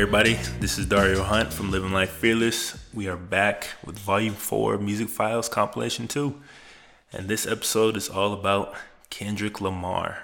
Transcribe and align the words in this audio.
everybody? 0.00 0.34
This 0.60 0.78
is 0.78 0.86
Dario 0.86 1.24
Hunt 1.24 1.52
from 1.52 1.72
Living 1.72 1.90
Life 1.90 2.10
Fearless. 2.10 2.78
We 2.94 3.08
are 3.08 3.16
back 3.16 3.70
with 3.84 3.98
Volume 3.98 4.34
4 4.34 4.78
Music 4.78 5.08
Files 5.08 5.48
Compilation 5.48 6.06
2. 6.06 6.40
And 7.12 7.26
this 7.26 7.48
episode 7.48 7.96
is 7.96 8.08
all 8.08 8.32
about 8.32 8.74
Kendrick 9.10 9.60
Lamar. 9.60 10.22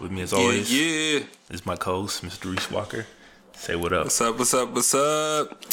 With 0.00 0.10
me 0.10 0.22
as 0.22 0.32
always 0.32 0.76
yeah, 0.76 1.20
yeah. 1.20 1.24
is 1.50 1.64
my 1.64 1.76
co-host, 1.76 2.24
Mr. 2.24 2.50
Reese 2.50 2.68
Walker. 2.68 3.06
Say 3.52 3.76
what 3.76 3.92
up. 3.92 4.06
What's 4.06 4.20
up? 4.20 4.38
What's 4.40 4.54
up? 4.54 4.70
What's 4.72 4.92
up? 4.92 5.64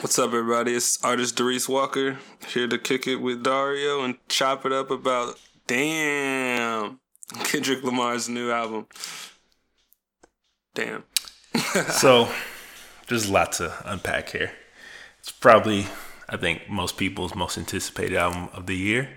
What's 0.00 0.18
up, 0.18 0.26
everybody? 0.26 0.74
It's 0.74 1.02
artist 1.02 1.36
Doris 1.36 1.70
Walker 1.70 2.18
here 2.48 2.68
to 2.68 2.76
kick 2.76 3.06
it 3.06 3.16
with 3.16 3.42
Dario 3.42 4.04
and 4.04 4.16
chop 4.28 4.66
it 4.66 4.72
up 4.74 4.90
about 4.90 5.40
damn 5.66 7.00
Kendrick 7.44 7.82
Lamar's 7.82 8.28
new 8.28 8.50
album. 8.50 8.86
Damn. 10.74 11.04
so, 11.88 12.28
there's 13.08 13.28
a 13.28 13.32
lot 13.32 13.52
to 13.52 13.72
unpack 13.84 14.30
here. 14.30 14.52
It's 15.20 15.30
probably, 15.32 15.86
I 16.28 16.36
think, 16.36 16.68
most 16.68 16.96
people's 16.96 17.34
most 17.34 17.58
anticipated 17.58 18.16
album 18.16 18.48
of 18.52 18.66
the 18.66 18.76
year. 18.76 19.08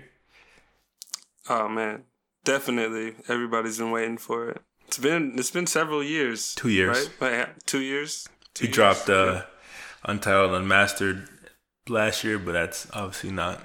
Oh 1.48 1.68
man, 1.68 2.04
definitely. 2.44 3.14
Everybody's 3.28 3.78
been 3.78 3.90
waiting 3.90 4.18
for 4.18 4.50
it. 4.50 4.62
It's 4.86 4.98
been 4.98 5.34
it's 5.38 5.50
been 5.50 5.66
several 5.66 6.02
years. 6.02 6.54
Two 6.54 6.68
years. 6.68 7.10
right? 7.20 7.38
Like, 7.38 7.66
two 7.66 7.80
years. 7.80 8.28
Two 8.54 8.64
He 8.64 8.68
years? 8.68 8.74
dropped 8.74 9.08
uh, 9.08 9.42
Untitled 10.04 10.52
Unmastered 10.52 11.28
last 11.88 12.24
year, 12.24 12.38
but 12.38 12.52
that's 12.52 12.86
obviously 12.92 13.30
not 13.30 13.60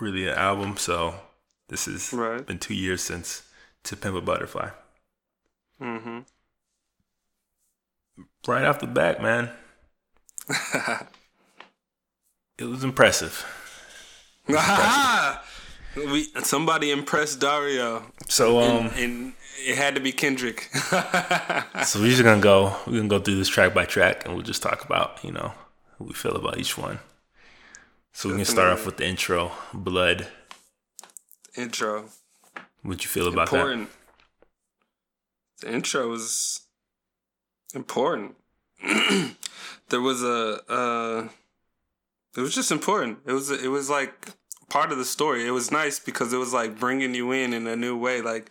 really 0.00 0.26
an 0.28 0.34
album. 0.34 0.76
So 0.76 1.14
this 1.68 1.84
has 1.86 2.12
Right. 2.12 2.44
been 2.46 2.58
two 2.58 2.74
years 2.74 3.02
since 3.02 3.42
To 3.84 3.96
Pimp 3.96 4.16
a 4.16 4.20
Butterfly. 4.20 4.70
Mm-hmm. 5.80 6.20
Right 8.46 8.64
off 8.64 8.80
the 8.80 8.86
bat, 8.86 9.22
man, 9.22 9.50
it 12.58 12.64
was 12.64 12.84
impressive. 12.84 13.44
we 15.96 16.24
somebody 16.42 16.90
impressed 16.90 17.40
Dario, 17.40 18.02
So 18.28 18.60
um, 18.60 18.86
and, 18.86 18.96
and 18.98 19.32
it 19.66 19.78
had 19.78 19.94
to 19.94 20.00
be 20.00 20.12
Kendrick. 20.12 20.68
so 21.84 22.00
we're 22.00 22.10
just 22.10 22.22
gonna 22.22 22.40
go. 22.40 22.76
We're 22.86 22.96
gonna 22.96 23.08
go 23.08 23.18
through 23.18 23.36
this 23.36 23.48
track 23.48 23.72
by 23.72 23.86
track, 23.86 24.26
and 24.26 24.34
we'll 24.34 24.42
just 24.42 24.62
talk 24.62 24.84
about 24.84 25.24
you 25.24 25.32
know 25.32 25.54
how 25.98 26.04
we 26.04 26.12
feel 26.12 26.36
about 26.36 26.58
each 26.58 26.76
one. 26.76 26.98
So 28.12 28.28
we 28.28 28.36
can 28.36 28.44
start 28.44 28.72
off 28.72 28.84
with 28.84 28.98
the 28.98 29.06
intro, 29.06 29.52
"Blood." 29.72 30.28
intro. 31.56 32.06
What 32.82 33.02
you 33.02 33.08
feel 33.08 33.28
about 33.28 33.50
that? 33.50 33.86
The 35.60 35.72
intro 35.72 36.08
was 36.08 36.60
important. 37.74 38.36
there 39.88 40.00
was 40.00 40.22
a 40.22 40.60
uh 40.68 41.28
it 42.36 42.40
was 42.40 42.54
just 42.54 42.72
important. 42.72 43.18
It 43.26 43.32
was 43.32 43.50
it 43.50 43.68
was 43.68 43.88
like 43.90 44.28
part 44.68 44.92
of 44.92 44.98
the 44.98 45.04
story. 45.04 45.46
It 45.46 45.52
was 45.52 45.70
nice 45.70 45.98
because 45.98 46.32
it 46.32 46.38
was 46.38 46.52
like 46.52 46.78
bringing 46.78 47.14
you 47.14 47.32
in 47.32 47.52
in 47.52 47.66
a 47.66 47.76
new 47.76 47.96
way. 47.96 48.20
Like 48.20 48.50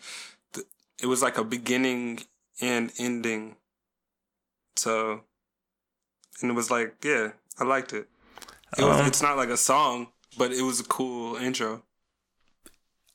th- 0.53 0.67
it 1.02 1.07
was 1.07 1.21
like 1.21 1.38
a 1.38 1.43
beginning 1.43 2.21
and 2.61 2.91
ending. 2.97 3.55
So 4.75 5.21
and 6.41 6.52
it 6.52 6.53
was 6.53 6.71
like, 6.71 6.95
yeah, 7.03 7.31
I 7.59 7.63
liked 7.63 7.93
it. 7.93 8.08
It 8.77 8.83
was, 8.83 8.99
Um, 8.99 9.05
it's 9.08 9.21
not 9.21 9.37
like 9.37 9.49
a 9.49 9.58
song, 9.58 10.08
but 10.37 10.52
it 10.52 10.63
was 10.63 10.80
a 10.80 10.83
cool 10.83 11.35
intro. 11.35 11.83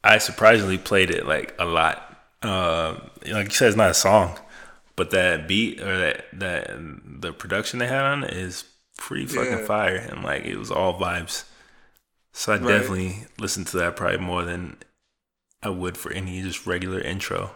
I 0.04 0.18
surprisingly 0.18 0.78
played 0.78 1.10
it 1.10 1.26
like 1.26 1.54
a 1.58 1.64
lot. 1.64 2.04
Uh, 2.42 2.94
like 3.26 3.48
you 3.48 3.50
said, 3.54 3.68
it's 3.68 3.76
not 3.76 3.90
a 3.90 3.94
song, 3.94 4.38
but 4.98 5.12
that 5.12 5.48
beat 5.48 5.80
or 5.80 5.98
that 5.98 6.26
that 6.34 6.70
the 7.22 7.32
production 7.32 7.80
they 7.80 7.88
had 7.88 8.04
on 8.04 8.24
it 8.24 8.34
is 8.34 8.64
pretty 8.98 9.26
fucking 9.26 9.60
Yeah. 9.60 9.60
fire, 9.60 9.96
and 9.96 10.24
like 10.24 10.44
it 10.46 10.58
was 10.58 10.70
all 10.72 11.00
vibes. 11.00 11.44
So 12.32 12.54
I 12.54 12.58
Right. 12.58 12.66
definitely 12.66 13.26
listened 13.38 13.68
to 13.68 13.78
that 13.78 13.96
probably 13.96 14.18
more 14.18 14.44
than 14.44 14.78
I 15.62 15.70
would 15.70 15.98
for 15.98 16.12
any 16.12 16.42
just 16.42 16.66
regular 16.66 17.00
intro. 17.00 17.52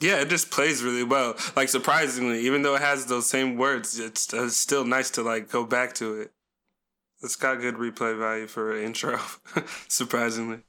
Yeah, 0.00 0.20
it 0.20 0.28
just 0.28 0.50
plays 0.50 0.82
really 0.82 1.02
well. 1.02 1.36
Like 1.56 1.68
surprisingly, 1.68 2.40
even 2.40 2.62
though 2.62 2.76
it 2.76 2.82
has 2.82 3.06
those 3.06 3.28
same 3.28 3.56
words, 3.56 3.98
it's, 3.98 4.32
it's 4.32 4.56
still 4.56 4.84
nice 4.84 5.10
to 5.10 5.22
like 5.22 5.50
go 5.50 5.64
back 5.64 5.94
to 5.94 6.20
it. 6.20 6.32
It's 7.22 7.36
got 7.36 7.60
good 7.60 7.76
replay 7.76 8.18
value 8.18 8.46
for 8.48 8.76
an 8.76 8.84
intro. 8.84 9.20
surprisingly, 9.88 10.60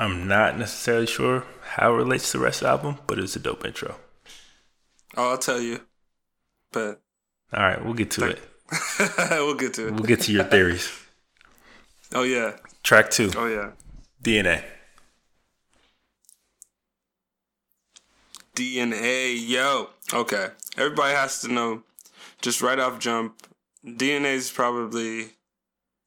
I'm 0.00 0.26
not 0.26 0.58
necessarily 0.58 1.06
sure 1.06 1.44
how 1.74 1.94
it 1.94 1.98
relates 1.98 2.32
to 2.32 2.38
the 2.38 2.42
rest 2.44 2.62
of 2.62 2.66
the 2.66 2.70
album, 2.70 2.98
but 3.06 3.20
it's 3.20 3.36
a 3.36 3.38
dope 3.38 3.64
intro. 3.64 3.94
Oh, 5.18 5.30
I'll 5.30 5.38
tell 5.38 5.60
you. 5.60 5.80
But 6.72 7.00
All 7.52 7.62
right, 7.62 7.84
we'll 7.84 7.94
get 7.94 8.10
to 8.12 8.26
it. 8.26 8.40
we'll 9.30 9.54
get 9.54 9.74
to 9.74 9.88
it. 9.88 9.94
We'll 9.94 10.04
get 10.04 10.20
to 10.22 10.32
your 10.32 10.44
theories. 10.54 10.90
Oh 12.14 12.22
yeah, 12.22 12.52
Track 12.82 13.10
two, 13.10 13.30
oh 13.36 13.46
yeah. 13.46 13.72
DNA. 14.22 14.64
DNA, 18.54 19.36
yo. 19.46 19.90
Okay, 20.12 20.48
everybody 20.76 21.14
has 21.14 21.40
to 21.42 21.48
know. 21.48 21.82
Just 22.40 22.62
right 22.62 22.78
off 22.78 22.98
jump, 22.98 23.36
DNA 23.84 24.34
is 24.34 24.50
probably 24.50 25.30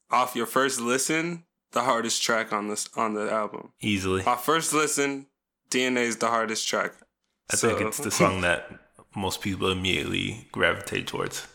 off 0.10 0.36
your 0.36 0.46
first 0.46 0.82
listen 0.82 1.44
the 1.72 1.82
hardest 1.82 2.22
track 2.22 2.52
on 2.54 2.68
this 2.68 2.90
on 2.96 3.14
the 3.14 3.32
album. 3.32 3.72
Easily. 3.82 4.24
My 4.24 4.36
first 4.36 4.74
listen, 4.74 5.28
DNA 5.70 6.04
is 6.04 6.18
the 6.18 6.28
hardest 6.28 6.68
track. 6.68 6.94
I 7.52 7.56
think 7.56 7.82
it's 7.82 7.98
the 7.98 8.12
song 8.12 8.42
that 8.42 8.70
most 9.16 9.42
people 9.42 9.72
immediately 9.72 10.48
gravitate 10.52 11.08
towards. 11.08 11.48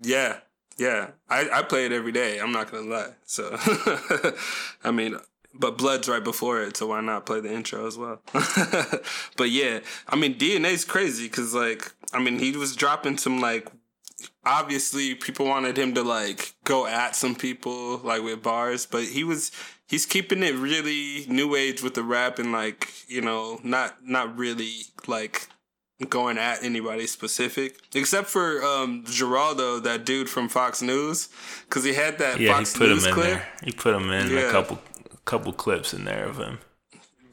Yeah, 0.00 0.38
yeah. 0.76 1.10
I, 1.28 1.48
I 1.52 1.62
play 1.62 1.86
it 1.86 1.92
every 1.92 2.12
day. 2.12 2.38
I'm 2.38 2.52
not 2.52 2.70
gonna 2.70 2.88
lie. 2.88 3.10
So, 3.24 3.56
I 4.84 4.90
mean, 4.90 5.16
but 5.54 5.78
Blood's 5.78 6.08
right 6.08 6.22
before 6.22 6.62
it, 6.62 6.76
so 6.76 6.88
why 6.88 7.00
not 7.00 7.26
play 7.26 7.40
the 7.40 7.52
intro 7.52 7.86
as 7.86 7.96
well? 7.96 8.20
but 9.36 9.50
yeah, 9.50 9.80
I 10.08 10.16
mean, 10.16 10.34
DNA's 10.34 10.84
crazy 10.84 11.24
because 11.24 11.54
like, 11.54 11.92
I 12.12 12.20
mean, 12.20 12.38
he 12.38 12.52
was 12.56 12.76
dropping 12.76 13.18
some 13.18 13.40
like. 13.40 13.68
Obviously, 14.44 15.14
people 15.14 15.46
wanted 15.46 15.78
him 15.78 15.94
to 15.94 16.02
like 16.02 16.54
go 16.64 16.86
at 16.86 17.14
some 17.14 17.36
people 17.36 17.98
like 17.98 18.22
with 18.22 18.42
bars, 18.42 18.86
but 18.86 19.04
he 19.04 19.22
was 19.22 19.52
he's 19.86 20.06
keeping 20.06 20.42
it 20.42 20.54
really 20.54 21.26
new 21.28 21.54
age 21.54 21.82
with 21.82 21.94
the 21.94 22.02
rap 22.02 22.38
and 22.38 22.50
like 22.50 22.88
you 23.08 23.20
know 23.20 23.60
not 23.62 23.96
not 24.04 24.36
really 24.36 24.72
like 25.06 25.48
going 26.08 26.38
at 26.38 26.62
anybody 26.62 27.06
specific, 27.06 27.76
except 27.94 28.28
for 28.28 28.62
um, 28.62 29.02
Geraldo, 29.04 29.82
that 29.82 30.04
dude 30.06 30.28
from 30.30 30.48
Fox 30.48 30.80
News, 30.80 31.28
because 31.68 31.82
he 31.84 31.92
had 31.94 32.18
that 32.18 32.38
Yeah, 32.38 32.54
Fox 32.54 32.72
he 32.72 32.78
put 32.78 32.88
News 32.88 33.02
him 33.04 33.08
in 33.08 33.14
clip. 33.14 33.26
there. 33.26 33.48
He 33.64 33.72
put 33.72 33.94
him 33.94 34.10
in 34.10 34.26
a 34.30 34.40
Yeah. 34.42 34.50
couple 34.52 34.80
couple 35.24 35.52
clips 35.52 35.92
in 35.92 36.04
there 36.06 36.24
of 36.24 36.38
him. 36.38 36.58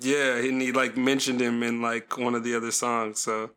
Yeah, 0.02 0.36
and 0.36 0.62
he 0.62 0.72
like 0.74 0.98
mentioned 0.98 1.40
him 1.40 1.64
in 1.64 1.82
like 1.82 2.18
one 2.18 2.36
of 2.36 2.44
the 2.44 2.56
other 2.56 2.72
songs. 2.72 3.22
So 3.22 3.52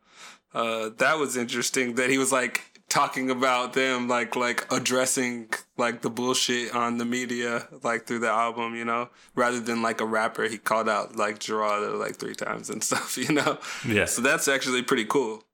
uh, 0.55 0.91
that 0.99 1.19
was 1.19 1.37
interesting 1.37 1.95
that 1.97 2.09
he 2.11 2.19
was 2.19 2.31
like 2.31 2.78
talking 2.89 3.31
about 3.31 3.75
them, 3.75 4.09
like 4.09 4.35
like 4.37 4.71
addressing 4.73 5.49
like 5.77 6.01
the 6.03 6.11
bullshit 6.11 6.75
on 6.75 6.99
the 6.99 7.05
media, 7.05 7.69
like 7.83 8.07
through 8.07 8.21
the 8.21 8.31
album, 8.31 8.75
you 8.75 8.85
know, 8.85 9.11
rather 9.35 9.61
than 9.61 9.83
like 9.83 10.01
a 10.01 10.07
rapper. 10.07 10.45
He 10.45 10.59
called 10.59 10.89
out 10.89 11.17
like 11.17 11.39
Geraldo 11.39 11.99
like 11.99 12.17
three 12.17 12.35
times 12.35 12.71
and 12.71 12.83
stuff, 12.89 13.17
you 13.19 13.33
know. 13.33 13.59
Yeah. 13.87 14.07
So 14.07 14.23
that's 14.23 14.49
actually 14.49 14.83
pretty 14.83 15.05
cool. 15.05 15.45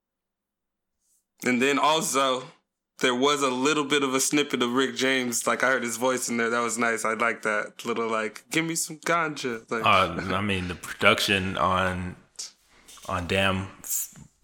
And 1.45 1.61
then 1.61 1.79
also, 1.79 2.45
there 3.01 3.15
was 3.15 3.43
a 3.43 3.51
little 3.51 3.85
bit 3.85 4.03
of 4.03 4.15
a 4.15 4.21
snippet 4.21 4.63
of 4.63 4.73
Rick 4.73 4.95
James. 4.97 5.47
Like 5.47 5.63
I 5.65 5.69
heard 5.69 5.83
his 5.83 5.97
voice 5.97 6.29
in 6.29 6.37
there. 6.37 6.49
That 6.51 6.61
was 6.61 6.79
nice. 6.79 7.05
I 7.05 7.15
like 7.15 7.43
that 7.43 7.85
little 7.85 8.09
like, 8.09 8.45
give 8.51 8.65
me 8.65 8.77
some 8.77 8.99
ganja. 8.99 9.69
Like, 9.71 9.85
Uh, 9.85 10.35
I 10.35 10.41
mean, 10.41 10.69
the 10.69 10.75
production 10.77 11.57
on 11.59 12.17
on 13.09 13.27
Damn 13.27 13.67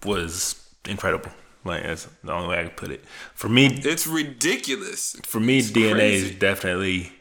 was 0.05 0.57
incredible. 0.87 1.31
Like 1.65 1.83
that's 1.83 2.09
the 2.25 2.33
only 2.33 2.49
way 2.49 2.61
I 2.61 2.65
could 2.65 2.77
put 2.77 2.91
it. 2.91 3.05
For 3.35 3.49
me, 3.49 3.67
it's 3.67 4.07
ridiculous. 4.07 5.17
for 5.25 5.41
me, 5.41 5.61
DNA 5.61 5.93
crazy. 5.93 6.27
is 6.31 6.35
definitely 6.39 7.13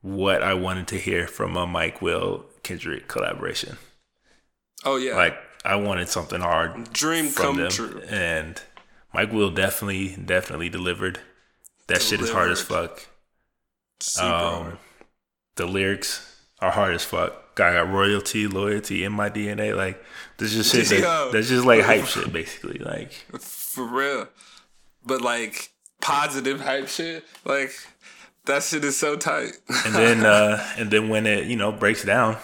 what 0.00 0.42
I 0.42 0.54
wanted 0.54 0.86
to 0.88 0.98
hear 0.98 1.26
from 1.26 1.56
a 1.56 1.66
Mike 1.66 2.00
Will 2.02 2.46
Kendrick 2.62 3.08
collaboration. 3.08 3.78
Oh 4.84 4.96
yeah, 4.96 5.16
Like 5.16 5.36
I 5.64 5.76
wanted 5.76 6.08
something 6.08 6.40
hard 6.40 6.92
dream 6.92 7.32
come 7.32 7.56
them, 7.56 7.70
true. 7.70 8.02
and 8.08 8.60
Mike 9.14 9.32
Will 9.32 9.50
definitely 9.50 10.16
definitely 10.16 10.68
delivered. 10.68 11.20
That 11.88 12.02
shit 12.02 12.20
is 12.20 12.30
hard 12.30 12.50
as 12.50 12.60
fuck. 12.62 13.06
Super 14.00 14.26
Um, 14.26 14.62
hard. 14.64 14.78
the 15.56 15.66
lyrics 15.66 16.36
are 16.60 16.70
hard 16.70 16.94
as 16.94 17.04
fuck. 17.04 17.41
I 17.54 17.72
got 17.74 17.90
royalty, 17.90 18.46
loyalty 18.46 19.04
in 19.04 19.12
my 19.12 19.28
DNA. 19.30 19.76
Like 19.76 20.02
this 20.38 20.52
just 20.52 20.72
shit. 20.74 20.88
That, 21.02 21.30
that's 21.32 21.48
just 21.48 21.64
like 21.66 21.82
hype 21.82 22.06
shit, 22.06 22.32
basically. 22.32 22.78
Like 22.78 23.12
for 23.40 23.84
real. 23.84 24.28
But 25.04 25.20
like 25.22 25.70
positive 26.00 26.60
hype 26.60 26.88
shit, 26.88 27.24
like 27.44 27.72
that 28.46 28.62
shit 28.62 28.84
is 28.84 28.96
so 28.96 29.16
tight. 29.16 29.52
and 29.84 29.94
then 29.94 30.24
uh 30.26 30.64
and 30.78 30.90
then 30.90 31.08
when 31.08 31.26
it 31.26 31.46
you 31.46 31.56
know 31.56 31.72
breaks 31.72 32.04
down 32.04 32.36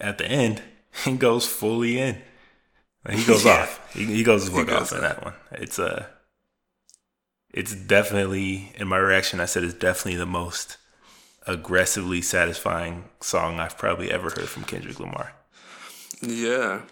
at 0.00 0.18
the 0.18 0.26
end, 0.26 0.62
he 1.04 1.12
goes 1.16 1.46
fully 1.46 1.98
in. 1.98 2.20
Like, 3.06 3.16
he 3.16 3.24
goes 3.24 3.44
Yeah. 3.44 3.62
off. 3.62 3.92
He, 3.94 4.04
he 4.04 4.22
goes 4.22 4.48
fuck 4.48 4.70
off 4.70 4.92
in 4.92 5.00
that 5.00 5.24
one. 5.24 5.34
It's 5.52 5.78
uh 5.78 6.06
it's 7.52 7.74
definitely 7.74 8.72
in 8.76 8.86
my 8.88 8.98
reaction. 8.98 9.40
I 9.40 9.46
said 9.46 9.64
it's 9.64 9.74
definitely 9.74 10.16
the 10.18 10.26
most 10.26 10.76
aggressively 11.46 12.22
satisfying 12.22 13.04
song 13.20 13.58
I've 13.58 13.78
probably 13.78 14.10
ever 14.10 14.30
heard 14.30 14.48
from 14.48 14.64
Kendrick 14.64 15.00
Lamar. 15.00 15.32
Yeah, 16.20 16.82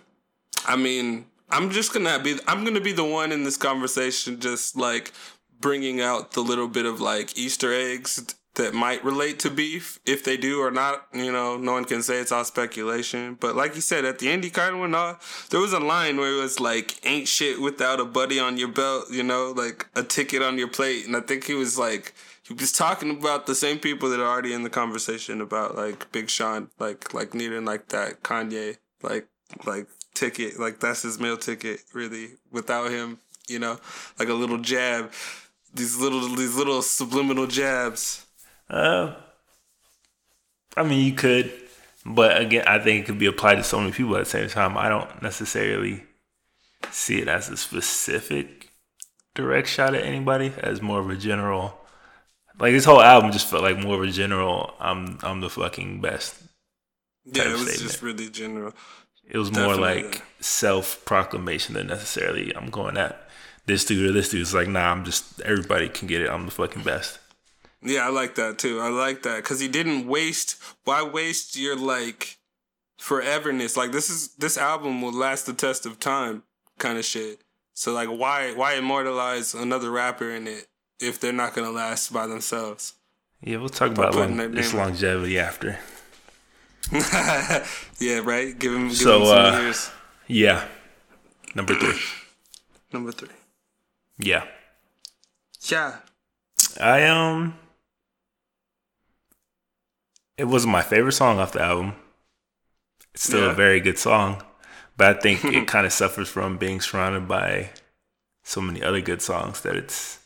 I 0.67 0.77
mean, 0.77 1.27
I'm 1.51 1.71
just 1.71 1.93
gonna 1.93 2.19
be 2.19 2.39
I'm 2.47 2.65
gonna 2.65 2.81
be 2.81 2.93
the 2.93 3.05
one 3.05 3.33
in 3.33 3.45
this 3.45 3.57
conversation, 3.57 4.41
just 4.41 4.77
like 4.77 5.13
bringing 5.61 6.01
out 6.01 6.33
the 6.33 6.41
little 6.41 6.69
bit 6.69 6.87
of 6.87 7.01
like 7.01 7.37
Easter 7.37 7.73
eggs 7.73 8.35
that 8.55 8.75
might 8.75 9.05
relate 9.05 9.39
to 9.39 9.51
beef. 9.51 10.01
If 10.05 10.25
they 10.25 10.37
do 10.37 10.61
or 10.61 10.71
not, 10.71 11.07
you 11.15 11.33
know, 11.33 11.57
no 11.57 11.73
one 11.73 11.85
can 11.85 12.03
say 12.03 12.19
it's 12.19 12.33
all 12.33 12.45
speculation. 12.45 13.37
But 13.41 13.55
like 13.55 13.75
you 13.75 13.81
said, 13.81 14.05
at 14.05 14.19
the 14.19 14.29
end, 14.29 14.45
he 14.45 14.51
kind 14.51 14.75
of 14.75 14.81
went 14.81 14.95
off. 14.95 15.49
There 15.51 15.61
was 15.61 15.73
a 15.73 15.79
line 15.79 16.17
where 16.17 16.33
it 16.33 16.41
was 16.41 16.61
like, 16.61 17.05
"Ain't 17.07 17.29
shit 17.29 17.61
without 17.61 18.01
a 18.01 18.05
buddy 18.05 18.39
on 18.39 18.59
your 18.59 18.69
belt," 18.69 19.11
you 19.11 19.23
know, 19.23 19.53
like 19.57 19.87
a 19.95 20.03
ticket 20.03 20.43
on 20.43 20.59
your 20.59 20.69
plate. 20.69 21.07
And 21.07 21.17
I 21.17 21.21
think 21.21 21.45
he 21.45 21.55
was 21.55 21.79
like, 21.79 22.15
he 22.49 22.55
was 22.55 22.73
talking 22.73 23.11
about 23.11 23.47
the 23.47 23.55
same 23.55 23.79
people 23.79 24.09
that 24.09 24.21
are 24.21 24.27
already 24.27 24.55
in 24.55 24.63
the 24.63 24.71
conversation 24.71 25.43
about 25.43 25.77
like 25.77 26.11
Big 26.13 26.31
Sean, 26.31 26.71
like 26.79 27.13
like 27.13 27.35
needing 27.35 27.67
like 27.67 27.89
that 27.89 28.23
Kanye, 28.23 28.79
like 29.03 29.29
like 29.67 29.87
ticket, 30.15 30.59
like 30.59 30.81
that's 30.81 31.03
his 31.03 31.21
meal 31.21 31.37
ticket. 31.37 31.81
Really, 31.93 32.31
without 32.51 32.91
him, 32.91 33.19
you 33.49 33.59
know, 33.59 33.79
like 34.19 34.31
a 34.31 34.35
little 34.35 34.57
jab. 34.57 35.13
These 35.75 35.99
little 35.99 36.21
these 36.21 36.57
little 36.57 36.81
subliminal 36.81 37.47
jabs. 37.47 38.25
Uh, 38.71 39.15
I 40.75 40.85
mean, 40.85 41.05
you 41.05 41.13
could, 41.13 41.53
but 42.07 42.41
again, 42.41 42.65
I 42.67 42.79
think 42.79 43.03
it 43.03 43.07
could 43.07 43.19
be 43.19 43.27
applied 43.27 43.57
to 43.57 43.65
so 43.65 43.79
many 43.79 43.93
people 43.93 44.17
at 44.17 44.25
the 44.25 44.31
same 44.31 44.49
time. 44.49 44.79
I 44.79 44.89
don't 44.89 45.23
necessarily 45.23 46.05
see 46.91 47.19
it 47.19 47.29
as 47.29 47.51
a 47.51 47.59
specific 47.59 48.71
direct 49.35 49.69
shot 49.69 49.95
at 49.95 50.05
anybody, 50.05 50.55
as 50.59 50.81
more 50.81 51.01
of 51.01 51.11
a 51.11 51.17
general. 51.17 51.79
Like 52.59 52.73
this 52.73 52.85
whole 52.85 53.01
album 53.01 53.31
just 53.31 53.49
felt 53.49 53.63
like 53.63 53.79
more 53.79 53.97
of 53.97 54.03
a 54.03 54.11
general. 54.11 54.75
I'm 54.81 55.19
I'm 55.23 55.41
the 55.41 55.51
fucking 55.51 56.01
best. 56.01 56.43
Yeah, 57.25 57.45
it 57.45 57.53
was 57.53 57.63
statement. 57.63 57.81
just 57.83 58.03
really 58.03 58.29
general. 58.31 58.75
It 59.29 59.39
was 59.39 59.51
Definitely. 59.51 59.77
more 59.77 59.85
like 59.85 60.23
self 60.41 61.05
proclamation 61.05 61.75
than 61.75 61.87
necessarily 61.87 62.55
I'm 62.57 62.71
going 62.71 62.97
at 62.97 63.29
this 63.67 63.85
dude 63.85 64.11
or 64.11 64.13
this 64.13 64.31
dude. 64.31 64.41
It's 64.41 64.55
like 64.55 64.69
nah, 64.69 64.91
I'm 64.91 65.05
just 65.05 65.41
everybody 65.43 65.89
can 65.89 66.09
get 66.09 66.23
it. 66.23 66.31
I'm 66.31 66.47
the 66.47 66.51
fucking 66.51 66.83
best. 66.83 67.21
Yeah, 67.83 68.07
I 68.07 68.09
like 68.09 68.35
that 68.35 68.59
too. 68.59 68.81
I 68.81 68.89
like 68.89 69.23
that 69.23 69.37
because 69.37 69.61
he 69.61 69.69
didn't 69.69 70.09
waste. 70.09 70.61
Why 70.85 71.03
waste 71.03 71.57
your 71.57 71.77
like 71.77 72.39
foreverness? 73.01 73.77
Like 73.77 73.93
this 73.93 74.11
is 74.11 74.35
this 74.35 74.59
album 74.59 75.01
will 75.01 75.13
last 75.13 75.47
the 75.47 75.53
test 75.53 75.87
of 75.87 76.01
time, 76.01 76.43
kind 76.79 76.99
of 76.99 77.05
shit. 77.05 77.41
So 77.75 77.93
like, 77.93 78.09
why 78.09 78.53
why 78.55 78.75
immortalize 78.75 79.55
another 79.55 79.93
rapper 79.93 80.31
in 80.31 80.49
it 80.49 80.67
if 81.01 81.21
they're 81.21 81.33
not 81.33 81.55
gonna 81.55 81.71
last 81.71 82.13
by 82.13 82.27
themselves? 82.27 82.95
Yeah, 83.41 83.59
we'll 83.59 83.69
talk 83.69 83.93
about 83.93 84.15
long, 84.15 84.37
this 84.53 84.75
longevity 84.75 85.39
after. 85.39 85.79
yeah, 88.01 88.21
right. 88.25 88.59
Give 88.59 88.73
him, 88.73 88.89
give 88.89 88.97
so, 88.97 89.21
him 89.21 89.27
some 89.27 89.55
uh, 89.55 89.61
years. 89.61 89.91
Yeah, 90.27 90.65
number 91.55 91.75
three. 91.75 91.99
number 92.93 93.13
three. 93.13 93.29
Yeah. 94.19 94.45
Yeah. 95.69 95.97
I 96.81 97.05
um 97.05 97.59
it 100.37 100.45
wasn't 100.45 100.73
my 100.73 100.83
favorite 100.83 101.13
song 101.13 101.39
off 101.39 101.53
the 101.53 101.63
album. 101.63 101.95
It's 103.15 103.25
still 103.25 103.45
yeah. 103.45 103.53
a 103.53 103.55
very 103.55 103.81
good 103.81 103.99
song, 103.99 104.43
but 104.97 105.17
I 105.17 105.21
think 105.21 105.45
it 105.45 105.67
kind 105.67 105.87
of 105.87 105.93
suffers 105.93 106.29
from 106.29 106.59
being 106.59 106.81
surrounded 106.81 107.27
by 107.27 107.71
so 108.45 108.61
many 108.61 108.83
other 108.83 109.01
good 109.01 109.21
songs 109.21 109.61
that 109.63 109.77
it's 109.77 110.21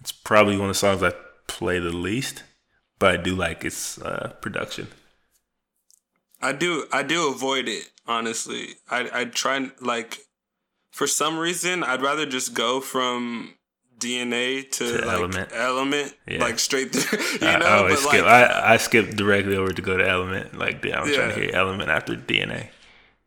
it's 0.00 0.12
probably 0.12 0.56
one 0.56 0.68
of 0.68 0.74
the 0.74 0.78
songs 0.78 1.02
I 1.02 1.12
play 1.46 1.78
the 1.78 1.92
least. 1.92 2.42
But 2.98 3.14
I 3.14 3.22
do 3.22 3.34
like 3.34 3.64
its 3.64 3.98
uh, 3.98 4.34
production. 4.42 4.88
I 6.42 6.52
do 6.52 6.86
I 6.92 7.02
do 7.02 7.30
avoid 7.30 7.68
it 7.68 7.90
honestly. 8.06 8.74
I 8.90 9.08
I 9.12 9.24
try 9.24 9.70
like 9.80 10.18
for 10.90 11.06
some 11.06 11.38
reason 11.38 11.82
I'd 11.82 12.02
rather 12.02 12.26
just 12.26 12.54
go 12.54 12.80
from 12.80 13.54
DNA 13.98 14.70
to, 14.72 14.98
to 14.98 15.04
like 15.04 15.16
element, 15.16 15.50
element 15.54 16.14
yeah. 16.26 16.40
like 16.40 16.58
straight 16.58 16.92
through. 16.92 17.18
You 17.50 17.58
know, 17.58 17.66
I, 17.66 17.78
always 17.78 17.98
skip. 18.00 18.24
Like, 18.24 18.50
I 18.50 18.74
I 18.74 18.76
skip 18.78 19.10
directly 19.10 19.56
over 19.56 19.72
to 19.72 19.82
go 19.82 19.96
to 19.96 20.06
element. 20.06 20.58
Like 20.58 20.84
I'm 20.84 21.08
yeah. 21.08 21.16
trying 21.16 21.34
to 21.34 21.40
hear 21.40 21.50
element 21.54 21.90
after 21.90 22.16
DNA. 22.16 22.68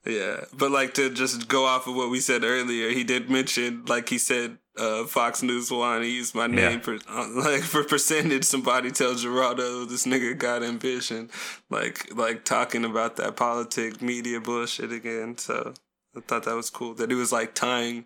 Yeah, 0.05 0.45
but 0.51 0.69
like 0.71 0.93
to 0.95 1.09
just 1.09 1.47
go 1.47 1.65
off 1.65 1.87
of 1.87 1.95
what 1.95 2.09
we 2.09 2.19
said 2.19 2.43
earlier, 2.43 2.89
he 2.89 3.05
did 3.05 3.29
mention 3.29 3.85
like 3.85 4.09
he 4.09 4.17
said 4.17 4.57
uh, 4.77 5.05
Fox 5.05 5.41
News 5.41 5.71
One. 5.71 6.03
He 6.03 6.11
used 6.15 6.35
my 6.35 6.47
name 6.47 6.57
yeah. 6.57 6.79
for 6.79 6.95
uh, 7.07 7.27
like 7.35 7.61
for 7.61 7.83
percentage. 7.83 8.43
Somebody 8.43 8.91
tell 8.91 9.13
Geraldo 9.13 9.87
this 9.87 10.05
nigga 10.05 10.37
got 10.37 10.61
ambition, 10.61 11.29
like 11.69 12.13
like 12.15 12.43
talking 12.43 12.83
about 12.83 13.15
that 13.15 13.37
politic 13.37 14.01
media 14.01 14.41
bullshit 14.41 14.91
again. 14.91 15.37
So 15.37 15.73
I 16.15 16.19
thought 16.19 16.43
that 16.43 16.55
was 16.55 16.69
cool 16.69 16.93
that 16.95 17.09
he 17.09 17.15
was 17.15 17.31
like 17.31 17.55
tying 17.55 18.05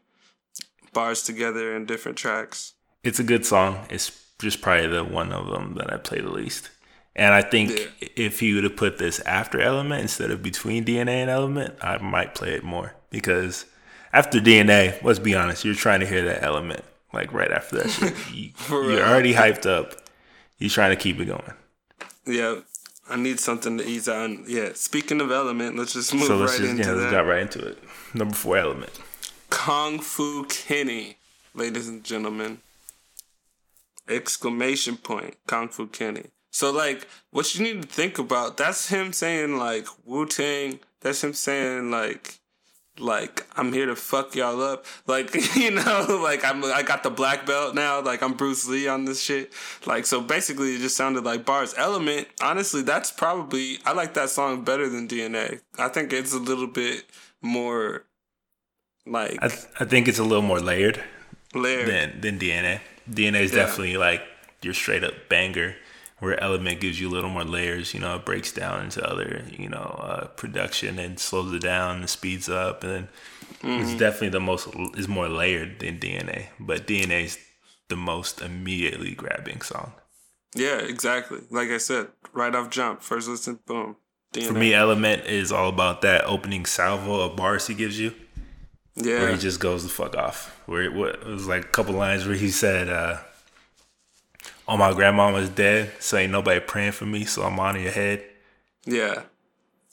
bars 0.94 1.24
together 1.24 1.76
in 1.76 1.86
different 1.86 2.18
tracks. 2.18 2.74
It's 3.04 3.20
a 3.20 3.24
good 3.24 3.46
song. 3.46 3.86
It's 3.90 4.12
just 4.40 4.62
probably 4.62 4.88
the 4.88 5.04
one 5.04 5.32
of 5.32 5.48
them 5.48 5.76
that 5.76 5.92
I 5.92 5.98
play 5.98 6.22
the 6.22 6.30
least. 6.30 6.70
And 7.18 7.34
I 7.34 7.42
think 7.42 7.72
yeah. 7.72 8.08
if 8.16 8.40
he 8.40 8.54
would 8.54 8.64
have 8.64 8.78
put 8.78 9.00
this 9.00 9.20
after 9.22 9.60
Element 9.60 10.02
instead 10.02 10.30
of 10.30 10.44
between 10.44 10.86
DNA 10.86 11.22
and 11.22 11.30
Element, 11.30 11.74
I 11.82 11.98
might 11.98 12.36
play 12.36 12.54
it 12.54 12.64
more 12.64 12.94
because 13.10 13.66
after 14.14 14.40
DNA, 14.40 15.02
let's 15.04 15.20
be 15.20 15.34
honest, 15.34 15.66
you're 15.66 15.74
trying 15.74 16.00
to 16.02 16.06
hear 16.06 16.24
that 16.26 16.44
Element 16.44 16.84
like 17.14 17.34
right 17.34 17.52
after 17.52 17.78
that 17.78 17.90
shit. 17.90 18.14
You, 18.34 18.52
are 18.70 19.10
already 19.10 19.34
hyped 19.34 19.66
up. 19.66 19.96
You're 20.60 20.70
trying 20.70 20.92
to 20.92 20.96
keep 20.96 21.20
it 21.20 21.26
going. 21.26 21.54
Yeah, 22.26 22.60
I 23.10 23.16
need 23.16 23.40
something 23.40 23.78
to 23.80 23.88
ease 23.88 24.08
on. 24.08 24.46
Yeah, 24.48 24.70
speaking 24.76 25.20
of 25.20 25.32
Element, 25.32 25.76
let's 25.76 25.94
just 25.94 26.14
move 26.14 26.26
so 26.26 26.38
let's 26.38 26.54
right 26.54 26.62
just, 26.62 26.72
into 26.72 26.84
yeah, 26.84 26.92
that. 26.92 26.98
Let's 26.98 27.12
got 27.12 27.26
right 27.26 27.42
into 27.42 27.66
it. 27.68 27.84
Number 28.14 28.36
four 28.36 28.58
Element. 28.58 28.92
Kung 29.50 30.00
Fu 30.00 30.46
Kenny, 30.46 31.18
ladies 31.56 31.88
and 31.88 32.04
gentlemen. 32.04 32.60
Exclamation 34.10 34.98
point, 34.98 35.36
Kung 35.48 35.68
Fu 35.68 35.88
Kenny. 35.88 36.26
So 36.58 36.72
like 36.72 37.08
what 37.30 37.54
you 37.54 37.64
need 37.64 37.84
to 37.84 37.88
think 37.88 38.18
about, 38.18 38.58
that's 38.58 38.90
him 38.90 39.14
saying 39.14 39.60
like 39.60 39.86
Wu 40.06 40.26
Tang, 40.26 40.80
that's 41.02 41.24
him 41.24 41.34
saying 41.34 41.92
like 41.92 42.40
like 42.98 43.46
I'm 43.56 43.72
here 43.72 43.86
to 43.86 43.96
fuck 43.96 44.34
y'all 44.34 44.60
up. 44.64 44.84
Like, 45.06 45.36
you 45.56 45.70
know, 45.70 46.20
like 46.24 46.44
I'm 46.44 46.66
I 46.66 46.82
got 46.82 47.04
the 47.04 47.12
black 47.12 47.46
belt 47.46 47.76
now, 47.76 48.02
like 48.02 48.24
I'm 48.24 48.34
Bruce 48.34 48.68
Lee 48.68 48.88
on 48.88 49.06
this 49.06 49.22
shit. 49.22 49.54
Like 49.86 50.08
so 50.08 50.20
basically 50.20 50.74
it 50.74 50.80
just 50.80 50.98
sounded 50.98 51.24
like 51.24 51.46
bars. 51.46 51.76
Element, 51.78 52.28
honestly, 52.42 52.82
that's 52.82 53.12
probably 53.12 53.78
I 53.86 53.94
like 53.94 54.16
that 54.16 54.32
song 54.32 54.64
better 54.64 54.90
than 54.90 55.08
DNA. 55.08 55.62
I 55.78 55.90
think 55.90 56.12
it's 56.12 56.34
a 56.34 56.40
little 56.40 56.66
bit 56.66 57.04
more 57.40 58.04
like 59.06 59.38
I, 59.44 59.50
th- 59.50 59.68
I 59.80 59.86
think 59.86 60.08
it's 60.08 60.18
a 60.18 60.24
little 60.24 60.42
more 60.42 60.60
layered, 60.60 61.04
layered 61.54 61.88
than 61.88 62.20
than 62.20 62.40
DNA. 62.40 62.80
DNA 63.08 63.42
is 63.42 63.52
yeah. 63.52 63.58
definitely 63.58 63.98
like 63.98 64.24
your 64.64 64.74
straight 64.74 65.04
up 65.04 65.14
banger, 65.30 65.76
where 66.20 66.42
Element 66.42 66.80
gives 66.80 67.00
you 67.00 67.10
a 67.10 67.12
little 67.12 67.30
more 67.30 67.44
layers. 67.44 67.94
You 67.94 68.00
know, 68.00 68.16
it 68.16 68.26
breaks 68.26 68.52
down 68.52 68.86
into 68.86 69.08
other 69.08 69.44
you 69.52 69.70
know 69.70 70.00
uh, 70.02 70.28
production 70.28 71.00
and 71.00 71.20
slows 71.20 71.54
it 71.54 71.62
down 71.62 71.98
and 71.98 72.10
speeds 72.10 72.50
up, 72.50 72.84
and 72.84 72.92
then 72.92 73.08
mm-hmm. 73.62 73.84
it's 73.84 74.00
definitely 74.00 74.30
the 74.30 74.40
most 74.40 74.68
is 74.96 75.08
more 75.08 75.30
layered 75.30 75.80
than 75.80 76.00
DNA. 76.00 76.48
But 76.60 76.88
DNA 76.88 77.26
is 77.26 77.38
the 77.90 77.96
most 77.96 78.42
immediately 78.42 79.14
grabbing 79.14 79.62
song. 79.62 79.94
Yeah, 80.56 80.78
exactly. 80.78 81.40
Like 81.52 81.70
I 81.70 81.78
said, 81.78 82.08
right 82.34 82.54
off 82.54 82.70
jump, 82.70 83.02
first 83.02 83.28
listen, 83.28 83.60
boom. 83.66 83.98
DNA. 84.34 84.48
For 84.48 84.54
me, 84.54 84.74
Element 84.74 85.26
is 85.26 85.52
all 85.52 85.70
about 85.70 86.02
that 86.02 86.26
opening 86.26 86.66
salvo 86.66 87.22
of 87.22 87.36
bars 87.36 87.68
he 87.68 87.74
gives 87.74 88.00
you. 88.00 88.14
Yeah. 88.96 89.20
Where 89.20 89.32
he 89.32 89.38
just 89.38 89.60
goes 89.60 89.84
the 89.84 89.90
fuck 89.90 90.18
off. 90.18 90.62
Where 90.66 90.82
it, 90.82 90.92
it 90.92 91.26
was 91.26 91.48
like 91.48 91.66
a 91.66 91.68
couple 91.68 91.94
lines 91.94 92.26
where 92.26 92.36
he 92.36 92.50
said, 92.50 92.90
uh, 92.90 93.20
"Oh, 94.68 94.78
my 94.78 94.94
grandmama's 94.94 95.50
dead, 95.50 95.92
so 96.00 96.18
ain't 96.18 96.32
nobody 96.32 96.60
praying 96.60 96.94
for 96.94 97.06
me, 97.06 97.26
so 97.26 97.44
I'm 97.44 97.60
on 97.60 97.80
your 97.82 97.92
head." 97.92 98.24
Yeah. 98.86 99.24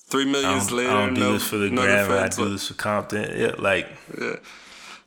Three 0.06 0.24
millions 0.24 0.70
later. 0.70 0.90
I 0.90 1.06
don't 1.06 1.14
do 1.14 1.20
no, 1.20 1.32
this 1.32 1.48
for 1.48 1.56
the 1.56 1.70
grandma. 1.70 2.20
I 2.20 2.28
do 2.28 2.48
this 2.50 2.68
for 2.68 2.74
Compton. 2.74 3.38
Yeah, 3.38 3.54
like. 3.58 3.88
Yeah. 4.20 4.36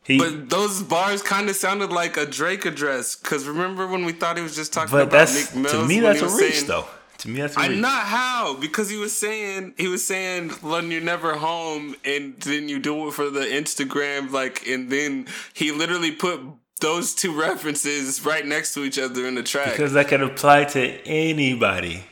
He, 0.04 0.18
but 0.18 0.50
those 0.50 0.82
bars 0.84 1.22
kind 1.22 1.50
of 1.50 1.56
sounded 1.58 1.92
like 1.92 2.16
a 2.16 2.26
Drake 2.26 2.66
address. 2.66 3.14
Cause 3.14 3.46
remember 3.46 3.88
when 3.88 4.06
we 4.06 4.14
thought 4.14 4.38
he 4.38 4.44
was 4.44 4.56
just 4.56 4.72
talking 4.72 4.98
about 4.98 5.34
Meek 5.34 5.54
Mills? 5.54 5.72
To 5.74 5.86
me, 5.86 6.00
that's 6.00 6.22
a 6.22 6.28
reach, 6.28 6.54
saying, 6.54 6.68
though. 6.68 6.86
To 7.20 7.30
me, 7.30 7.42
that's 7.42 7.58
I'm 7.58 7.82
not 7.82 8.06
how 8.06 8.56
because 8.56 8.90
he 8.90 8.98
was 8.98 9.12
saying 9.18 9.74
he 9.78 9.88
was 9.88 10.06
saying 10.06 10.52
when 10.62 10.92
you're 10.92 11.02
never 11.02 11.36
home, 11.36 11.96
and 12.06 12.40
then 12.40 12.70
you 12.70 12.80
do 12.80 13.10
it 13.10 13.16
for 13.16 13.30
the 13.30 13.42
Instagram, 13.42 14.32
like, 14.32 14.66
and 14.66 14.90
then 14.90 15.28
he 15.54 15.74
literally 15.74 16.12
put 16.12 16.40
those 16.80 17.16
two 17.16 17.40
references 17.40 18.24
right 18.26 18.46
next 18.46 18.74
to 18.74 18.84
each 18.84 19.00
other 19.00 19.26
in 19.28 19.36
the 19.36 19.44
track 19.44 19.72
because 19.72 19.94
that 19.94 20.08
can 20.08 20.22
apply 20.22 20.66
to 20.66 21.08
anybody. 21.08 22.04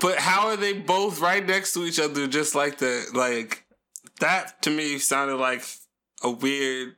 But 0.00 0.18
how 0.18 0.48
are 0.48 0.56
they 0.56 0.74
both 0.74 1.20
right 1.20 1.44
next 1.44 1.72
to 1.74 1.84
each 1.84 1.98
other, 1.98 2.26
just 2.26 2.54
like 2.54 2.78
the 2.78 3.06
like 3.14 3.64
that? 4.20 4.60
To 4.62 4.70
me, 4.70 4.98
sounded 4.98 5.36
like 5.36 5.64
a 6.22 6.30
weird 6.30 6.96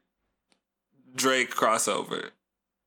Drake 1.15 1.55
crossover. 1.55 2.31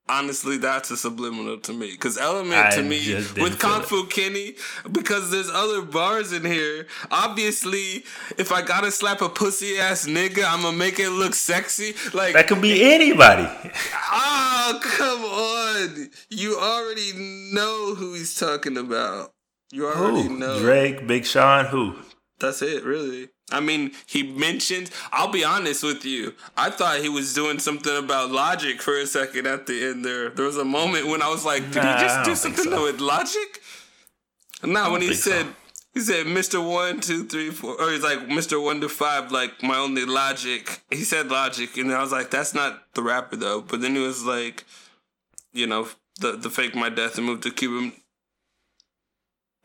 Honestly, 0.09 0.57
that's 0.57 0.91
a 0.91 0.97
subliminal 0.97 1.57
to 1.59 1.73
me. 1.73 1.91
Because 1.91 2.17
Element 2.17 2.67
I 2.67 2.69
to 2.71 2.83
me 2.83 3.15
with 3.37 3.59
Kung. 3.59 3.81
Fu 3.83 4.05
Kenny, 4.05 4.55
because 4.91 5.31
there's 5.31 5.49
other 5.49 5.81
bars 5.81 6.31
in 6.33 6.45
here. 6.45 6.87
Obviously, 7.11 8.03
if 8.37 8.51
I 8.51 8.61
gotta 8.61 8.91
slap 8.91 9.21
a 9.21 9.29
pussy 9.29 9.77
ass 9.77 10.05
nigga, 10.05 10.43
I'm 10.45 10.61
gonna 10.61 10.77
make 10.77 10.99
it 10.99 11.09
look 11.09 11.33
sexy. 11.33 11.93
Like 12.13 12.33
That 12.33 12.47
could 12.47 12.61
be 12.61 12.83
anybody. 12.83 13.47
Oh, 14.11 14.79
come 14.81 15.23
on. 15.23 16.09
You 16.29 16.57
already 16.57 17.13
know 17.53 17.95
who 17.95 18.13
he's 18.13 18.35
talking 18.37 18.77
about. 18.77 19.33
You 19.71 19.87
already 19.87 20.27
Who? 20.27 20.37
know. 20.37 20.59
Drake, 20.59 21.07
Big 21.07 21.25
Sean, 21.25 21.65
who? 21.65 21.95
That's 22.39 22.61
it, 22.61 22.83
really. 22.83 23.29
I 23.51 23.59
mean, 23.59 23.91
he 24.07 24.23
mentioned, 24.23 24.89
I'll 25.11 25.31
be 25.31 25.43
honest 25.43 25.83
with 25.83 26.05
you. 26.05 26.33
I 26.57 26.69
thought 26.69 27.01
he 27.01 27.09
was 27.09 27.33
doing 27.33 27.59
something 27.59 27.95
about 27.95 28.31
logic 28.31 28.81
for 28.81 28.97
a 28.97 29.05
second 29.05 29.45
at 29.47 29.67
the 29.67 29.85
end 29.85 30.03
there. 30.05 30.29
There 30.29 30.45
was 30.45 30.57
a 30.57 30.65
moment 30.65 31.07
when 31.07 31.21
I 31.21 31.29
was 31.29 31.45
like, 31.45 31.63
did 31.71 31.83
Nah, 31.83 31.97
he 31.97 32.03
just 32.03 32.25
do 32.25 32.35
something 32.35 32.63
so. 32.71 32.83
with 32.83 32.99
logic? 32.99 33.61
Nah, 34.63 34.91
when 34.91 35.01
he 35.01 35.09
think 35.09 35.19
so. 35.19 35.31
said, 35.31 35.45
he 35.93 35.99
said, 35.99 36.25
Mr. 36.25 36.67
One, 36.67 37.01
Two, 37.01 37.25
Three, 37.25 37.51
Four, 37.51 37.79
or 37.79 37.91
he's 37.91 38.01
like, 38.01 38.19
Mr. 38.27 38.63
One 38.63 38.79
to 38.81 38.89
Five, 38.89 39.31
like 39.31 39.61
my 39.61 39.77
only 39.77 40.05
logic. 40.05 40.81
He 40.89 41.03
said 41.03 41.29
logic, 41.29 41.77
and 41.77 41.91
I 41.93 42.01
was 42.01 42.11
like, 42.11 42.31
that's 42.31 42.55
not 42.55 42.93
the 42.95 43.03
rapper 43.03 43.35
though. 43.35 43.61
But 43.61 43.81
then 43.81 43.93
he 43.93 44.01
was 44.01 44.23
like, 44.23 44.63
you 45.51 45.67
know, 45.67 45.89
the 46.19 46.31
the 46.37 46.49
fake 46.49 46.73
my 46.75 46.89
death 46.89 47.17
and 47.17 47.27
moved 47.27 47.43
to 47.43 47.51
Cuba, 47.51 47.91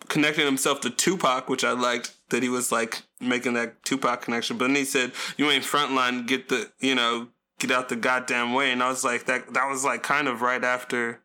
connecting 0.08 0.44
himself 0.44 0.80
to 0.82 0.90
Tupac, 0.90 1.48
which 1.48 1.64
I 1.64 1.72
liked 1.72 2.12
that 2.30 2.42
he 2.42 2.48
was 2.48 2.70
like 2.72 3.02
making 3.20 3.54
that 3.54 3.82
Tupac 3.84 4.22
connection. 4.22 4.58
But 4.58 4.66
then 4.68 4.76
he 4.76 4.84
said, 4.84 5.12
"You 5.36 5.50
ain't 5.50 5.64
frontline, 5.64 6.26
get 6.26 6.48
the 6.48 6.70
you 6.80 6.94
know, 6.94 7.28
get 7.58 7.70
out 7.70 7.88
the 7.88 7.96
goddamn 7.96 8.52
way." 8.54 8.70
And 8.72 8.82
I 8.82 8.88
was 8.88 9.04
like, 9.04 9.26
that 9.26 9.54
that 9.54 9.68
was 9.68 9.84
like 9.84 10.02
kind 10.02 10.28
of 10.28 10.42
right 10.42 10.62
after 10.64 11.20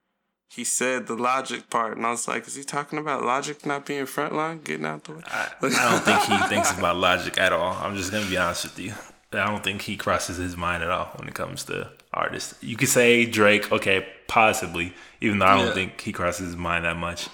he 0.50 0.64
said 0.64 1.08
the 1.08 1.16
logic 1.16 1.70
part, 1.72 1.98
and 1.98 2.06
I 2.06 2.12
was 2.12 2.28
like, 2.28 2.46
is 2.48 2.54
he 2.56 2.64
talking 2.64 3.00
about 3.00 3.24
logic 3.24 3.66
not 3.66 3.88
being 3.88 4.06
frontline, 4.06 4.64
getting 4.64 4.86
out 4.86 5.04
the 5.06 5.14
way? 5.14 5.22
I, 5.26 5.50
I 5.62 5.70
don't 5.70 6.04
think 6.04 6.20
he 6.22 6.48
thinks 6.48 6.72
about 6.78 6.96
logic 6.98 7.40
at 7.40 7.52
all. 7.52 7.74
I'm 7.82 7.96
just 7.98 8.12
gonna 8.12 8.30
be 8.30 8.38
honest 8.38 8.66
with 8.66 8.80
you. 8.80 8.94
I 9.32 9.48
don't 9.50 9.64
think 9.64 9.82
he 9.82 9.98
crosses 9.98 10.38
his 10.38 10.56
mind 10.56 10.84
at 10.84 10.92
all 10.92 11.06
when 11.16 11.28
it 11.28 11.34
comes 11.34 11.64
to 11.64 11.90
artists. 12.14 12.54
You 12.62 12.76
could 12.78 12.88
say 12.90 13.26
Drake, 13.26 13.72
okay, 13.72 14.06
possibly, 14.28 14.94
even 15.22 15.40
though 15.40 15.48
I 15.48 15.56
don't 15.58 15.68
Yeah. 15.70 15.74
think 15.74 16.02
he 16.02 16.12
crosses 16.12 16.46
his 16.50 16.56
mind 16.56 16.86
that 16.86 16.98
much. 16.98 17.30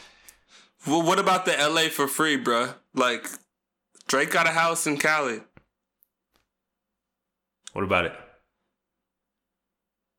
Well, 0.88 1.02
what 1.04 1.20
about 1.20 1.44
the 1.44 1.60
L.A. 1.60 1.90
for 1.90 2.08
free, 2.08 2.42
bruh? 2.42 2.76
Like 2.94 3.28
Drake 4.10 4.32
got 4.32 4.48
a 4.48 4.52
house 4.52 4.88
in 4.88 4.98
Cali. 4.98 5.40
What 7.74 7.86
about 7.86 8.06
it? 8.06 8.14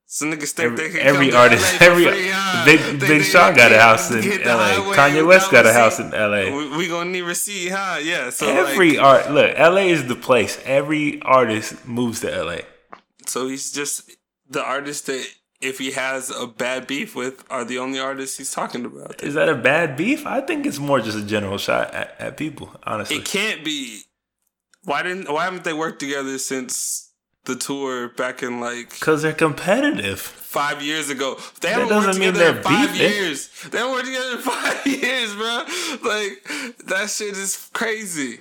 So 0.06 0.26
niggas 0.26 0.52
think 0.52 0.72
Every, 0.72 0.76
they 0.76 0.98
can 0.98 1.06
every 1.06 1.32
artist, 1.32 1.82
every 1.82 2.04
free? 2.04 2.32
Big 2.64 3.00
Big 3.00 3.08
they 3.08 3.22
Sean 3.22 3.54
got 3.54 3.72
a 3.72 3.80
house 3.80 4.10
in 4.10 4.42
L.A. 4.42 4.96
Kanye 4.96 5.26
West 5.26 5.50
got 5.50 5.66
a 5.66 5.72
house 5.72 6.00
in 6.00 6.14
L.A. 6.14 6.52
We, 6.52 6.76
we 6.76 6.88
gonna 6.88 7.10
need 7.10 7.22
receipt, 7.22 7.68
huh? 7.68 7.98
Yeah. 8.02 8.30
So 8.30 8.48
Every 8.48 8.96
like, 8.96 9.00
art, 9.00 9.30
look, 9.30 9.52
L.A. 9.56 9.88
is 9.88 10.06
the 10.06 10.16
place. 10.16 10.60
Every 10.64 11.20
artist 11.22 11.86
moves 11.86 12.20
to 12.20 12.32
L.A. 12.32 12.62
so 13.26 13.48
he's 13.48 13.70
just 13.72 14.10
the 14.48 14.62
artist 14.64 15.06
that 15.06 15.24
if 15.60 15.78
he 15.78 15.90
has 15.92 16.30
a 16.30 16.46
bad 16.46 16.86
beef 16.86 17.14
with 17.14 17.44
are 17.50 17.64
the 17.64 17.78
only 17.78 17.98
artists 17.98 18.38
he's 18.38 18.52
talking 18.52 18.84
about. 18.84 19.22
Is 19.22 19.34
that 19.34 19.48
a 19.48 19.54
bad 19.54 19.96
beef? 19.96 20.26
I 20.26 20.40
think 20.40 20.66
it's 20.66 20.78
more 20.78 21.00
just 21.00 21.18
a 21.18 21.22
general 21.24 21.58
shot 21.58 21.92
at, 21.94 22.14
at 22.18 22.36
people. 22.36 22.70
Honestly, 22.84 23.16
It 23.16 23.24
can't 23.24 23.64
be. 23.64 24.02
Why 24.84 25.02
didn't? 25.02 25.30
Why 25.30 25.44
haven't 25.44 25.64
they 25.64 25.74
worked 25.74 26.00
together 26.00 26.38
since 26.38 27.10
the 27.44 27.56
tour 27.56 28.08
back 28.10 28.42
in 28.42 28.60
like 28.60 28.90
because 28.90 29.22
they're 29.22 29.32
competitive. 29.32 30.20
five 30.20 30.82
years 30.82 31.10
ago. 31.10 31.38
They 31.60 31.68
haven't 31.68 31.88
doesn't 31.88 32.08
worked 32.10 32.18
mean 32.20 32.32
together 32.34 32.52
they're 32.52 32.56
in 32.58 32.62
five 32.62 32.92
beefing. 32.92 33.10
years. 33.12 33.50
They 33.70 33.78
haven't 33.78 33.92
worked 33.92 34.06
together 34.06 34.32
in 34.32 34.38
five 34.42 34.86
years, 34.86 35.34
bro. 35.34 35.64
Like 36.10 36.76
that 36.86 37.10
shit 37.10 37.36
is 37.36 37.68
crazy. 37.72 38.38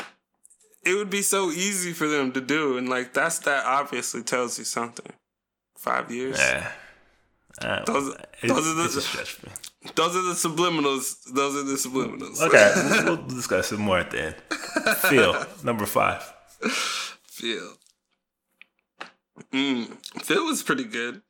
It 0.85 0.95
would 0.95 1.09
be 1.09 1.21
so 1.21 1.49
easy 1.51 1.91
for 1.91 2.07
them 2.07 2.31
to 2.31 2.41
do, 2.41 2.77
and 2.77 2.87
like 2.87 3.13
that's 3.13 3.39
that 3.39 3.65
obviously 3.65 4.21
tells 4.23 4.57
you 4.57 4.63
something. 4.65 5.11
Five 5.77 6.11
years. 6.11 6.37
Yeah. 6.39 6.71
Uh, 7.61 7.83
Those- 7.85 8.15
it's, 8.41 8.53
those 8.53 8.67
are 8.67 8.73
the- 8.75 8.85
it's 8.85 8.95
a 8.95 9.01
stretch 9.01 9.31
for 9.33 9.47
me. 9.47 9.53
Those 9.95 10.15
are 10.15 10.21
the 10.23 10.33
subliminals. 10.33 11.15
Those 11.33 11.55
are 11.55 11.63
the 11.63 11.75
subliminals. 11.75 12.41
Okay, 12.41 12.71
we'll 13.05 13.15
we'll 13.17 13.27
discuss 13.27 13.71
it 13.71 13.79
more 13.79 13.99
at 13.99 14.11
the 14.11 14.21
end. 14.27 14.35
Feel 15.09 15.45
number 15.63 15.85
five. 15.85 16.21
Feel. 17.23 17.75
Mm, 19.53 19.87
Feel 20.21 20.45
was 20.45 20.63
pretty 20.63 20.83
good. 20.83 21.21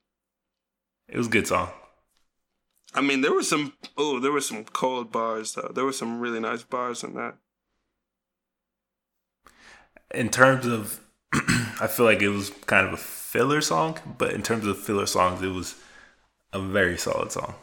It 1.08 1.18
was 1.18 1.28
a 1.28 1.30
good 1.30 1.48
song. 1.48 1.70
I 2.96 3.02
mean, 3.02 3.22
there 3.22 3.34
were 3.34 3.44
some. 3.44 3.74
Oh, 3.98 4.20
there 4.20 4.32
were 4.32 4.42
some 4.42 4.64
cold 4.66 5.12
bars 5.12 5.54
though. 5.54 5.72
There 5.74 5.86
were 5.86 5.94
some 5.94 6.20
really 6.20 6.40
nice 6.40 6.64
bars 6.64 7.04
in 7.04 7.14
that. 7.14 7.36
In 10.14 10.30
terms 10.30 10.66
of, 10.66 11.02
I 11.80 11.88
feel 11.88 12.06
like 12.06 12.22
it 12.22 12.30
was 12.30 12.50
kind 12.66 12.88
of 12.88 12.94
a 12.94 12.98
filler 12.98 13.62
song, 13.62 14.00
but 14.18 14.34
in 14.34 14.42
terms 14.42 14.66
of 14.66 14.80
filler 14.80 15.06
songs, 15.06 15.42
it 15.44 15.50
was 15.50 15.76
a 16.54 16.60
very 16.60 16.98
solid 16.98 17.32
song. 17.32 17.56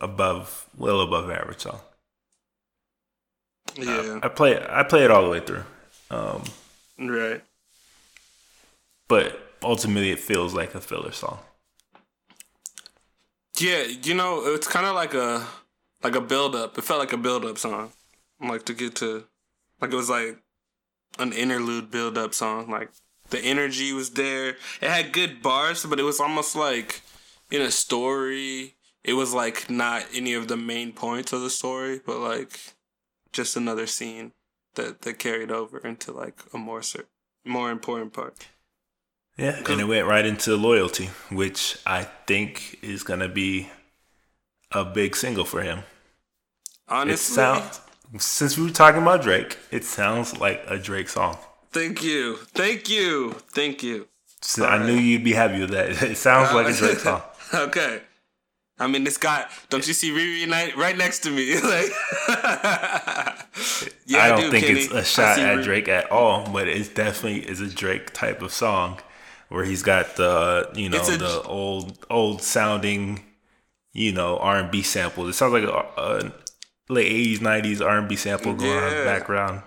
Above, 0.00 0.68
well 0.76 1.00
above 1.00 1.30
average 1.30 1.60
song. 1.60 1.80
Yeah. 3.76 4.20
I 4.22 4.28
play, 4.28 4.62
I 4.68 4.82
play 4.82 5.04
it 5.04 5.10
all 5.10 5.22
the 5.24 5.30
way 5.30 5.40
through, 5.40 5.64
um, 6.10 6.42
Right. 6.98 7.42
but 9.08 9.56
ultimately 9.62 10.10
it 10.10 10.18
feels 10.20 10.52
like 10.54 10.74
a 10.74 10.80
filler 10.80 11.12
song. 11.12 11.38
Yeah, 13.58 13.82
you 13.82 14.14
know, 14.14 14.42
it's 14.46 14.66
kind 14.66 14.86
of 14.86 14.94
like 14.94 15.14
a 15.14 15.46
like 16.02 16.14
a 16.16 16.20
build 16.20 16.54
up. 16.56 16.76
It 16.78 16.84
felt 16.84 17.00
like 17.00 17.12
a 17.12 17.16
build 17.18 17.44
up 17.44 17.58
song, 17.58 17.92
like 18.40 18.64
to 18.64 18.74
get 18.74 18.94
to, 18.96 19.24
like 19.80 19.92
it 19.92 19.96
was 19.96 20.10
like 20.10 20.38
an 21.18 21.32
interlude 21.32 21.90
build 21.90 22.18
up 22.18 22.34
song. 22.34 22.70
Like 22.70 22.90
the 23.30 23.38
energy 23.40 23.92
was 23.92 24.10
there. 24.10 24.56
It 24.80 24.88
had 24.90 25.12
good 25.12 25.42
bars, 25.42 25.84
but 25.84 26.00
it 26.00 26.04
was 26.04 26.18
almost 26.18 26.56
like 26.56 27.02
in 27.52 27.62
a 27.62 27.70
story. 27.72 28.76
It 29.04 29.14
was 29.14 29.34
like 29.34 29.70
not 29.70 30.06
any 30.14 30.34
of 30.34 30.48
the 30.48 30.56
main 30.58 30.92
points 30.92 31.32
of 31.34 31.42
the 31.42 31.50
story, 31.50 32.00
but 32.04 32.18
like 32.18 32.58
just 33.32 33.56
another 33.56 33.86
scene 33.86 34.32
that 34.76 35.02
that 35.02 35.18
carried 35.20 35.50
over 35.52 35.78
into 35.78 36.12
like 36.12 36.40
a 36.54 36.58
more 36.58 36.82
cer- 36.82 37.08
more 37.44 37.70
important 37.70 38.12
part. 38.14 38.48
Yeah, 39.36 39.62
and 39.68 39.80
it 39.80 39.84
went 39.84 40.06
right 40.06 40.24
into 40.26 40.56
loyalty, 40.56 41.10
which 41.30 41.78
I 41.86 42.04
think 42.26 42.78
is 42.82 43.02
gonna 43.02 43.28
be 43.28 43.70
a 44.72 44.84
big 44.84 45.16
single 45.16 45.44
for 45.44 45.62
him. 45.62 45.84
It 47.06 47.18
Honestly, 47.18 47.34
sounds 47.34 47.80
since 48.18 48.58
we 48.58 48.64
were 48.64 48.70
talking 48.70 49.02
about 49.02 49.22
Drake, 49.22 49.58
it 49.70 49.84
sounds 49.84 50.36
like 50.38 50.62
a 50.66 50.78
Drake 50.78 51.08
song. 51.08 51.38
thank 51.72 52.02
you, 52.02 52.36
thank 52.54 52.88
you, 52.88 53.32
thank 53.52 53.82
you. 53.82 54.08
So 54.42 54.66
I 54.66 54.84
knew 54.84 54.94
you'd 54.94 55.24
be 55.24 55.32
happy 55.32 55.60
with 55.60 55.70
that. 55.70 56.02
It 56.02 56.16
sounds 56.16 56.52
like 56.52 56.66
a 56.68 56.72
Drake 56.76 56.98
song. 57.06 57.22
okay. 57.68 58.02
I 58.78 58.86
mean, 58.86 59.06
it's 59.06 59.18
got. 59.18 59.50
Don't 59.68 59.86
you 59.86 59.94
see 59.94 60.10
Riri 60.10 60.74
right 60.76 60.96
next 60.96 61.20
to 61.20 61.30
me? 61.30 61.54
like, 61.60 61.62
yeah, 64.06 64.18
I 64.18 64.28
don't 64.28 64.40
do, 64.40 64.50
think 64.50 64.66
Kenny. 64.66 64.80
it's 64.80 64.92
a 64.92 65.04
shot 65.04 65.38
at 65.38 65.58
Riri. 65.58 65.64
Drake 65.64 65.88
at 65.88 66.10
all, 66.10 66.48
but 66.52 66.68
it 66.68 66.94
definitely 66.94 67.48
is 67.48 67.60
a 67.60 67.68
Drake 67.68 68.12
type 68.12 68.42
of 68.42 68.52
song 68.52 68.98
where 69.50 69.64
he's 69.64 69.82
got 69.82 70.16
the 70.16 70.70
you 70.74 70.88
know 70.88 71.00
a- 71.00 71.16
the 71.16 71.42
old 71.42 72.04
old 72.10 72.42
sounding 72.42 73.22
you 73.92 74.12
know 74.12 74.38
R 74.38 74.58
and 74.58 74.70
B 74.70 74.82
samples. 74.82 75.28
It 75.28 75.34
sounds 75.34 75.52
like 75.52 75.64
a, 75.64 75.86
a 76.00 76.32
late 76.88 77.06
eighties 77.06 77.40
nineties 77.40 77.80
R 77.80 77.98
and 77.98 78.08
B 78.08 78.16
sample 78.16 78.54
going 78.54 78.70
on 78.78 78.92
in 78.92 78.98
the 78.98 79.04
background, 79.04 79.62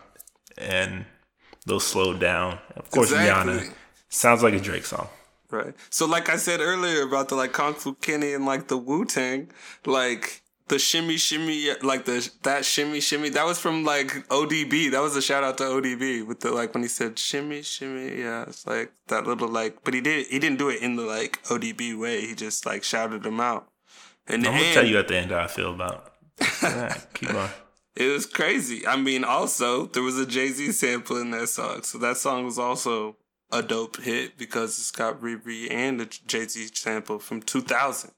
and 0.58 1.06
they'll 1.66 1.80
slow 1.80 2.14
down. 2.14 2.60
Of 2.76 2.90
course, 2.90 3.12
Exactly. 3.12 3.54
Rihanna 3.54 3.74
sounds 4.10 4.44
like 4.44 4.56
a 4.56 4.60
Drake 4.60 4.86
song. 4.86 5.08
Right. 5.56 5.74
So, 5.90 6.06
like 6.06 6.30
I 6.30 6.38
said 6.38 6.60
earlier 6.60 7.04
about 7.04 7.30
the 7.30 7.36
like 7.36 7.54
Kung 7.54 7.74
Fu 7.74 7.96
Kenny 7.96 8.34
and 8.34 8.46
like 8.46 8.68
the 8.68 8.78
Wu 8.78 9.06
Tang, 9.06 9.50
like 9.86 10.44
the 10.68 10.80
shimmy 10.80 11.18
shimmy, 11.18 11.70
like 11.82 12.06
the 12.06 12.30
that 12.44 12.66
shimmy 12.66 13.00
shimmy, 13.00 13.30
that 13.30 13.46
was 13.46 13.60
from 13.60 13.84
like 13.84 14.08
ODB. 14.30 14.92
That 14.92 15.02
was 15.02 15.16
a 15.16 15.22
shout 15.22 15.44
out 15.44 15.58
to 15.60 15.64
ODB 15.64 16.26
with 16.26 16.40
the 16.40 16.52
like 16.52 16.74
when 16.74 16.84
he 16.84 16.90
said 16.90 17.20
shimmy 17.20 17.62
shimmy. 17.62 18.20
Yeah, 18.20 18.44
it's 18.44 18.66
like 18.66 18.92
that 19.08 19.28
little 19.28 19.48
like, 19.48 19.84
but 19.84 19.94
he 19.94 20.02
did 20.02 20.28
he 20.28 20.40
didn't 20.40 20.58
do 20.58 20.70
it 20.70 20.82
in 20.82 20.96
the 20.96 21.04
like 21.04 21.42
ODB 21.44 21.98
way. 21.98 22.22
He 22.22 22.36
just 22.36 22.66
like 22.66 22.84
shouted 22.84 23.24
them 23.24 23.40
out. 23.40 23.68
And 24.28 24.46
I'm 24.46 24.54
gonna 24.54 24.74
tell 24.74 24.86
you 24.86 24.98
at 24.98 25.08
the 25.08 25.18
end 25.18 25.32
how 25.32 25.40
I 25.40 25.48
feel 25.48 25.74
about. 25.74 26.12
Alright, 26.64 27.08
keep 27.14 27.34
on. 27.34 27.50
It 27.98 28.12
was 28.12 28.26
crazy. 28.26 28.86
I 28.86 28.98
mean, 28.98 29.24
also 29.24 29.86
there 29.86 30.04
was 30.04 30.20
a 30.20 30.26
Jay 30.26 30.50
Z 30.50 30.74
sample 30.74 31.16
in 31.16 31.32
that 31.32 31.48
song, 31.48 31.84
so 31.84 31.98
that 32.00 32.18
song 32.18 32.44
was 32.44 32.60
also 32.60 33.16
a 33.56 33.62
dope 33.62 34.02
hit 34.02 34.38
because 34.38 34.78
it's 34.78 34.92
got 34.92 35.22
Riri 35.22 35.72
and 35.72 36.00
the 36.00 36.06
Jay 36.06 36.46
Z 36.48 36.70
sample 36.74 37.20
from 37.20 37.42
2000. 37.42 38.12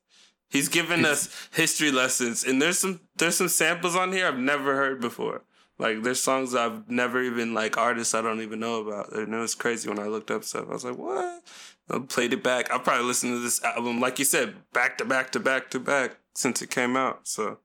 He's 0.50 0.70
giving 0.70 1.06
us 1.06 1.50
history 1.52 1.92
lessons, 1.92 2.44
and 2.44 2.62
there's 2.62 2.80
some 2.80 3.02
there's 3.18 3.36
some 3.36 3.50
samples 3.50 3.96
on 3.96 4.14
here 4.14 4.28
I've 4.28 4.40
never 4.40 4.76
heard 4.76 5.02
before. 5.02 5.44
Like 5.78 6.04
there's 6.04 6.20
songs 6.20 6.56
I've 6.56 6.90
never 6.90 7.22
even 7.22 7.54
like 7.54 7.78
artists 7.78 8.16
I 8.16 8.22
don't 8.22 8.42
even 8.42 8.60
know 8.60 8.82
about, 8.82 9.14
and 9.14 9.34
it 9.34 9.38
was 9.38 9.56
crazy 9.56 9.90
when 9.90 10.00
I 10.00 10.08
looked 10.08 10.32
up 10.32 10.44
stuff. 10.44 10.66
I 10.70 10.74
was 10.74 10.86
like, 10.86 10.98
what? 10.98 11.44
I 11.90 12.00
played 12.00 12.34
it 12.34 12.44
back. 12.44 12.72
I 12.72 12.78
probably 12.80 13.06
listened 13.06 13.34
to 13.34 13.40
this 13.40 13.64
album, 13.64 14.00
like 14.00 14.20
you 14.20 14.26
said, 14.26 14.56
back 14.74 14.98
to 14.98 15.06
back 15.06 15.32
to 15.32 15.40
back 15.40 15.70
to 15.72 15.80
back 15.80 16.18
since 16.34 16.62
it 16.62 16.70
came 16.70 16.98
out. 16.98 17.28
So 17.28 17.60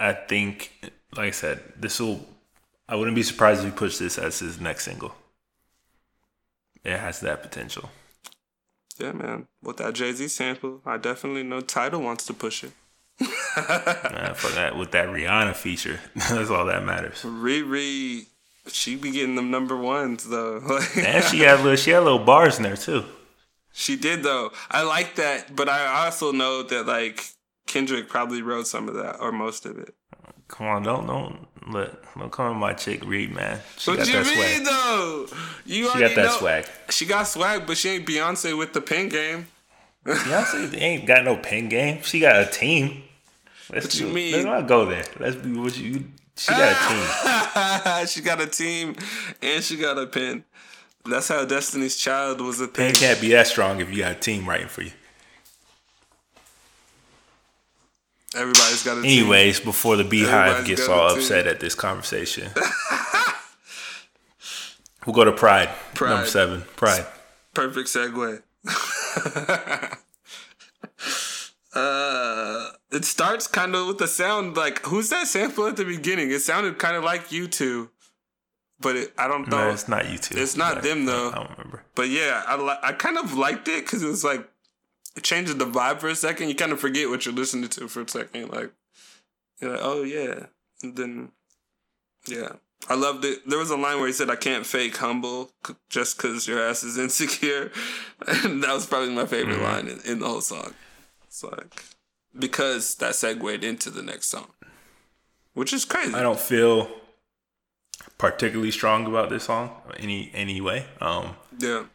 I 0.00 0.12
think, 0.12 0.72
like 1.16 1.28
I 1.28 1.30
said, 1.32 1.60
this 1.76 2.00
will. 2.00 2.26
I 2.88 2.96
wouldn't 2.96 3.16
be 3.16 3.22
surprised 3.22 3.60
if 3.60 3.66
he 3.66 3.72
pushed 3.72 3.98
this 3.98 4.16
as 4.16 4.38
his 4.38 4.60
next 4.60 4.84
single. 4.84 5.14
It 6.88 6.98
has 6.98 7.20
that 7.20 7.42
potential. 7.42 7.90
Yeah, 8.98 9.12
man. 9.12 9.46
With 9.62 9.76
that 9.76 9.92
Jay 9.92 10.12
Z 10.12 10.26
sample, 10.28 10.80
I 10.86 10.96
definitely 10.96 11.42
know 11.42 11.60
Tidal 11.60 12.00
wants 12.00 12.24
to 12.26 12.32
push 12.32 12.64
it. 12.64 12.72
uh, 13.20 14.32
for 14.32 14.50
that, 14.54 14.74
with 14.74 14.92
that 14.92 15.08
Rihanna 15.08 15.54
feature, 15.54 16.00
that's 16.14 16.48
all 16.48 16.64
that 16.64 16.84
matters. 16.84 17.22
Riri, 17.22 18.26
she 18.68 18.96
be 18.96 19.10
getting 19.10 19.34
them 19.34 19.50
number 19.50 19.76
ones 19.76 20.24
though. 20.24 20.58
and 20.96 21.22
she 21.24 21.40
had 21.40 21.60
little, 21.60 21.76
she 21.76 21.90
had 21.90 22.04
little 22.04 22.24
bars 22.24 22.56
in 22.56 22.62
there 22.62 22.76
too. 22.76 23.04
She 23.74 23.94
did 23.96 24.22
though. 24.22 24.50
I 24.70 24.82
like 24.82 25.16
that, 25.16 25.54
but 25.54 25.68
I 25.68 26.06
also 26.06 26.32
know 26.32 26.62
that 26.62 26.86
like 26.86 27.22
Kendrick 27.66 28.08
probably 28.08 28.40
wrote 28.40 28.66
some 28.66 28.88
of 28.88 28.94
that 28.94 29.20
or 29.20 29.30
most 29.30 29.66
of 29.66 29.76
it. 29.78 29.94
Come 30.48 30.68
on, 30.68 30.82
don't 30.84 31.06
don't 31.06 31.48
don't 31.72 32.32
come 32.32 32.46
on 32.46 32.56
my 32.56 32.72
chick 32.72 33.04
read, 33.04 33.34
man. 33.34 33.60
She 33.76 33.90
what 33.90 33.98
got 33.98 34.06
you 34.08 34.12
that 34.14 34.26
mean 34.26 34.36
swag. 34.36 34.64
though? 34.64 35.26
You 35.66 35.90
she 35.90 35.98
got 35.98 36.14
that 36.14 36.16
know. 36.16 36.36
swag. 36.38 36.66
She 36.90 37.06
got 37.06 37.28
swag, 37.28 37.66
but 37.66 37.76
she 37.76 37.90
ain't 37.90 38.06
Beyonce 38.06 38.56
with 38.56 38.72
the 38.72 38.80
pen 38.80 39.08
game. 39.08 39.46
Beyonce 40.04 40.74
ain't 40.80 41.06
got 41.06 41.24
no 41.24 41.36
pen 41.36 41.68
game. 41.68 42.02
She 42.02 42.20
got 42.20 42.36
a 42.36 42.46
team. 42.46 43.02
Let's 43.72 43.86
what 43.86 44.00
you 44.00 44.08
mean? 44.08 44.32
Let's 44.32 44.44
not 44.44 44.66
go 44.66 44.86
there. 44.86 45.04
Let's 45.18 45.36
be 45.36 45.52
what 45.52 45.76
you. 45.76 46.04
She 46.36 46.52
got 46.52 46.72
a 46.72 46.88
team. 46.88 48.06
she 48.06 48.20
got 48.22 48.40
a 48.40 48.46
team, 48.46 48.96
and 49.42 49.62
she 49.62 49.76
got 49.76 49.98
a 49.98 50.06
pen. 50.06 50.44
That's 51.04 51.28
how 51.28 51.44
Destiny's 51.44 51.96
Child 51.96 52.40
was 52.40 52.60
a 52.60 52.66
thing. 52.66 52.92
Pen 52.92 52.94
can't 52.94 53.20
be 53.20 53.30
that 53.32 53.46
strong 53.46 53.80
if 53.80 53.90
you 53.90 53.98
got 53.98 54.12
a 54.12 54.14
team 54.14 54.48
writing 54.48 54.68
for 54.68 54.82
you. 54.82 54.92
Everybody's 58.34 58.84
got 58.84 58.98
a 58.98 59.02
team. 59.02 59.22
Anyways, 59.22 59.60
before 59.60 59.96
the 59.96 60.04
beehive 60.04 60.66
gets 60.66 60.88
all 60.88 61.14
upset 61.14 61.46
at 61.46 61.60
this 61.60 61.74
conversation, 61.74 62.50
we'll 65.06 65.14
go 65.14 65.24
to 65.24 65.32
Pride, 65.32 65.70
Pride. 65.94 66.10
Number 66.10 66.26
seven. 66.26 66.62
Pride. 66.76 67.06
Perfect 67.54 67.88
segue. 67.88 68.42
uh, 71.74 72.70
it 72.90 73.04
starts 73.04 73.46
kind 73.46 73.74
of 73.74 73.86
with 73.86 73.98
the 73.98 74.08
sound 74.08 74.56
like 74.56 74.84
who's 74.84 75.08
that 75.08 75.26
sample 75.26 75.66
at 75.66 75.76
the 75.76 75.84
beginning? 75.84 76.30
It 76.30 76.40
sounded 76.40 76.78
kind 76.78 76.96
of 76.96 77.04
like 77.04 77.28
U2, 77.28 77.88
but 78.80 78.96
it, 78.96 79.12
I 79.16 79.26
don't 79.26 79.48
know. 79.48 79.68
No, 79.68 79.70
it's 79.70 79.88
not 79.88 80.04
U2. 80.04 80.36
It's 80.36 80.56
not 80.56 80.82
them 80.82 81.06
though. 81.06 81.30
I 81.30 81.34
don't 81.34 81.50
remember. 81.52 81.82
But 81.94 82.10
yeah, 82.10 82.42
I 82.46 82.56
li- 82.56 82.78
I 82.82 82.92
kind 82.92 83.16
of 83.16 83.34
liked 83.34 83.68
it 83.68 83.84
because 83.84 84.02
it 84.02 84.08
was 84.08 84.22
like 84.22 84.46
it 85.18 85.24
changes 85.24 85.56
the 85.56 85.66
vibe 85.66 85.98
for 85.98 86.08
a 86.08 86.14
second. 86.14 86.48
You 86.48 86.54
kind 86.54 86.72
of 86.72 86.80
forget 86.80 87.08
what 87.08 87.26
you're 87.26 87.34
listening 87.34 87.68
to 87.70 87.88
for 87.88 88.02
a 88.02 88.08
second. 88.08 88.50
Like 88.50 88.70
you're 89.60 89.72
like, 89.72 89.80
oh 89.82 90.02
yeah, 90.04 90.46
and 90.82 90.96
then 90.96 91.32
yeah. 92.26 92.52
I 92.88 92.94
loved 92.94 93.24
it. 93.24 93.40
There 93.48 93.58
was 93.58 93.70
a 93.70 93.76
line 93.76 93.98
where 93.98 94.06
he 94.06 94.12
said, 94.12 94.30
"I 94.30 94.36
can't 94.36 94.64
fake 94.64 94.96
humble 94.98 95.50
just 95.90 96.16
because 96.16 96.46
your 96.46 96.62
ass 96.62 96.84
is 96.84 96.96
insecure," 97.06 97.72
and 98.26 98.62
that 98.62 98.72
was 98.72 98.86
probably 98.86 99.10
my 99.10 99.26
favorite 99.26 99.56
mm-hmm. 99.56 99.64
line 99.64 99.88
in, 99.88 100.00
in 100.04 100.18
the 100.20 100.28
whole 100.28 100.40
song. 100.40 100.74
It's 101.26 101.42
like 101.42 101.82
because 102.38 102.94
that 102.96 103.16
segued 103.16 103.64
into 103.64 103.90
the 103.90 104.02
next 104.02 104.26
song, 104.26 104.46
which 105.54 105.72
is 105.72 105.84
crazy. 105.84 106.14
I 106.14 106.22
don't 106.22 106.38
feel 106.38 106.88
particularly 108.16 108.70
strong 108.70 109.06
about 109.06 109.28
this 109.28 109.44
song 109.44 109.72
any 109.96 110.30
anyway. 110.32 110.86
Um, 111.00 111.34
yeah, 111.58 111.86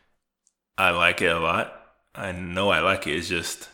I 0.78 0.92
like 0.92 1.22
it 1.22 1.32
a 1.32 1.40
lot. 1.40 1.83
I 2.16 2.32
know 2.32 2.70
I 2.70 2.80
like 2.80 3.08
it. 3.08 3.16
It's 3.16 3.28
just 3.28 3.70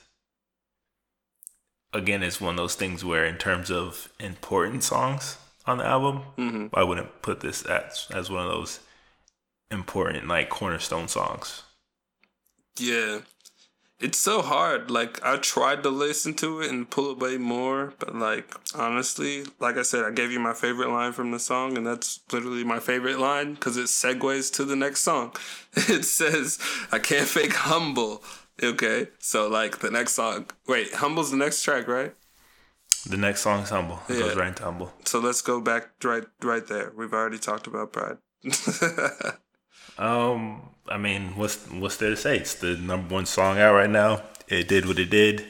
again, 1.94 2.24
it's 2.24 2.42
one 2.42 2.54
of 2.56 2.58
those 2.58 2.76
things 2.76 3.04
where, 3.04 3.26
in 3.26 3.38
terms 3.38 3.72
of 3.72 4.10
important 4.20 4.84
songs 4.84 5.38
on 5.66 5.80
the 5.80 5.86
album, 5.86 6.24
mm-hmm. 6.38 6.68
I 6.74 6.84
wouldn't 6.84 7.22
put 7.22 7.42
this 7.42 7.64
as 7.64 8.08
as 8.14 8.30
one 8.30 8.46
of 8.46 8.52
those 8.52 8.80
important 9.72 10.28
like 10.28 10.50
cornerstone 10.50 11.08
songs. 11.08 11.64
Yeah, 12.78 13.20
it's 14.00 14.18
so 14.18 14.42
hard. 14.42 14.90
Like 14.90 15.24
I 15.24 15.38
tried 15.38 15.84
to 15.84 15.90
listen 15.90 16.34
to 16.36 16.62
it 16.62 16.72
and 16.72 16.90
pull 16.90 17.12
away 17.12 17.38
more, 17.38 17.94
but 18.00 18.16
like 18.16 18.54
honestly, 18.76 19.44
like 19.60 19.78
I 19.78 19.82
said, 19.82 20.06
I 20.06 20.12
gave 20.12 20.32
you 20.32 20.40
my 20.40 20.54
favorite 20.54 20.90
line 20.90 21.12
from 21.12 21.32
the 21.32 21.40
song, 21.40 21.78
and 21.78 21.86
that's 21.86 22.22
literally 22.32 22.64
my 22.64 22.80
favorite 22.80 23.20
line 23.20 23.56
because 23.56 23.78
it 23.78 23.88
segues 23.88 24.52
to 24.54 24.66
the 24.66 24.76
next 24.76 25.02
song. 25.02 25.34
It 25.76 26.04
says, 26.06 26.60
"I 26.92 27.00
can't 27.00 27.28
fake 27.28 27.54
humble." 27.54 28.24
Okay, 28.62 29.08
so 29.20 29.48
like 29.48 29.80
the 29.80 29.92
next 29.92 30.14
song. 30.14 30.48
Wait, 30.68 30.94
humble's 30.96 31.32
the 31.32 31.38
next 31.38 31.64
track, 31.64 31.88
right? 31.88 32.14
The 33.06 33.18
next 33.18 33.42
song 33.42 33.64
is 33.64 33.70
humble. 33.70 34.00
It 34.10 34.16
yeah. 34.16 34.20
goes 34.20 34.36
right 34.36 34.50
into 34.50 34.64
humble. 34.64 34.94
So 35.06 35.20
let's 35.20 35.42
go 35.42 35.62
back 35.62 35.90
right 36.04 36.26
right 36.42 36.66
there. 36.68 36.92
We've 36.96 37.14
already 37.14 37.38
talked 37.38 37.68
about 37.68 37.94
pride. 37.94 38.18
um, 40.00 40.62
I 40.88 40.98
mean, 40.98 41.36
what's 41.36 41.58
what's 41.70 41.98
there 41.98 42.10
to 42.10 42.18
say? 42.18 42.38
It's 42.38 42.56
the 42.56 42.76
number 42.76 43.14
one 43.14 43.26
song 43.26 43.60
out 43.60 43.74
right 43.74 43.90
now. 43.90 44.24
It 44.48 44.68
did 44.68 44.86
what 44.86 44.98
it 44.98 45.10
did. 45.10 45.46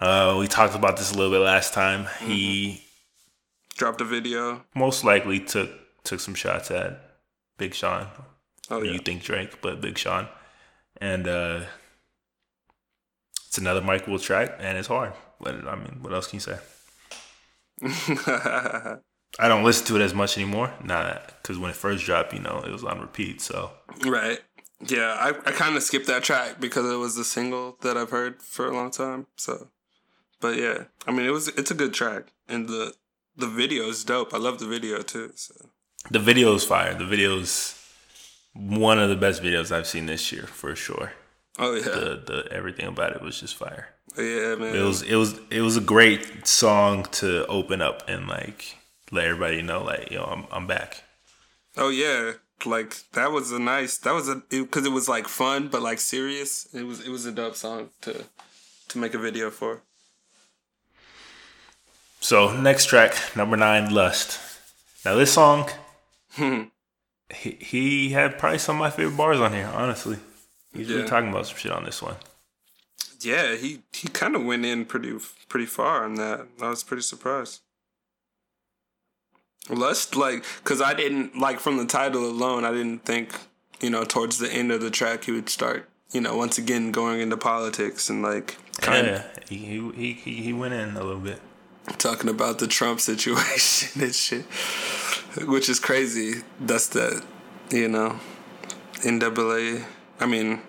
Uh, 0.00 0.36
we 0.38 0.48
talked 0.48 0.74
about 0.74 0.96
this 0.96 1.12
a 1.12 1.16
little 1.16 1.32
bit 1.32 1.40
last 1.40 1.72
time. 1.72 2.04
Mm-hmm. 2.04 2.26
He 2.26 2.84
dropped 3.76 4.00
a 4.00 4.04
video. 4.04 4.64
Most 4.74 5.04
likely 5.04 5.38
took 5.38 5.70
took 6.02 6.18
some 6.20 6.34
shots 6.34 6.70
at 6.72 7.00
Big 7.56 7.74
Sean. 7.74 8.08
Oh 8.70 8.82
yeah. 8.82 8.92
You 8.92 8.98
think 8.98 9.22
Drake, 9.22 9.62
but 9.62 9.80
Big 9.80 9.96
Sean, 9.96 10.26
and 11.00 11.28
uh, 11.28 11.60
it's 13.46 13.58
another 13.58 13.80
Mike 13.80 14.08
Will 14.08 14.18
track, 14.18 14.56
and 14.58 14.76
it's 14.76 14.88
hard. 14.88 15.12
But 15.40 15.66
I 15.68 15.76
mean, 15.76 15.98
what 16.02 16.12
else 16.12 16.26
can 16.26 16.36
you 16.36 16.40
say? 16.40 16.58
I 19.38 19.48
don't 19.48 19.64
listen 19.64 19.86
to 19.86 19.96
it 19.96 20.02
as 20.02 20.14
much 20.14 20.36
anymore. 20.38 20.72
Not 20.82 21.34
because 21.42 21.58
when 21.58 21.70
it 21.70 21.76
first 21.76 22.04
dropped, 22.04 22.32
you 22.32 22.40
know, 22.40 22.62
it 22.64 22.70
was 22.70 22.84
on 22.84 23.00
repeat. 23.00 23.40
So 23.40 23.72
right, 24.06 24.40
yeah, 24.80 25.16
I 25.18 25.28
I 25.28 25.52
kind 25.52 25.76
of 25.76 25.82
skipped 25.82 26.06
that 26.06 26.22
track 26.22 26.60
because 26.60 26.90
it 26.90 26.96
was 26.96 27.16
the 27.16 27.24
single 27.24 27.76
that 27.82 27.96
I've 27.96 28.10
heard 28.10 28.42
for 28.42 28.66
a 28.66 28.74
long 28.74 28.90
time. 28.90 29.26
So, 29.36 29.68
but 30.40 30.56
yeah, 30.56 30.84
I 31.06 31.12
mean, 31.12 31.26
it 31.26 31.30
was 31.32 31.48
it's 31.48 31.70
a 31.70 31.74
good 31.74 31.94
track, 31.94 32.32
and 32.48 32.68
the 32.68 32.94
the 33.36 33.48
video 33.48 33.88
is 33.88 34.04
dope. 34.04 34.32
I 34.34 34.38
love 34.38 34.58
the 34.58 34.66
video 34.66 35.02
too. 35.02 35.32
So 35.34 35.54
the 36.10 36.20
video 36.20 36.54
is 36.54 36.64
fire. 36.64 36.94
The 36.94 37.06
video 37.06 37.38
is 37.38 37.80
one 38.52 39.00
of 39.00 39.08
the 39.08 39.16
best 39.16 39.42
videos 39.42 39.72
I've 39.72 39.86
seen 39.86 40.06
this 40.06 40.30
year 40.30 40.46
for 40.46 40.76
sure. 40.76 41.12
Oh 41.58 41.74
yeah, 41.74 41.82
the 41.82 42.22
the 42.26 42.48
everything 42.52 42.86
about 42.86 43.12
it 43.12 43.22
was 43.22 43.40
just 43.40 43.56
fire. 43.56 43.88
Yeah, 44.16 44.54
man. 44.56 44.76
It 44.76 44.82
was 44.82 45.02
it 45.02 45.16
was 45.16 45.40
it 45.50 45.60
was 45.60 45.76
a 45.76 45.80
great 45.80 46.46
song 46.46 47.04
to 47.12 47.46
open 47.46 47.80
up 47.80 48.02
and 48.08 48.28
like 48.28 48.76
let 49.14 49.26
everybody 49.26 49.62
know 49.62 49.82
like 49.82 50.10
yo 50.10 50.24
I'm 50.24 50.44
I'm 50.50 50.66
back. 50.66 51.02
Oh 51.76 51.88
yeah, 51.88 52.32
like 52.66 53.10
that 53.12 53.32
was 53.32 53.52
a 53.52 53.58
nice 53.58 53.98
that 53.98 54.12
was 54.12 54.28
a 54.28 54.42
because 54.50 54.84
it, 54.84 54.88
it, 54.88 54.92
was 54.92 55.08
like 55.08 55.28
fun 55.28 55.68
but 55.68 55.82
like 55.82 55.98
serious. 55.98 56.66
It 56.74 56.84
was 56.84 57.06
it 57.06 57.10
was 57.10 57.24
a 57.26 57.32
dope 57.32 57.56
song 57.56 57.90
to 58.02 58.24
to 58.88 58.98
make 58.98 59.14
a 59.14 59.18
video 59.18 59.50
for. 59.50 59.82
So 62.20 62.56
next 62.56 62.86
track 62.86 63.16
number 63.36 63.56
nine, 63.56 63.92
Lust. 63.92 64.40
Now 65.04 65.14
this 65.14 65.32
song, 65.32 65.68
hmm. 66.32 66.62
he 67.34 67.58
he 67.60 68.08
had 68.10 68.38
probably 68.38 68.58
some 68.58 68.76
of 68.76 68.80
my 68.80 68.90
favorite 68.90 69.16
bars 69.16 69.40
on 69.40 69.52
here. 69.52 69.70
Honestly, 69.74 70.16
he's 70.72 70.88
yeah. 70.88 70.96
really 70.96 71.08
talking 71.08 71.30
about 71.30 71.46
some 71.46 71.58
shit 71.58 71.72
on 71.72 71.84
this 71.84 72.02
one. 72.02 72.16
Yeah, 73.20 73.56
he 73.56 73.82
he 73.92 74.08
kind 74.08 74.36
of 74.36 74.44
went 74.44 74.64
in 74.64 74.84
pretty 74.84 75.14
pretty 75.48 75.66
far 75.66 76.04
on 76.04 76.14
that. 76.14 76.46
I 76.60 76.68
was 76.68 76.82
pretty 76.82 77.02
surprised. 77.02 77.60
Lust, 79.70 80.14
like, 80.14 80.44
cause 80.64 80.82
I 80.82 80.92
didn't 80.94 81.38
like 81.38 81.58
from 81.58 81.78
the 81.78 81.86
title 81.86 82.24
alone. 82.26 82.64
I 82.64 82.72
didn't 82.72 83.04
think 83.04 83.34
you 83.80 83.90
know 83.90 84.04
towards 84.04 84.38
the 84.38 84.50
end 84.50 84.72
of 84.72 84.80
the 84.80 84.90
track 84.90 85.24
he 85.24 85.32
would 85.32 85.48
start 85.48 85.88
you 86.12 86.20
know 86.20 86.36
once 86.36 86.58
again 86.58 86.92
going 86.92 87.20
into 87.20 87.36
politics 87.36 88.08
and 88.08 88.22
like 88.22 88.56
kind 88.80 89.06
yeah, 89.06 89.12
of 89.12 89.48
he 89.48 89.90
he 89.94 90.12
he 90.12 90.34
he 90.42 90.52
went 90.52 90.74
in 90.74 90.96
a 90.96 91.02
little 91.02 91.20
bit 91.20 91.40
talking 91.98 92.30
about 92.30 92.58
the 92.58 92.66
Trump 92.66 93.00
situation 93.10 94.02
and 94.02 94.14
shit, 94.14 94.44
which 95.46 95.68
is 95.68 95.80
crazy. 95.80 96.42
That's 96.60 96.88
the, 96.88 97.24
you 97.70 97.88
know 97.88 98.20
NAA. 99.04 99.84
I 100.20 100.26
mean 100.26 100.60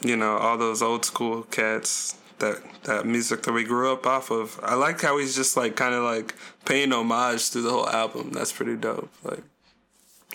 you 0.00 0.16
know, 0.16 0.36
all 0.36 0.58
those 0.58 0.82
old 0.82 1.04
school 1.04 1.42
cats 1.44 2.16
that 2.38 2.62
that 2.84 3.06
music 3.06 3.42
that 3.42 3.52
we 3.52 3.64
grew 3.64 3.92
up 3.92 4.06
off 4.06 4.30
of. 4.30 4.60
I 4.62 4.74
like 4.74 5.00
how 5.00 5.18
he's 5.18 5.34
just 5.34 5.56
like 5.56 5.76
kind 5.76 5.94
of 5.94 6.04
like 6.04 6.34
paying 6.64 6.92
homage 6.92 7.48
through 7.48 7.62
the 7.62 7.70
whole 7.70 7.88
album. 7.88 8.32
That's 8.32 8.52
pretty 8.52 8.76
dope. 8.76 9.10
Like, 9.22 9.42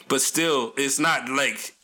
but 0.08 0.22
still, 0.22 0.74
it's 0.78 1.00
not 1.00 1.30
like 1.30 1.76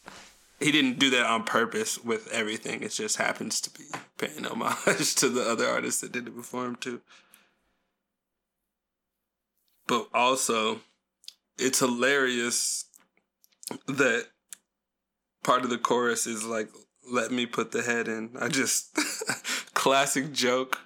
he 0.59 0.71
didn't 0.71 0.99
do 0.99 1.09
that 1.11 1.25
on 1.25 1.43
purpose 1.43 2.03
with 2.03 2.27
everything. 2.31 2.81
It 2.81 2.91
just 2.91 3.17
happens 3.17 3.61
to 3.61 3.69
be 3.69 3.85
paying 4.17 4.45
homage 4.45 5.15
to 5.15 5.29
the 5.29 5.41
other 5.41 5.67
artists 5.67 6.01
that 6.01 6.11
did 6.11 6.27
it 6.27 6.35
before 6.35 6.65
him 6.65 6.75
too. 6.75 7.01
But 9.87 10.07
also, 10.13 10.81
it's 11.57 11.79
hilarious 11.79 12.85
that 13.87 14.27
part 15.43 15.63
of 15.63 15.69
the 15.69 15.77
chorus 15.77 16.27
is 16.27 16.43
like 16.43 16.69
let 17.09 17.31
me 17.31 17.45
put 17.45 17.71
the 17.71 17.81
head 17.81 18.07
in. 18.07 18.31
I 18.39 18.49
just 18.49 18.97
classic 19.87 20.33
joke. 20.33 20.79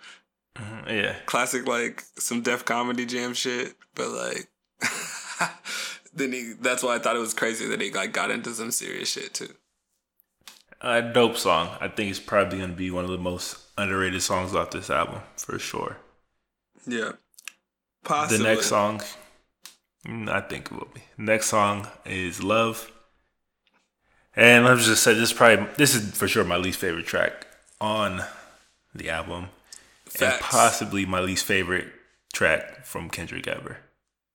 Mm-hmm, 0.55 0.89
yeah. 0.89 1.15
Classic 1.25 1.67
like 1.67 2.03
some 2.17 2.41
Def 2.41 2.65
Comedy 2.65 3.05
Jam 3.05 3.33
shit, 3.33 3.75
but 3.95 4.09
like 4.09 4.47
then 6.13 6.31
he 6.33 6.53
that's 6.59 6.83
why 6.83 6.95
I 6.95 6.99
thought 6.99 7.15
it 7.15 7.19
was 7.19 7.33
crazy 7.33 7.67
that 7.67 7.81
he 7.81 7.91
like 7.91 8.13
got 8.13 8.31
into 8.31 8.51
some 8.51 8.71
serious 8.71 9.11
shit 9.11 9.33
too. 9.33 9.53
A 10.81 11.01
dope 11.01 11.37
song. 11.37 11.69
I 11.79 11.87
think 11.87 12.09
it's 12.09 12.19
probably 12.19 12.59
gonna 12.59 12.73
be 12.73 12.91
one 12.91 13.05
of 13.05 13.11
the 13.11 13.17
most 13.17 13.57
underrated 13.77 14.21
songs 14.21 14.53
off 14.53 14.71
this 14.71 14.89
album 14.89 15.21
for 15.35 15.57
sure. 15.57 15.97
Yeah. 16.85 17.13
Possibly. 18.03 18.37
The 18.39 18.43
next 18.43 18.65
song, 18.67 19.01
mm, 20.07 20.27
I 20.27 20.41
think 20.41 20.65
it 20.65 20.71
will 20.71 20.89
be. 20.93 21.03
Next 21.17 21.47
song 21.47 21.87
is 22.03 22.43
"Love," 22.43 22.91
and 24.35 24.65
let's 24.65 24.85
just 24.85 25.03
say 25.03 25.13
this 25.13 25.31
is 25.31 25.33
probably 25.33 25.67
this 25.77 25.95
is 25.95 26.17
for 26.17 26.27
sure 26.27 26.43
my 26.43 26.57
least 26.57 26.79
favorite 26.79 27.05
track 27.05 27.45
on 27.79 28.23
the 28.93 29.09
album, 29.09 29.47
Facts. 30.05 30.21
and 30.21 30.41
possibly 30.41 31.05
my 31.05 31.19
least 31.19 31.45
favorite 31.45 31.87
track 32.33 32.85
from 32.85 33.09
Kendrick 33.09 33.47
ever. 33.47 33.77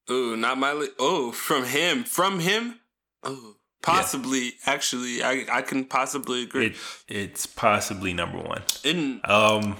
Ooh, 0.09 0.35
not 0.37 0.57
my. 0.57 0.73
Li- 0.73 0.89
oh, 0.99 1.31
from 1.31 1.65
him, 1.65 2.03
from 2.03 2.39
him. 2.39 2.79
Oh, 3.23 3.55
possibly. 3.81 4.53
Actually, 4.65 5.21
I 5.23 5.45
I 5.51 5.61
can 5.61 5.85
possibly 5.85 6.43
agree. 6.43 6.67
It 6.67 6.75
it's 7.07 7.45
possibly 7.45 8.13
number 8.13 8.37
one. 8.39 8.63
In 8.83 9.19
Um, 9.25 9.75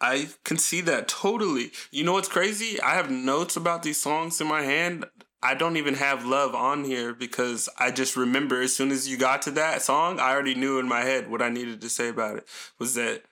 I 0.00 0.28
can 0.44 0.58
see 0.58 0.80
that 0.82 1.08
totally. 1.08 1.70
You 1.90 2.04
know 2.04 2.12
what's 2.14 2.28
crazy? 2.28 2.80
I 2.80 2.94
have 2.94 3.10
notes 3.10 3.56
about 3.56 3.82
these 3.82 4.00
songs 4.02 4.40
in 4.40 4.46
my 4.46 4.62
hand. 4.62 5.06
I 5.44 5.54
don't 5.54 5.76
even 5.76 5.94
have 5.94 6.24
love 6.24 6.54
on 6.54 6.84
here 6.84 7.12
because 7.14 7.68
I 7.78 7.90
just 7.90 8.16
remember 8.16 8.60
as 8.60 8.76
soon 8.76 8.92
as 8.92 9.08
you 9.08 9.16
got 9.16 9.42
to 9.42 9.50
that 9.52 9.82
song, 9.82 10.20
I 10.20 10.32
already 10.32 10.54
knew 10.54 10.78
in 10.78 10.86
my 10.86 11.00
head 11.00 11.28
what 11.30 11.42
I 11.42 11.48
needed 11.48 11.80
to 11.80 11.88
say 11.88 12.08
about 12.08 12.36
it. 12.36 12.46
Was 12.78 12.94
that 12.94 13.22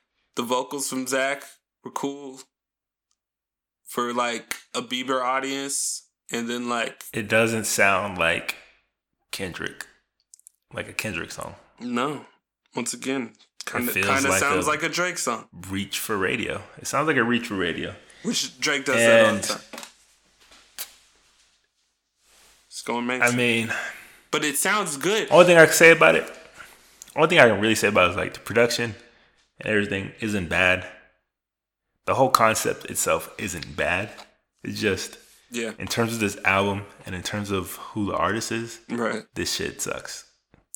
the 0.40 0.46
vocals 0.46 0.88
from 0.88 1.06
Zach 1.06 1.42
were 1.84 1.90
cool 1.90 2.40
for 3.84 4.14
like 4.14 4.56
a 4.74 4.80
Bieber 4.80 5.22
audience, 5.22 6.08
and 6.32 6.48
then 6.48 6.66
like 6.66 7.04
it 7.12 7.28
doesn't 7.28 7.64
sound 7.64 8.16
like 8.16 8.56
Kendrick, 9.32 9.86
like 10.72 10.88
a 10.88 10.94
Kendrick 10.94 11.30
song. 11.30 11.56
no, 11.78 12.24
once 12.74 12.94
again, 12.94 13.34
kind 13.66 13.86
of 13.86 13.94
kind 13.94 14.24
of 14.24 14.32
sounds 14.32 14.66
like 14.66 14.82
a 14.82 14.88
Drake 14.88 15.18
song, 15.18 15.46
Reach 15.68 15.98
for 15.98 16.16
radio. 16.16 16.62
It 16.78 16.86
sounds 16.86 17.06
like 17.06 17.18
a 17.18 17.24
reach 17.24 17.48
for 17.48 17.56
radio. 17.56 17.94
which 18.22 18.58
Drake 18.58 18.86
does 18.86 18.96
that 18.96 19.26
all 19.26 19.34
the 19.34 19.42
time. 19.42 19.60
It's 22.68 22.80
going 22.80 23.06
mainstream. 23.06 23.34
I 23.34 23.36
mean, 23.36 23.72
But 24.30 24.46
it 24.46 24.56
sounds 24.56 24.96
good. 24.96 25.28
only 25.30 25.44
thing 25.44 25.58
I 25.58 25.66
can 25.66 25.74
say 25.74 25.90
about 25.90 26.14
it, 26.14 26.24
only 27.14 27.28
thing 27.28 27.40
I 27.40 27.48
can 27.48 27.60
really 27.60 27.74
say 27.74 27.88
about 27.88 28.06
it 28.08 28.10
is 28.12 28.16
like 28.16 28.32
the 28.32 28.40
production 28.40 28.94
and 29.60 29.68
everything 29.68 30.12
isn't 30.20 30.48
bad. 30.48 30.86
The 32.06 32.14
whole 32.14 32.30
concept 32.30 32.86
itself 32.86 33.32
isn't 33.38 33.76
bad. 33.76 34.10
It's 34.64 34.80
just 34.80 35.18
Yeah, 35.50 35.72
in 35.78 35.86
terms 35.86 36.12
of 36.14 36.20
this 36.20 36.36
album 36.44 36.84
and 37.06 37.14
in 37.14 37.22
terms 37.22 37.50
of 37.50 37.72
who 37.76 38.06
the 38.06 38.16
artist 38.16 38.52
is, 38.52 38.80
right. 38.88 39.22
this 39.34 39.52
shit 39.54 39.80
sucks. 39.80 40.24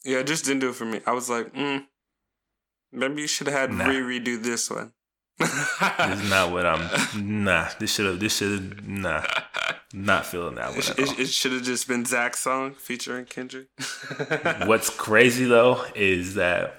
Yeah, 0.05 0.19
it 0.19 0.27
just 0.27 0.45
didn't 0.45 0.61
do 0.61 0.69
it 0.71 0.75
for 0.75 0.85
me. 0.85 1.01
I 1.07 1.13
was 1.13 1.29
like, 1.31 1.53
mm, 1.55 1.85
maybe 2.93 3.23
you 3.23 3.27
should 3.29 3.47
have 3.47 3.57
had 3.59 3.73
Nah. 3.73 3.87
re 3.87 4.19
redo 4.21 4.43
this 4.43 4.71
one. 4.71 4.93
This 5.39 5.51
is 5.51 6.31
not 6.31 6.53
what 6.53 6.65
I'm. 6.67 6.89
Nah, 7.45 7.69
this 7.81 7.93
should 7.95 8.07
have. 8.07 8.21
This 8.21 8.37
should 8.37 8.53
have. 8.53 8.87
Nah, 8.87 9.25
not 9.93 10.27
feeling 10.27 10.55
that 10.57 10.71
one. 10.71 10.79
It, 10.79 10.91
At 10.91 10.99
it, 10.99 11.19
it 11.21 11.29
should 11.29 11.53
have 11.53 11.63
just 11.65 11.89
been 11.89 12.05
Zach's 12.05 12.41
song 12.41 12.75
featuring 12.75 13.25
Kendrick. 13.25 13.67
What's 14.67 14.91
crazy 14.91 15.45
though 15.45 15.85
is 15.97 16.35
that 16.35 16.79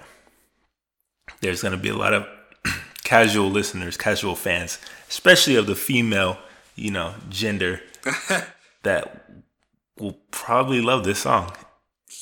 there's 1.40 1.62
going 1.62 1.72
to 1.72 1.78
be 1.78 1.88
a 1.88 1.96
lot 1.96 2.14
of 2.14 2.26
casual 3.04 3.50
listeners, 3.50 3.96
casual 3.96 4.34
fans, 4.34 4.78
especially 5.08 5.56
of 5.56 5.66
the 5.66 5.74
female, 5.74 6.38
you 6.74 6.90
know, 6.90 7.14
gender, 7.28 7.80
that 8.82 9.30
will 9.98 10.18
probably 10.30 10.80
love 10.80 11.04
this 11.04 11.20
song. 11.20 11.52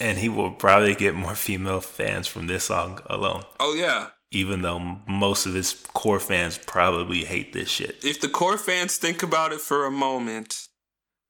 And 0.00 0.18
he 0.18 0.28
will 0.28 0.50
probably 0.50 0.94
get 0.94 1.14
more 1.14 1.34
female 1.36 1.80
fans 1.80 2.26
from 2.26 2.48
this 2.48 2.64
song 2.64 3.00
alone, 3.06 3.44
oh 3.60 3.74
yeah, 3.74 4.08
even 4.32 4.62
though 4.62 4.98
most 5.06 5.46
of 5.46 5.54
his 5.54 5.72
core 5.92 6.18
fans 6.18 6.58
probably 6.58 7.24
hate 7.24 7.52
this 7.52 7.68
shit. 7.68 8.04
if 8.04 8.20
the 8.20 8.28
core 8.28 8.58
fans 8.58 8.96
think 8.96 9.22
about 9.22 9.52
it 9.52 9.60
for 9.60 9.86
a 9.86 9.90
moment, 9.90 10.66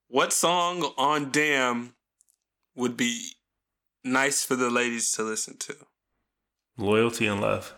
what 0.08 0.32
song 0.32 0.92
on 0.96 1.30
Damn 1.30 1.94
would 2.74 2.96
be 2.96 3.32
nice 4.02 4.44
for 4.44 4.56
the 4.56 4.70
ladies 4.70 5.12
to 5.12 5.22
listen 5.22 5.56
to? 5.58 5.76
Loyalty 6.76 7.26
and 7.26 7.40
love. 7.40 7.74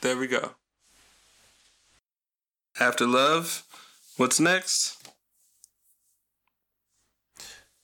There 0.00 0.16
we 0.16 0.26
go. 0.26 0.52
After 2.80 3.06
love, 3.06 3.64
what's 4.16 4.38
next? 4.38 4.96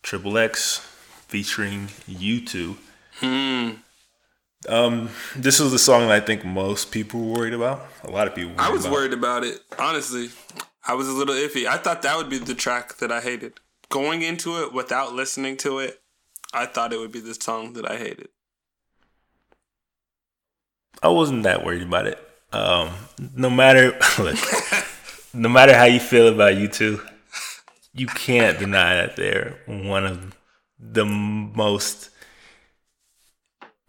Triple 0.03 0.38
X 0.38 0.79
featuring 1.27 1.88
U2. 2.09 2.77
Hmm. 3.20 3.70
Um, 4.68 5.11
this 5.37 5.61
was 5.61 5.73
the 5.73 5.79
song 5.79 6.03
that 6.09 6.11
I 6.12 6.20
think 6.20 6.44
most 6.44 6.90
people 6.90 7.20
were 7.20 7.38
worried 7.38 7.55
about. 7.55 7.87
A 8.05 8.11
lot 8.11 8.27
of 8.27 8.35
people. 8.35 8.55
Were 8.55 8.61
I 8.61 8.70
was 8.70 8.85
about. 8.85 8.92
worried 8.94 9.12
about 9.12 9.44
it. 9.44 9.61
Honestly, 9.79 10.31
I 10.87 10.94
was 10.94 11.09
a 11.09 11.12
little 11.12 11.35
iffy. 11.35 11.66
I 11.66 11.77
thought 11.77 12.03
that 12.03 12.16
would 12.16 12.31
be 12.31 12.38
the 12.38 12.55
track 12.55 12.97
that 12.97 13.12
I 13.12 13.20
hated. 13.20 13.55
Going 13.90 14.23
into 14.23 14.62
it 14.62 14.73
without 14.73 15.12
listening 15.12 15.57
to 15.59 15.79
it, 15.81 16.01
I 16.55 16.66
thought 16.66 16.92
it 16.92 16.99
would 16.99 17.12
be 17.12 17.20
the 17.20 17.35
song 17.35 17.75
that 17.75 17.90
I 17.90 17.97
hated. 17.99 18.29
I 21.02 21.09
wasn't 21.09 21.42
that 21.44 21.64
worried 21.64 21.83
about 21.83 22.07
it. 22.07 22.18
Um, 22.52 22.90
no 23.35 23.50
matter 23.50 23.98
look, 24.18 24.37
no 25.35 25.48
matter 25.48 25.74
how 25.74 25.85
you 25.85 26.00
feel 26.00 26.28
about 26.28 26.54
U2, 26.54 27.00
you 27.92 28.07
can't 28.07 28.59
deny 28.59 28.94
that 28.94 29.16
they're 29.16 29.59
one 29.66 30.07
of 30.07 30.37
the 30.78 31.04
most 31.04 32.11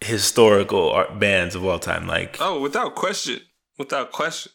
historical 0.02 0.92
art 0.92 1.20
bands 1.20 1.56
of 1.56 1.66
all 1.66 1.80
time. 1.80 2.08
Like, 2.08 2.38
Oh, 2.40 2.60
without 2.62 2.96
question, 2.96 3.42
without 3.78 4.12
question. 4.12 4.52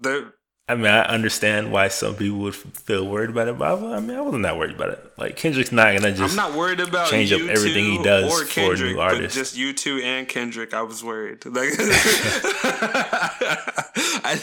They're 0.00 0.34
I 0.68 0.74
mean, 0.74 0.86
I 0.86 1.02
understand 1.02 1.70
why 1.70 1.86
some 1.86 2.16
people 2.16 2.38
would 2.38 2.54
feel 2.56 3.06
worried 3.06 3.30
about 3.30 3.46
it, 3.46 3.56
but 3.56 3.80
I, 3.80 4.00
mean, 4.00 4.16
I 4.16 4.20
wasn't 4.20 4.42
that 4.42 4.58
worried 4.58 4.74
about 4.74 4.88
it. 4.90 5.12
Like, 5.16 5.36
Kendrick's 5.36 5.70
not 5.70 5.94
gonna 5.94 6.12
just. 6.12 6.36
I'm 6.36 6.36
not 6.36 6.58
worried 6.58 6.80
about 6.80 7.08
change 7.08 7.32
up 7.32 7.40
everything 7.42 7.84
he 7.84 8.02
does 8.02 8.24
or 8.24 8.44
for 8.44 8.60
a 8.60 8.64
new 8.64 8.70
Kendrick, 8.70 8.96
artist. 8.98 9.36
But 9.36 9.40
just 9.40 9.56
U2 9.56 10.02
and 10.02 10.28
Kendrick, 10.28 10.74
I 10.74 10.82
was 10.82 11.04
worried. 11.04 11.44
Like, 11.46 11.70
I, 14.28 14.40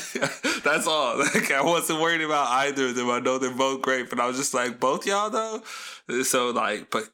that's 0.63 0.87
all. 0.87 1.17
Like, 1.33 1.51
I 1.51 1.61
wasn't 1.61 1.99
worried 1.99 2.21
about 2.21 2.47
either 2.47 2.87
of 2.87 2.95
them. 2.95 3.09
I 3.09 3.19
know 3.19 3.37
they're 3.37 3.51
both 3.51 3.81
great, 3.81 4.09
but 4.09 4.19
I 4.19 4.25
was 4.25 4.37
just 4.37 4.53
like, 4.53 4.79
both 4.79 5.05
y'all 5.05 5.29
though. 5.29 5.61
So 6.23 6.51
like, 6.51 6.89
but 6.89 7.09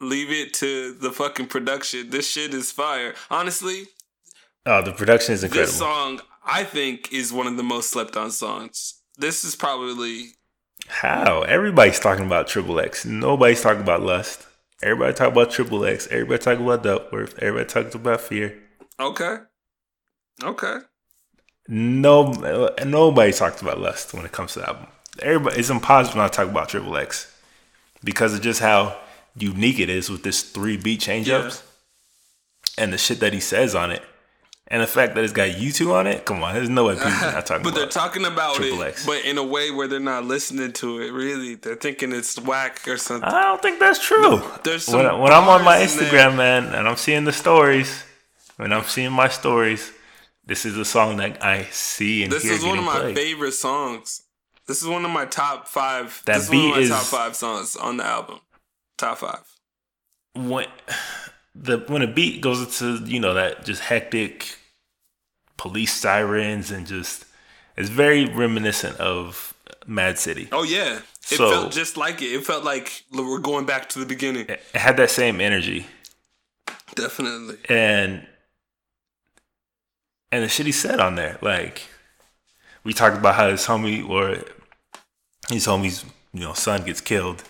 leave 0.00 0.30
it 0.30 0.54
to 0.54 0.94
the 0.94 1.10
fucking 1.12 1.46
production. 1.46 2.08
This 2.10 2.30
shit 2.30 2.54
is 2.54 2.72
fire. 2.72 3.14
Honestly, 3.30 3.88
Oh, 4.66 4.82
the 4.82 4.92
production 4.92 5.32
is 5.34 5.44
incredible. 5.44 5.66
this 5.66 5.78
song 5.78 6.20
I 6.48 6.64
think 6.64 7.12
is 7.12 7.32
one 7.32 7.46
of 7.46 7.56
the 7.56 7.62
most 7.62 7.90
slept 7.90 8.16
on 8.16 8.30
songs. 8.30 8.94
This 9.16 9.44
is 9.44 9.54
probably 9.54 10.28
How? 10.86 11.42
Everybody's 11.42 12.00
talking 12.00 12.24
about 12.24 12.48
Triple 12.48 12.80
X. 12.80 13.04
Nobody's 13.04 13.60
talking 13.60 13.82
about 13.82 14.02
Lust. 14.02 14.46
Everybody 14.82 15.12
talk 15.12 15.32
about 15.32 15.50
Triple 15.50 15.84
X. 15.84 16.06
Everybody 16.10 16.42
talking 16.42 16.64
about 16.64 16.82
Duckworth. 16.82 17.38
Everybody 17.38 17.68
talks 17.68 17.94
about 17.94 18.20
Fear. 18.22 18.58
okay. 18.98 19.36
Okay. 20.42 20.78
No, 21.68 22.32
nobody 22.86 23.32
talks 23.32 23.60
about 23.60 23.78
Lust 23.80 24.14
when 24.14 24.24
it 24.24 24.32
comes 24.32 24.54
to 24.54 24.60
the 24.60 24.68
album. 24.68 24.86
Everybody, 25.20 25.58
it's 25.58 25.68
impossible 25.68 26.18
not 26.18 26.32
to 26.32 26.36
talk 26.36 26.48
about 26.48 26.68
Triple 26.70 26.96
X 26.96 27.30
because 28.02 28.32
of 28.32 28.40
just 28.40 28.60
how 28.60 28.96
unique 29.36 29.78
it 29.80 29.90
is 29.90 30.08
with 30.08 30.22
this 30.22 30.42
three 30.42 30.76
beat 30.78 31.00
change 31.00 31.28
ups 31.28 31.62
and 32.78 32.92
the 32.92 32.98
shit 32.98 33.20
that 33.20 33.32
he 33.32 33.40
says 33.40 33.74
on 33.74 33.90
it, 33.90 34.02
and 34.70 34.82
the 34.82 34.86
fact 34.86 35.14
that 35.14 35.24
it's 35.24 35.32
got 35.32 35.48
U2 35.50 35.92
on 35.94 36.06
it. 36.06 36.24
Come 36.26 36.42
on, 36.42 36.54
there's 36.54 36.68
no 36.68 36.84
way 36.86 36.94
people 36.94 37.08
are 37.10 37.32
not 37.32 37.46
talking 37.46 37.62
But 37.64 37.74
they're 37.74 37.86
talking 37.86 38.24
about 38.26 38.56
Triple 38.56 38.82
it, 38.82 38.88
X. 38.88 39.06
but 39.06 39.24
in 39.24 39.38
a 39.38 39.42
way 39.42 39.70
where 39.70 39.88
they're 39.88 39.98
not 39.98 40.24
listening 40.24 40.72
to 40.74 41.00
it. 41.00 41.10
Really, 41.10 41.54
they're 41.54 41.74
thinking 41.76 42.12
it's 42.12 42.38
whack 42.38 42.86
or 42.86 42.96
something. 42.98 43.28
I 43.28 43.42
don't 43.44 43.62
think 43.62 43.78
that's 43.80 44.04
true. 44.06 44.42
There's 44.64 44.84
some 44.84 45.02
when, 45.04 45.18
when 45.20 45.32
I'm 45.32 45.48
on 45.48 45.64
my 45.64 45.78
in. 45.78 45.88
Instagram, 45.88 46.36
man, 46.36 46.66
and 46.74 46.86
I'm 46.88 46.96
seeing 46.96 47.24
the 47.24 47.32
stories, 47.32 48.02
when 48.56 48.72
I'm 48.72 48.84
seeing 48.84 49.12
my 49.12 49.28
stories, 49.28 49.90
this 50.44 50.64
is 50.64 50.76
a 50.76 50.84
song 50.84 51.16
that 51.18 51.44
I 51.44 51.64
see 51.70 52.22
and 52.22 52.32
This 52.32 52.42
hear 52.42 52.52
is 52.54 52.64
one 52.64 52.78
of 52.78 52.84
my 52.84 53.00
played. 53.00 53.16
favorite 53.16 53.52
songs. 53.52 54.22
This 54.66 54.82
is 54.82 54.88
one 54.88 55.04
of 55.04 55.10
my 55.10 55.24
top 55.24 55.66
five. 55.68 56.22
That 56.26 56.34
this 56.34 56.44
is 56.44 56.50
one 56.50 56.58
beat 56.58 56.70
of 56.70 56.76
my 56.76 56.82
is- 56.82 56.88
top 56.90 57.02
five 57.04 57.36
songs 57.36 57.74
on 57.76 57.96
the 57.96 58.04
album. 58.04 58.40
Top 58.98 59.18
five. 59.18 59.44
when 60.34 60.66
the 61.54 61.78
when 61.88 62.02
a 62.02 62.06
beat 62.06 62.40
goes 62.42 62.60
into 62.60 63.04
you 63.10 63.18
know 63.20 63.34
that 63.34 63.64
just 63.64 63.80
hectic 63.82 64.57
police 65.58 65.92
sirens 65.92 66.70
and 66.70 66.86
just 66.86 67.26
it's 67.76 67.90
very 67.90 68.24
reminiscent 68.24 68.96
of 68.98 69.52
Mad 69.86 70.18
City. 70.18 70.48
Oh 70.52 70.62
yeah, 70.62 70.96
it 70.96 71.02
So- 71.20 71.50
felt 71.50 71.72
just 71.72 71.96
like 71.98 72.22
it. 72.22 72.32
It 72.32 72.46
felt 72.46 72.64
like 72.64 73.04
we're 73.12 73.38
going 73.38 73.66
back 73.66 73.88
to 73.90 73.98
the 73.98 74.06
beginning. 74.06 74.46
It 74.48 74.62
had 74.74 74.96
that 74.96 75.10
same 75.10 75.40
energy. 75.40 75.86
Definitely. 76.94 77.58
And 77.68 78.26
and 80.32 80.44
the 80.44 80.48
shit 80.48 80.66
he 80.66 80.72
said 80.72 81.00
on 81.00 81.14
there, 81.16 81.38
like 81.42 81.82
we 82.84 82.92
talked 82.92 83.16
about 83.16 83.34
how 83.34 83.50
his 83.50 83.66
homie 83.66 84.06
or 84.08 84.42
his 85.50 85.66
homie's 85.66 86.04
you 86.32 86.40
know 86.40 86.52
son 86.54 86.84
gets 86.84 87.00
killed, 87.00 87.44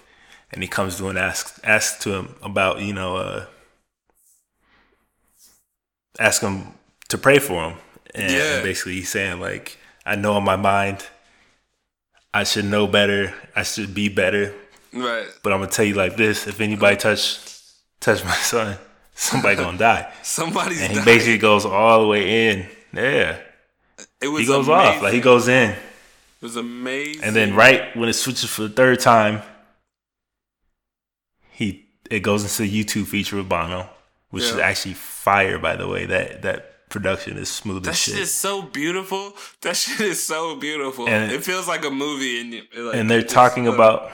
and 0.53 0.63
he 0.63 0.69
comes 0.69 0.97
to 0.99 1.09
and 1.09 1.19
asks 1.19 1.59
asks 1.65 2.03
to 2.05 2.15
him 2.15 2.35
about 2.43 2.81
you 2.81 2.93
know 2.93 3.17
uh, 3.17 3.47
ask 6.19 6.43
him 6.43 6.75
to 7.09 7.19
pray 7.19 7.39
for 7.39 7.71
him, 7.71 7.79
and, 8.15 8.31
Yeah. 8.33 8.63
basically 8.63 8.95
he's 8.95 9.09
saying 9.11 9.41
like 9.41 9.77
I 10.07 10.17
know 10.17 10.37
in 10.39 10.45
my 10.45 10.57
mind 10.57 11.05
I 12.35 12.45
should 12.45 12.65
know 12.67 12.87
better, 12.87 13.35
I 13.57 13.63
should 13.63 13.95
be 13.95 14.09
better, 14.09 14.55
Right. 14.93 15.27
but 15.43 15.53
I'm 15.53 15.61
gonna 15.61 15.71
tell 15.71 15.85
you 15.85 15.95
like 15.95 16.17
this: 16.17 16.47
if 16.47 16.61
anybody 16.61 16.97
touch 16.97 17.39
touch 18.01 18.23
my 18.25 18.35
son, 18.37 18.79
somebody 19.15 19.57
gonna 19.57 19.79
die. 19.79 20.13
Somebody's 20.23 20.81
And 20.81 20.91
he 20.91 20.95
dying. 20.97 21.05
basically 21.05 21.39
goes 21.39 21.65
all 21.65 22.03
the 22.03 22.07
way 22.09 22.51
in. 22.51 22.67
Yeah. 22.93 23.39
it 24.21 24.29
was 24.29 24.41
He 24.43 24.47
goes 24.47 24.69
amazing. 24.69 24.97
off. 24.97 25.03
Like 25.03 25.13
he 25.15 25.21
goes 25.21 25.49
in. 25.49 25.71
It 25.71 25.79
was 26.43 26.57
amazing. 26.57 27.25
And 27.25 27.35
then 27.35 27.55
right 27.55 27.97
when 27.97 28.09
it 28.09 28.13
switches 28.15 28.49
for 28.49 28.63
the 28.63 28.69
third 28.69 29.01
time, 29.01 29.43
he 31.51 31.87
it 32.11 32.21
goes 32.21 32.43
into 32.43 32.63
the 32.71 32.85
U2 32.85 33.07
feature 33.07 33.37
with 33.37 33.49
Bono, 33.49 33.89
which 34.31 34.45
is 34.45 34.57
actually 34.57 34.95
fire 34.95 35.59
by 35.59 35.77
the 35.77 35.89
way. 35.89 36.07
That 36.07 36.43
that 36.43 36.78
production 36.89 37.37
is 37.39 37.49
smooth 37.49 37.85
that 37.85 37.91
as 37.91 37.99
shit 37.99 38.15
shit. 38.15 38.23
is 38.23 38.33
so 38.35 38.63
beautiful. 38.63 39.35
That 39.63 39.77
shit 39.83 40.01
is 40.01 40.25
so 40.25 40.57
beautiful. 40.57 41.09
And- 41.09 41.33
it 41.33 41.45
feels 41.45 41.67
like 41.69 41.85
a 41.85 41.91
movie, 41.91 42.41
and 42.41 42.53
like, 42.87 42.97
and 42.97 43.11
they're 43.11 43.23
talking 43.23 43.69
uh, 43.69 43.73
about 43.73 44.11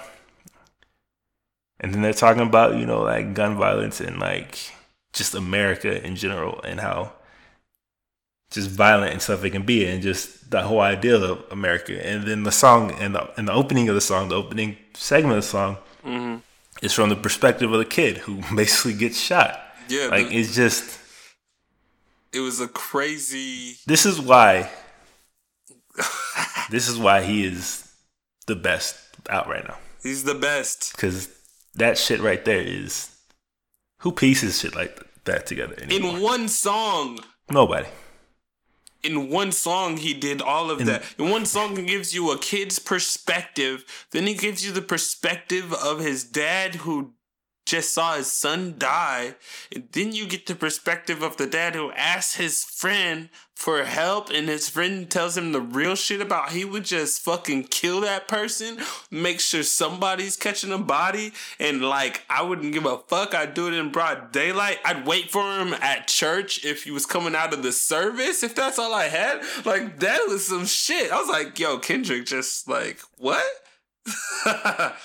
and 1.81 1.93
then 1.93 2.03
they're 2.03 2.13
talking 2.15 2.43
about, 2.43 2.77
you 2.77 2.87
know, 2.87 3.03
like 3.03 3.35
gun 3.35 3.57
violence 3.57 4.01
and 4.01 4.19
like 4.19 4.59
just 5.13 5.35
America 5.35 6.05
in 6.07 6.17
general 6.17 6.61
and 6.63 6.81
how 6.81 7.13
just 8.51 8.71
violent 8.71 9.13
and 9.13 9.21
stuff 9.21 9.45
it 9.45 9.51
can 9.51 9.63
be 9.67 9.85
and 9.85 10.01
just 10.03 10.51
the 10.51 10.63
whole 10.63 10.81
idea 10.81 11.17
of 11.17 11.45
America. 11.51 11.95
And 12.07 12.25
then 12.25 12.45
the 12.45 12.53
song 12.53 12.93
and 13.01 13.15
the 13.15 13.29
and 13.39 13.49
the 13.49 13.53
opening 13.53 13.89
of 13.89 13.95
the 13.95 14.01
song, 14.01 14.29
the 14.29 14.37
opening 14.37 14.77
segment 14.95 15.39
of 15.39 15.43
the 15.45 15.49
song 15.49 15.77
Mm-hmm. 16.07 16.37
is 16.83 16.93
from 16.93 17.09
the 17.09 17.17
perspective 17.17 17.73
of 17.73 17.79
the 17.79 17.85
kid 17.87 18.19
who 18.19 18.43
basically 18.55 18.93
gets 18.93 19.19
shot. 19.19 19.59
Yeah, 19.89 20.09
Like 20.09 20.29
the- 20.29 20.37
it's 20.39 20.55
just 20.55 20.99
it 22.35 22.41
was 22.41 22.61
a 22.61 22.69
crazy. 22.69 23.77
this 23.87 24.05
is 24.05 24.21
why 24.21 24.71
this 26.71 26.89
is 26.89 26.99
why 26.99 27.23
he 27.23 27.45
is 27.47 27.89
the 28.47 28.57
best 28.57 28.97
out 29.31 29.49
right 29.49 29.67
now. 29.67 29.77
He's 30.03 30.25
the 30.25 30.35
best. 30.35 30.93
Because 30.95 31.29
that 31.75 31.97
shit 31.99 32.21
right 32.21 32.45
there 32.45 32.61
is 32.61 33.11
who 34.01 34.13
pieces 34.13 34.61
shit 34.61 34.75
like 34.75 35.01
that 35.25 35.47
together 35.47 35.75
anymore? 35.81 36.17
In 36.17 36.23
one 36.23 36.49
song, 36.49 37.21
Nobody. 37.51 37.89
in 39.03 39.31
one 39.31 39.51
song 39.53 39.97
he 39.97 40.13
did 40.13 40.43
all 40.43 40.71
of 40.71 40.85
that. 40.85 41.03
In 41.19 41.31
one 41.31 41.47
song 41.47 41.77
he 41.77 41.85
gives 41.87 42.15
you 42.15 42.31
a 42.31 42.39
kid's 42.39 42.79
perspective. 42.79 43.85
Then 44.11 44.27
he 44.27 44.35
gives 44.35 44.65
you 44.67 44.73
the 44.73 44.83
perspective 44.83 45.73
of 45.73 46.01
his 46.01 46.25
dad 46.25 46.77
who 46.77 47.14
just 47.65 47.93
saw 47.93 48.17
his 48.17 48.31
son 48.31 48.75
die. 48.79 49.37
And 49.75 49.89
then 49.93 50.13
you 50.13 50.27
get 50.27 50.47
the 50.47 50.55
perspective 50.55 51.23
of 51.23 51.37
the 51.37 51.47
dad 51.47 51.75
who 51.75 51.93
asks 51.93 52.37
his 52.37 52.63
friend 52.63 53.31
for 53.55 53.85
help 53.85 54.31
and 54.31 54.49
his 54.49 54.69
friend 54.69 55.09
tells 55.09 55.37
him 55.37 55.53
the 55.53 55.61
real 55.61 55.95
shit 55.95 56.21
about 56.21 56.51
he 56.51 56.65
would 56.65 56.85
just 56.85 57.23
fucking 57.23 57.65
kill 57.65 58.01
that 58.01 58.27
person, 58.29 58.79
make 59.11 59.41
sure 59.41 59.63
somebody's 59.63 60.37
catching 60.37 60.73
a 60.73 60.79
body, 60.79 61.33
and 61.59 61.81
like 61.81 62.23
I 62.29 62.43
wouldn't 62.43 62.73
give 62.73 62.85
a 62.85 62.99
fuck. 62.99 63.35
I'd 63.35 63.55
do 63.55 63.69
it 63.69 63.75
in 63.75 63.91
broad 63.91 64.33
daylight. 64.33 64.81
I'd 64.85 65.07
wait 65.07 65.31
for 65.31 65.43
him 65.59 65.73
at 65.75 66.09
church 66.09 66.65
if 66.65 66.85
he 66.85 66.91
was 66.91 67.07
coming 67.07 67.35
out 67.35 67.55
of 67.55 67.63
the 67.63 67.73
service, 67.73 68.43
if 68.43 68.55
that's 68.55 68.79
all 68.79 68.93
I 68.93 69.05
had. 69.05 69.43
Like 69.65 70.01
that 70.01 70.27
was 70.27 70.47
some 70.47 70.67
shit. 70.67 71.13
I 71.13 71.19
was 71.19 71.29
like, 71.29 71.59
yo, 71.59 71.79
Kendrick 71.79 72.27
just 72.27 72.69
like, 72.69 72.99
what? 73.17 73.45
that 74.45 74.97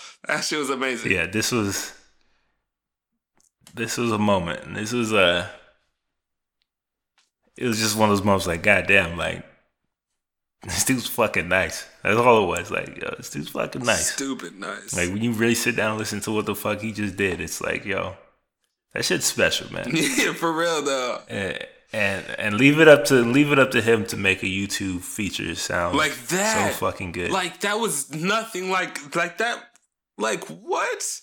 shit 0.42 0.60
was 0.60 0.70
amazing. 0.70 1.12
Yeah, 1.12 1.28
this 1.28 1.52
was 1.52 1.94
this 3.74 3.98
was 3.98 4.12
a 4.12 4.18
moment. 4.18 4.64
And 4.66 4.76
This 4.76 4.92
was 4.94 5.14
a 5.14 5.50
it 7.58 7.66
was 7.66 7.78
just 7.80 7.98
one 7.98 8.10
of 8.10 8.16
those 8.18 8.26
moments 8.26 8.48
like, 8.48 8.64
goddamn, 8.64 9.18
like 9.18 9.44
this 10.64 10.86
dude's 10.86 11.08
fucking 11.08 11.48
nice. 11.50 11.86
That's 12.04 12.18
all 12.18 12.44
it 12.44 12.48
was. 12.48 12.72
Like, 12.72 12.98
yo, 13.02 13.14
this 13.18 13.30
dude's 13.30 13.50
fucking 13.50 13.84
nice. 13.84 14.14
Stupid 14.14 14.58
nice. 14.60 14.96
Like 14.96 15.10
when 15.10 15.22
you 15.22 15.32
really 15.32 15.56
sit 15.56 15.76
down 15.76 15.92
and 15.92 16.00
listen 16.00 16.20
to 16.22 16.32
what 16.32 16.46
the 16.46 16.56
fuck 16.56 16.80
he 16.82 16.92
just 16.92 17.16
did, 17.16 17.40
it's 17.42 17.62
like, 17.62 17.86
yo, 17.86 18.16
that 18.94 19.06
shit's 19.06 19.26
special, 19.26 19.72
man. 19.74 19.90
yeah, 19.94 20.34
for 20.34 20.52
real 20.52 20.82
though. 20.82 21.22
and, 21.30 21.66
and 21.92 22.26
and 22.38 22.56
leave 22.56 22.80
it 22.80 22.88
up 22.88 23.06
to 23.06 23.16
leave 23.16 23.52
it 23.52 23.60
up 23.60 23.72
to 23.72 23.82
him 23.82 24.06
to 24.06 24.18
make 24.18 24.44
a 24.44 24.46
U2 24.46 25.02
feature 25.02 25.54
sound 25.56 25.98
Like 25.98 26.16
that. 26.28 26.72
so 26.72 26.86
fucking 26.86 27.12
good. 27.14 27.32
Like 27.32 27.62
that 27.62 27.80
was 27.80 28.14
nothing 28.14 28.70
like 28.70 29.16
like 29.16 29.38
that. 29.40 29.64
Like 30.18 30.44
what? 30.46 31.20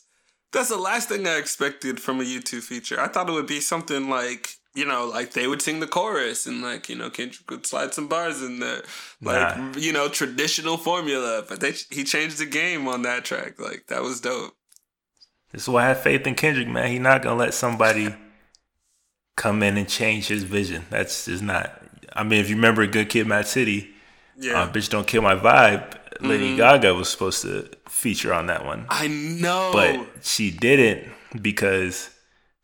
That's 0.56 0.70
the 0.70 0.78
last 0.78 1.10
thing 1.10 1.26
I 1.26 1.36
expected 1.36 2.00
from 2.00 2.18
a 2.20 2.24
U2 2.24 2.62
feature. 2.62 2.98
I 2.98 3.08
thought 3.08 3.28
it 3.28 3.32
would 3.32 3.46
be 3.46 3.60
something 3.60 4.08
like 4.08 4.56
you 4.74 4.84
know, 4.84 5.06
like 5.06 5.32
they 5.32 5.46
would 5.46 5.62
sing 5.62 5.80
the 5.80 5.86
chorus 5.86 6.46
and 6.46 6.62
like 6.62 6.88
you 6.88 6.96
know 6.96 7.08
Kendrick 7.10 7.50
would 7.50 7.66
slide 7.66 7.92
some 7.94 8.08
bars 8.08 8.42
in 8.42 8.58
there, 8.60 8.82
like 9.22 9.56
Nah. 9.56 9.72
you 9.78 9.92
know 9.92 10.08
traditional 10.08 10.76
formula. 10.76 11.44
But 11.48 11.60
they 11.60 11.72
he 11.90 12.04
changed 12.04 12.38
the 12.38 12.46
game 12.46 12.88
on 12.88 13.02
that 13.02 13.24
track. 13.24 13.60
Like 13.60 13.86
that 13.88 14.02
was 14.02 14.20
dope. 14.20 14.54
This 15.52 15.62
is 15.62 15.68
why 15.68 15.84
I 15.84 15.88
have 15.88 16.02
faith 16.02 16.26
in 16.26 16.34
Kendrick, 16.34 16.68
man. 16.68 16.90
He's 16.90 17.00
not 17.00 17.22
gonna 17.22 17.36
let 17.38 17.54
somebody 17.54 18.14
come 19.36 19.62
in 19.62 19.76
and 19.76 19.88
change 19.88 20.28
his 20.28 20.42
vision. 20.42 20.84
That's 20.90 21.26
just 21.26 21.42
not. 21.42 21.82
I 22.14 22.22
mean, 22.22 22.40
if 22.40 22.48
you 22.48 22.56
remember 22.56 22.80
a 22.82 22.86
Good 22.86 23.08
Kid, 23.10 23.26
Mad 23.26 23.46
City, 23.46 23.90
Yeah, 24.38 24.62
uh, 24.62 24.72
"Bitch 24.72 24.88
Don't 24.90 25.06
Kill 25.06 25.22
My 25.22 25.34
Vibe," 25.36 25.98
Lady 26.20 26.48
Mm-hmm. 26.48 26.56
Gaga 26.58 26.94
was 26.94 27.08
supposed 27.08 27.42
to 27.42 27.68
feature 27.88 28.32
on 28.32 28.46
that 28.46 28.64
one, 28.64 28.86
I 28.88 29.08
know. 29.08 29.70
but 29.72 30.24
she 30.24 30.50
didn't 30.50 31.10
because 31.40 32.10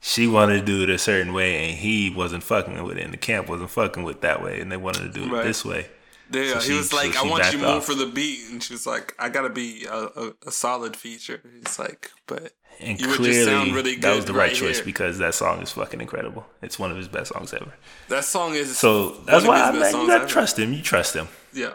she 0.00 0.26
wanted 0.26 0.60
to 0.60 0.64
do 0.64 0.82
it 0.82 0.90
a 0.90 0.98
certain 0.98 1.32
way, 1.32 1.68
and 1.68 1.78
he 1.78 2.10
wasn't 2.10 2.42
fucking 2.42 2.82
with 2.82 2.98
it, 2.98 3.04
and 3.04 3.12
the 3.12 3.16
camp 3.18 3.48
wasn't 3.48 3.70
fucking 3.70 4.02
with 4.02 4.20
that 4.22 4.42
way, 4.42 4.60
and 4.60 4.70
they 4.72 4.76
wanted 4.76 5.02
to 5.02 5.08
do 5.08 5.24
it 5.24 5.30
Right. 5.36 5.44
this 5.44 5.64
way. 5.64 5.86
Yeah, 6.30 6.58
So 6.58 6.70
he 6.70 6.76
was 6.76 6.92
like, 6.94 7.12
so 7.12 7.26
"I 7.26 7.30
want 7.30 7.52
you 7.52 7.58
more 7.58 7.72
off. 7.76 7.84
for 7.84 7.94
the 7.94 8.06
beat," 8.06 8.48
and 8.50 8.62
she 8.62 8.72
was 8.72 8.86
like, 8.86 9.14
"I 9.18 9.28
gotta 9.28 9.50
be 9.50 9.84
a, 9.84 9.94
a, 9.94 10.32
a 10.46 10.50
solid 10.50 10.96
feature." 10.96 11.42
He's 11.62 11.78
like, 11.78 12.10
"But 12.26 12.52
And 12.80 12.98
You 12.98 13.08
would 13.08 13.16
clearly, 13.16 13.34
just 13.34 13.46
sound 13.50 13.74
really 13.74 13.96
that 13.96 14.16
was 14.16 14.24
the 14.24 14.32
right 14.32 14.48
right 14.48 14.54
choice 14.56 14.76
here. 14.76 14.84
because 14.86 15.18
that 15.18 15.34
song 15.34 15.60
is 15.60 15.72
fucking 15.72 16.00
incredible. 16.00 16.46
It's 16.62 16.78
one 16.78 16.90
of 16.90 16.96
his 16.96 17.06
best 17.06 17.32
songs 17.34 17.52
ever. 17.52 17.74
that 18.08 18.24
song 18.24 18.54
is 18.54 18.78
So 18.78 19.10
that's 19.26 19.46
why 19.46 19.60
I 19.60 19.72
man, 19.72 19.92
you 19.94 20.06
gotta 20.06 20.22
ever. 20.22 20.26
trust 20.26 20.58
him. 20.58 20.72
You 20.72 20.80
trust 20.82 21.14
him. 21.14 21.28
Yeah, 21.52 21.74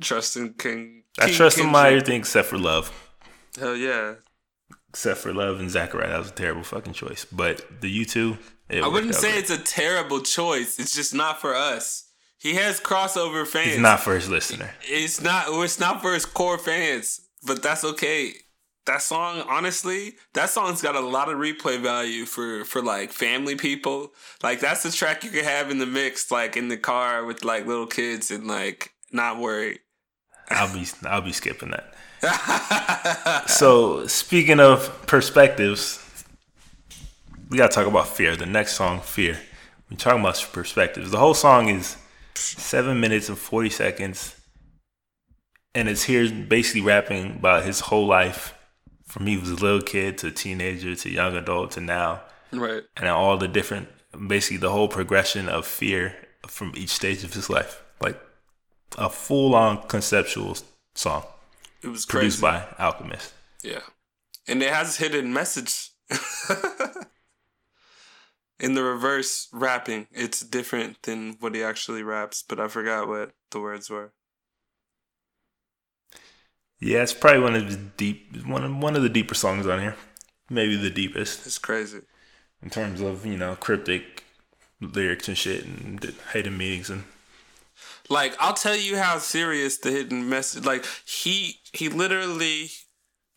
trust 0.00 0.36
in 0.36 0.52
King. 0.54 0.95
I 1.18 1.26
King 1.26 1.34
trust 1.34 1.56
Kendrick. 1.56 1.84
everything 1.84 2.20
except 2.20 2.48
for 2.48 2.58
love. 2.58 2.92
Hell 3.58 3.76
yeah. 3.76 4.14
Except 4.90 5.18
for 5.18 5.32
love 5.32 5.60
and 5.60 5.70
Zachariah, 5.70 6.08
that 6.08 6.18
was 6.18 6.30
a 6.30 6.34
terrible 6.34 6.62
fucking 6.62 6.92
choice. 6.94 7.26
But 7.30 7.80
the 7.80 8.04
U2, 8.04 8.38
I 8.82 8.88
wouldn't 8.88 9.14
say 9.14 9.38
it's 9.38 9.50
a 9.50 9.58
terrible 9.58 10.20
choice. 10.20 10.78
It's 10.78 10.94
just 10.94 11.14
not 11.14 11.40
for 11.40 11.54
us. 11.54 12.04
He 12.38 12.54
has 12.54 12.80
crossover 12.80 13.46
fans. 13.46 13.68
it's 13.68 13.78
not 13.80 14.00
for 14.00 14.14
his 14.14 14.28
listener. 14.28 14.70
It's 14.82 15.20
not. 15.20 15.46
It's 15.48 15.80
not 15.80 16.02
for 16.02 16.14
his 16.14 16.24
core 16.26 16.58
fans. 16.58 17.20
But 17.46 17.62
that's 17.62 17.84
okay. 17.84 18.34
That 18.86 19.02
song, 19.02 19.42
honestly, 19.48 20.14
that 20.34 20.50
song's 20.50 20.80
got 20.80 20.94
a 20.94 21.00
lot 21.00 21.28
of 21.28 21.38
replay 21.38 21.80
value 21.80 22.24
for 22.24 22.64
for 22.64 22.82
like 22.82 23.10
family 23.10 23.56
people. 23.56 24.12
Like 24.42 24.60
that's 24.60 24.82
the 24.82 24.92
track 24.92 25.24
you 25.24 25.30
could 25.30 25.44
have 25.44 25.70
in 25.70 25.78
the 25.78 25.86
mix, 25.86 26.30
like 26.30 26.56
in 26.56 26.68
the 26.68 26.76
car 26.76 27.24
with 27.24 27.44
like 27.44 27.66
little 27.66 27.86
kids 27.86 28.30
and 28.30 28.46
like 28.46 28.92
not 29.12 29.38
worry. 29.38 29.80
I'll 30.50 30.72
be 30.72 30.86
I'll 31.04 31.22
be 31.22 31.32
skipping 31.32 31.70
that. 31.70 33.48
So 33.48 34.06
speaking 34.06 34.60
of 34.60 35.06
perspectives, 35.06 36.02
we 37.50 37.58
gotta 37.58 37.72
talk 37.72 37.86
about 37.86 38.08
fear. 38.08 38.36
The 38.36 38.46
next 38.46 38.74
song, 38.74 39.00
Fear. 39.00 39.38
We're 39.90 39.96
talking 39.96 40.20
about 40.20 40.44
perspectives. 40.52 41.10
The 41.10 41.18
whole 41.18 41.34
song 41.34 41.68
is 41.68 41.96
seven 42.34 43.00
minutes 43.00 43.28
and 43.28 43.38
forty 43.38 43.70
seconds. 43.70 44.34
And 45.74 45.88
it's 45.88 46.04
here 46.04 46.30
basically 46.30 46.80
rapping 46.80 47.36
about 47.36 47.64
his 47.64 47.80
whole 47.80 48.06
life 48.06 48.54
from 49.06 49.26
he 49.26 49.36
was 49.36 49.50
a 49.50 49.54
little 49.54 49.82
kid 49.82 50.18
to 50.18 50.30
teenager 50.30 50.94
to 50.96 51.10
young 51.10 51.36
adult 51.36 51.72
to 51.72 51.80
now. 51.80 52.22
right. 52.52 52.82
and 52.96 53.08
all 53.08 53.36
the 53.36 53.48
different 53.48 53.88
basically 54.28 54.56
the 54.56 54.70
whole 54.70 54.88
progression 54.88 55.48
of 55.48 55.66
fear 55.66 56.14
from 56.46 56.72
each 56.76 56.90
stage 56.90 57.22
of 57.24 57.34
his 57.34 57.50
life 57.50 57.82
like 58.00 58.18
a 58.98 59.08
full-on 59.10 59.86
conceptual 59.88 60.56
song 60.94 61.24
It 61.82 61.88
was 61.88 62.06
produced 62.06 62.40
crazy. 62.40 62.58
by 62.58 62.74
alchemist 62.78 63.32
Yeah. 63.62 63.80
And 64.48 64.62
it 64.62 64.72
has 64.72 64.96
hidden 64.98 65.32
message. 65.32 65.90
In 68.58 68.74
the 68.74 68.82
reverse 68.84 69.48
rapping, 69.52 70.06
it's 70.12 70.40
different 70.40 71.02
than 71.02 71.36
what 71.40 71.54
he 71.54 71.62
actually 71.62 72.02
raps, 72.02 72.42
but 72.48 72.58
I 72.58 72.68
forgot 72.68 73.06
what 73.06 73.32
the 73.50 73.60
words 73.60 73.90
were. 73.90 74.12
yeah 76.80 77.02
it's 77.02 77.12
probably 77.12 77.40
one 77.42 77.54
of 77.54 77.64
his 77.66 77.76
deep 77.96 78.36
one 78.46 78.62
of, 78.64 78.76
one 78.76 78.96
of 78.96 79.02
the 79.02 79.08
deeper 79.08 79.34
songs 79.34 79.66
on 79.66 79.80
here 79.80 79.96
maybe 80.50 80.76
the 80.76 80.90
deepest 80.90 81.46
It's 81.46 81.58
crazy. 81.58 82.00
in 82.62 82.68
terms 82.70 83.00
of 83.00 83.24
you 83.26 83.36
know 83.36 83.56
cryptic 83.56 84.24
lyrics 84.80 85.26
and 85.28 85.36
shit 85.38 85.64
and 85.64 85.98
the 86.00 86.14
hidden 86.32 86.56
meanings 86.56 86.90
and 86.90 87.04
Like 88.08 88.36
I'll 88.38 88.54
tell 88.54 88.76
you 88.76 88.96
how 88.96 89.18
serious 89.18 89.78
the 89.78 89.90
hidden 89.90 90.28
message. 90.28 90.64
Like 90.64 90.84
he 91.04 91.60
he 91.72 91.88
literally 91.88 92.70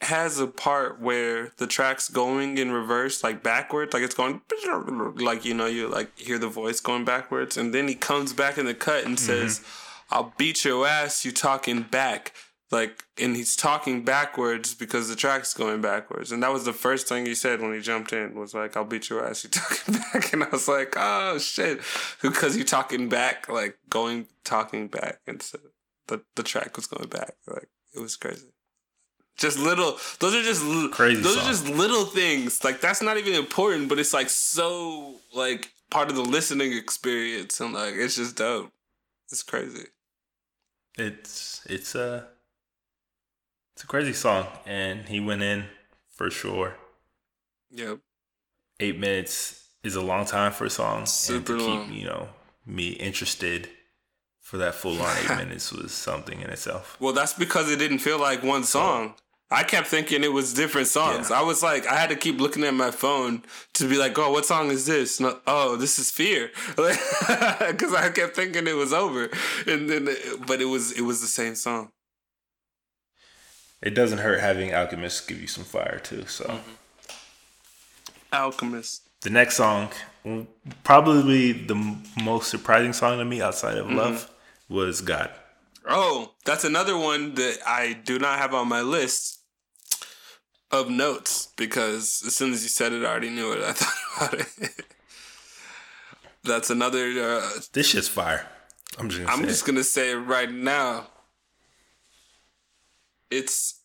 has 0.02 0.40
a 0.40 0.48
part 0.48 1.02
where 1.02 1.52
the 1.58 1.68
track's 1.68 2.10
going 2.10 2.58
in 2.58 2.72
reverse, 2.72 3.24
like 3.24 3.44
backwards, 3.44 3.94
like 3.94 4.04
it's 4.04 4.16
going 4.16 4.42
like 5.18 5.46
you 5.46 5.54
know 5.54 5.66
you 5.66 5.88
like 5.88 6.18
hear 6.18 6.38
the 6.38 6.48
voice 6.48 6.80
going 6.80 7.06
backwards, 7.06 7.58
and 7.58 7.74
then 7.74 7.88
he 7.88 7.96
comes 7.96 8.34
back 8.34 8.58
in 8.58 8.66
the 8.66 8.74
cut 8.74 9.06
and 9.06 9.18
mm-hmm. 9.18 9.26
says, 9.26 9.62
"I'll 10.10 10.34
beat 10.38 10.64
your 10.64 10.88
ass, 10.88 11.26
you 11.26 11.32
talking 11.32 11.82
back." 11.82 12.34
Like, 12.72 13.04
and 13.20 13.36
he's 13.36 13.56
talking 13.56 14.06
backwards 14.06 14.76
because 14.76 15.10
the 15.10 15.16
track's 15.16 15.56
going 15.56 15.82
backwards, 15.82 16.32
and 16.32 16.44
that 16.44 16.54
was 16.54 16.66
the 16.66 16.74
first 16.74 17.08
thing 17.08 17.26
he 17.26 17.34
said 17.34 17.62
when 17.62 17.74
he 17.74 17.80
jumped 17.82 18.14
in 18.14 18.36
was 18.36 18.54
like, 18.54 18.78
"I'll 18.78 18.86
beat 18.86 19.10
your 19.10 19.26
ass, 19.26 19.44
you 19.44 19.50
talking 19.54 19.96
back," 19.96 20.34
and 20.34 20.44
I 20.44 20.50
was 20.50 20.68
like, 20.68 20.94
"Oh 20.96 21.40
shit," 21.40 21.82
because 22.22 22.56
you 22.56 22.64
talking 22.64 23.10
back, 23.10 23.50
like 23.50 23.80
going 23.90 24.28
talking 24.44 24.88
back, 24.88 25.20
and 25.26 25.42
so 25.42 25.58
the 26.08 26.22
the 26.36 26.44
track 26.44 26.76
was 26.76 26.86
going 26.86 27.10
back, 27.10 27.34
like 27.48 27.70
it 27.96 28.00
was 28.00 28.16
crazy. 28.16 28.54
Just 29.36 29.58
little, 29.58 29.98
those 30.20 30.36
are 30.36 30.44
just 30.44 30.62
Crazy 30.92 31.22
Those 31.22 31.36
song. 31.36 31.44
are 31.46 31.48
just 31.48 31.70
little 31.70 32.04
things. 32.06 32.62
Like 32.64 32.82
that's 32.82 33.02
not 33.02 33.18
even 33.18 33.34
important, 33.34 33.88
but 33.90 33.98
it's 33.98 34.14
like 34.14 34.30
so 34.30 35.16
like 35.34 35.72
part 35.90 36.10
of 36.10 36.16
the 36.16 36.22
listening 36.22 36.74
experience, 36.74 37.60
and 37.62 37.74
like 37.74 37.94
it's 37.96 38.18
just 38.18 38.36
dope. 38.36 38.72
It's 39.32 39.42
crazy. 39.42 39.88
it's 40.98 41.62
it's 41.66 41.96
a 41.96 42.28
it's 43.80 43.86
a 43.86 43.88
crazy 43.88 44.12
song 44.12 44.46
and 44.66 45.08
he 45.08 45.22
went 45.22 45.42
in 45.42 45.64
for 46.10 46.30
sure 46.30 46.76
Yep. 47.72 48.00
eight 48.82 49.00
minutes 49.00 49.64
is 49.86 49.96
a 49.96 50.02
long 50.02 50.26
time 50.26 50.52
for 50.52 50.66
a 50.66 50.70
song 50.70 51.06
Super 51.06 51.54
and 51.54 51.62
to 51.62 51.66
long. 51.66 51.88
keep 51.88 51.96
you 51.98 52.06
know 52.06 52.28
me 52.66 52.90
interested 52.90 53.70
for 54.42 54.58
that 54.58 54.76
full 54.76 55.02
on 55.02 55.18
eight 55.20 55.30
minutes 55.44 55.72
was 55.72 55.94
something 55.94 56.42
in 56.42 56.50
itself 56.50 56.98
Well, 57.00 57.14
that's 57.14 57.34
because 57.34 57.72
it 57.72 57.78
didn't 57.80 58.00
feel 58.00 58.20
like 58.20 58.44
one 58.44 58.66
song. 58.66 59.14
I 59.50 59.64
kept 59.64 59.88
thinking 59.88 60.26
it 60.26 60.34
was 60.34 60.54
different 60.54 60.88
songs. 60.88 61.30
Yeah. 61.30 61.40
I 61.40 61.42
was 61.44 61.64
like, 61.64 61.88
I 61.88 61.96
had 61.96 62.10
to 62.10 62.16
keep 62.18 62.40
looking 62.42 62.64
at 62.66 62.74
my 62.74 62.92
phone 62.92 63.44
to 63.76 63.90
be 63.90 63.98
like, 63.98 64.16
oh, 64.20 64.32
what 64.32 64.46
song 64.46 64.70
is 64.72 64.86
this? 64.86 65.20
No, 65.22 65.40
oh, 65.48 65.76
this 65.78 65.98
is 65.98 66.12
Fear, 66.12 66.52
because 66.78 67.94
I 67.96 68.12
kept 68.14 68.36
thinking 68.36 68.68
it 68.68 68.76
was 68.76 68.94
over, 68.94 69.28
and 69.66 69.90
then, 69.90 70.08
but 70.46 70.62
it 70.62 70.66
was 70.66 70.92
it 70.92 71.02
was 71.02 71.22
the 71.22 71.28
same 71.28 71.56
song. 71.56 71.92
It 73.82 73.92
doesn't 73.96 74.20
hurt 74.20 74.40
having 74.40 74.74
alchemist 74.74 75.28
give 75.28 75.40
you 75.42 75.48
some 75.48 75.64
fire 75.64 76.00
too 76.00 76.26
so 76.28 76.46
Mm-hmm. 76.46 76.72
Alchemist. 78.32 79.02
the 79.22 79.30
next 79.30 79.56
song 79.56 79.90
probably 80.84 81.52
the 81.52 81.98
most 82.24 82.50
surprising 82.50 82.94
song 82.94 83.18
to 83.18 83.26
me 83.26 83.42
outside 83.42 83.78
Mm-hmm. 83.78 83.92
of 83.92 83.96
love 83.98 84.32
was 84.70 85.02
god 85.02 85.32
Oh, 85.92 86.34
that's 86.46 86.66
another 86.66 86.96
one 86.96 87.34
that 87.36 87.58
I 87.66 87.94
do 87.94 88.20
not 88.20 88.38
have 88.38 88.54
on 88.54 88.68
my 88.68 88.82
list 88.82 89.40
of 90.70 90.88
notes 90.88 91.48
because 91.58 92.22
as 92.28 92.36
soon 92.36 92.52
as 92.54 92.62
you 92.62 92.70
said 92.70 92.94
it, 92.94 93.04
I 93.04 93.08
already 93.08 93.32
knew 93.32 93.54
it. 93.54 93.64
I 93.64 93.72
thought 93.74 94.34
about 94.34 94.40
it. 94.60 94.86
that's 96.44 96.70
another. 96.70 97.08
Uh, 97.08 97.50
this 97.74 97.88
shit's 97.88 98.08
fire 98.08 98.46
i'm 99.00 99.10
just 99.10 99.22
gonna 99.22 99.32
I'm 99.34 99.42
say 99.44 99.48
just 99.48 99.66
gonna 99.66 99.84
say 99.84 100.12
it 100.12 100.16
right 100.18 100.52
now. 100.52 101.08
It's 103.32 103.82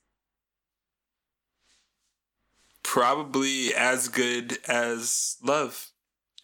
probably 2.83 3.75
as 3.75 4.09
good 4.09 4.59
as 4.69 5.37
Love. 5.43 5.89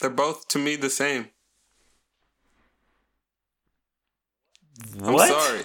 They're 0.00 0.10
both 0.10 0.48
to 0.48 0.58
me 0.58 0.76
the 0.76 0.90
same. 0.90 1.28
I'm 5.04 5.12
what 5.12 5.28
sorry. 5.28 5.62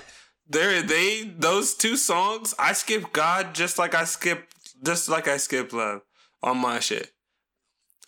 There 0.47 0.81
they 0.81 1.23
those 1.23 1.73
two 1.73 1.97
songs, 1.97 2.53
I 2.59 2.73
skip 2.73 3.11
God 3.13 3.55
just 3.55 3.79
like 3.79 3.95
I 3.95 4.03
skip 4.03 4.49
just 4.83 5.09
like 5.09 5.27
I 5.27 5.37
skip 5.37 5.73
Love 5.73 6.01
on 6.43 6.57
my 6.57 6.79
shit. 6.79 7.11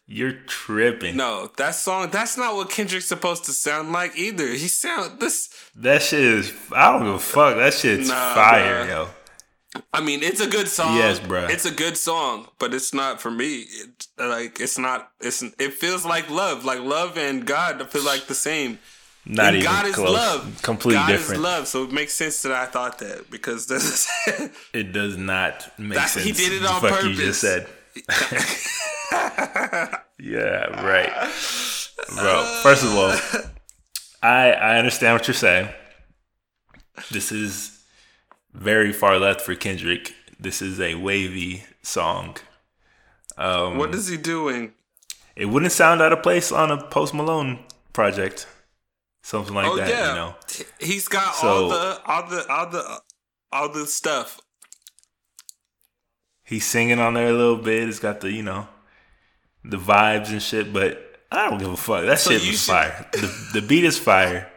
you're 0.06 0.34
tripping 0.46 1.16
No, 1.18 1.50
that 1.58 1.76
song 1.76 2.10
that's 2.12 2.38
not 2.38 2.56
what 2.56 2.70
Kendrick's 2.70 3.06
supposed 3.08 3.46
to 3.46 3.54
sound 3.54 3.92
like 3.92 4.16
either. 4.18 4.48
He 4.50 4.68
sound 4.68 5.20
this 5.20 5.50
That 5.76 6.04
shit 6.04 6.20
is. 6.22 6.54
I 6.74 6.92
don't 6.92 7.06
give 7.06 7.16
a 7.16 7.20
fuck. 7.20 7.56
That 7.56 7.74
shit's 7.74 8.10
Nah, 8.10 8.36
fire, 8.36 8.86
yo. 8.88 9.10
I 9.94 10.02
mean, 10.02 10.24
it's 10.24 10.42
a 10.42 10.48
good 10.48 10.68
song. 10.68 10.96
Yes, 10.98 11.20
bro. 11.20 11.46
It's 11.48 11.66
a 11.66 11.72
good 11.72 11.98
song, 11.98 12.48
but 12.60 12.74
it's 12.74 12.94
not 12.94 13.20
for 13.22 13.32
me. 13.32 13.62
It, 13.68 14.08
like 14.18 14.60
it's 14.60 14.78
not. 14.78 15.12
It's 15.22 15.42
it 15.44 15.74
feels 15.74 16.06
like 16.06 16.30
love, 16.30 16.64
like 16.66 16.80
love 16.80 17.18
and 17.18 17.46
God. 17.46 17.90
Feel 17.92 18.04
like 18.04 18.28
the 18.28 18.36
same. 18.36 18.80
Not 19.30 19.48
and 19.48 19.56
even 19.58 19.66
God 19.70 19.86
is 19.88 19.98
love. 19.98 20.60
Completely 20.62 21.00
God 21.00 21.08
different. 21.08 21.40
is 21.40 21.44
love. 21.44 21.68
So 21.68 21.84
it 21.84 21.92
makes 21.92 22.14
sense 22.14 22.42
that 22.44 22.54
I 22.54 22.66
thought 22.66 23.00
that 23.00 23.30
because 23.30 23.68
It 24.74 24.94
does 24.94 25.18
not 25.18 25.70
make 25.78 25.96
That's- 25.96 26.14
sense. 26.14 26.26
he 26.26 26.32
did 26.32 26.54
it 26.62 26.66
on 26.66 26.80
fuck 26.82 27.04
you 27.04 27.14
just 27.14 27.42
said. 27.42 27.68
yeah, 30.20 30.84
right, 30.86 31.10
bro. 32.16 32.40
Uh, 32.42 32.62
first 32.62 32.84
of 32.84 32.96
all, 32.96 33.16
I 34.22 34.52
I 34.52 34.78
understand 34.78 35.14
what 35.16 35.28
you're 35.28 35.36
saying. 35.36 35.70
This 37.12 37.32
is 37.32 37.77
very 38.58 38.92
far 38.92 39.18
left 39.20 39.42
for 39.42 39.56
Kendrick. 39.56 40.14
This 40.40 40.62
is 40.62 40.80
a 40.80 40.96
wavy 40.96 41.64
song. 41.82 42.38
Um, 43.38 43.78
what 43.78 43.94
is 43.94 44.08
he 44.08 44.18
doing? 44.18 44.74
it 45.36 45.46
wouldn't 45.46 45.72
sound 45.72 46.02
out 46.02 46.12
of 46.12 46.24
place 46.24 46.52
on 46.52 46.72
a 46.72 46.84
Post 46.88 47.14
Malone 47.14 47.60
project, 47.94 48.48
something 49.22 49.54
like 49.54 49.68
oh 49.68 49.78
that. 49.78 49.88
yeah, 49.88 50.10
You 50.10 50.16
know, 50.16 50.36
he's 50.80 51.08
got 51.08 51.36
So- 51.36 51.48
all 51.48 51.70
the 51.70 52.02
all 52.06 52.28
the 52.28 52.48
all 52.52 52.70
the 52.70 53.02
all 53.52 53.70
the 53.70 53.86
stuff. 53.86 54.40
he's 56.44 56.66
singing 56.66 57.00
on 57.00 57.14
there 57.14 57.30
a 57.30 57.34
little 57.34 57.58
bit. 57.58 57.88
It's 57.88 58.00
got 58.00 58.22
the 58.22 58.32
you 58.32 58.42
know 58.44 58.68
the 59.64 59.78
vibes 59.78 60.30
and 60.30 60.42
shit, 60.42 60.74
but 60.74 61.04
I 61.32 61.50
don't 61.50 61.60
give 61.60 61.70
a 61.72 61.78
fuck. 61.78 62.06
That 62.06 62.20
So 62.20 62.32
shit 62.32 62.40
was 62.42 62.50
should- 62.62 62.72
fire. 62.72 63.06
The, 63.12 63.60
the 63.60 63.62
beat 63.62 63.84
is 63.84 64.00
fire. 64.00 64.50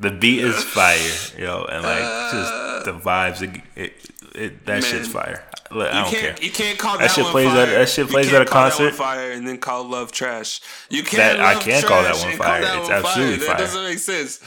The 0.00 0.10
beat 0.10 0.40
is 0.40 0.62
fire, 0.78 0.98
yo, 1.38 1.64
and 1.64 1.82
like 1.82 2.32
just 2.32 2.84
the 2.84 2.94
uh, 2.94 3.00
vibes. 3.00 3.42
It, 3.42 3.62
it, 3.76 3.92
it 4.34 4.66
that 4.66 4.80
Man. 4.80 4.82
shit's 4.82 5.08
fire. 5.08 5.44
Look, 5.70 5.88
I 5.92 6.02
don't 6.02 6.10
care. 6.12 6.36
you 6.40 6.50
can't 6.50 6.78
call 6.78 6.98
That 6.98 7.04
that, 7.08 7.10
shit 7.12 7.24
one 7.24 7.32
plays 7.32 7.48
fire. 7.48 7.62
at- 7.62 7.68
that 7.70 7.88
shit 7.88 8.06
You 8.06 8.12
plays 8.12 8.26
can't 8.26 8.36
at 8.36 8.42
a 8.42 8.50
call 8.50 8.64
that 8.64 8.78
one 8.78 8.88
concert. 8.90 8.94
fire 8.96 9.30
and 9.32 9.46
then 9.48 9.58
call 9.58 9.84
love 9.84 10.12
trash. 10.12 10.60
You 10.90 11.02
That- 11.02 11.10
can't. 11.10 11.40
I 11.40 11.54
love 11.54 11.62
can 11.62 11.82
call 11.82 12.02
that 12.02 12.16
one 12.16 12.36
fire. 12.36 12.62
that 12.62 12.78
It's 12.78 12.88
one 12.88 12.98
absolutely 12.98 13.36
That 13.36 13.46
fire. 13.46 13.56
doesn't 13.58 13.84
make 13.84 13.98
sense. 13.98 14.40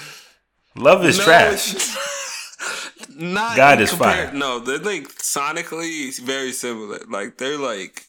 Love 0.75 1.05
is 1.05 1.17
No, 1.17 1.23
trash. 1.23 1.75
Not 3.15 3.55
God 3.57 3.81
is 3.81 3.91
compar- 3.91 3.97
fire. 3.97 4.31
No, 4.33 4.59
they're 4.59 4.77
like 4.79 5.07
sonically 5.15 6.17
very 6.19 6.51
similar. 6.51 6.99
Like 7.09 7.37
they're 7.37 7.57
like 7.57 8.06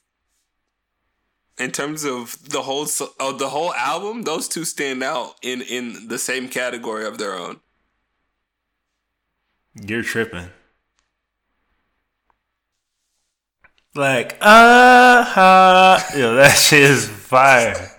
in 1.59 1.71
terms 1.73 2.05
of 2.05 2.51
the 2.51 2.63
whole 2.63 2.87
of 3.21 3.39
the 3.39 3.49
whole 3.49 3.75
album, 3.75 4.23
those 4.23 4.49
two 4.49 4.65
stand 4.65 5.03
out 5.03 5.35
in 5.43 5.63
in 5.63 6.09
the 6.09 6.19
same 6.19 6.49
category 6.49 7.07
of 7.07 7.19
their 7.19 7.35
own. 7.35 7.61
You're 9.75 10.03
tripping. 10.03 10.51
Like, 13.95 14.37
uh 14.41 16.01
yo, 16.17 16.35
that 16.37 16.53
shit 16.57 16.83
is 16.83 17.09
fire. 17.09 17.91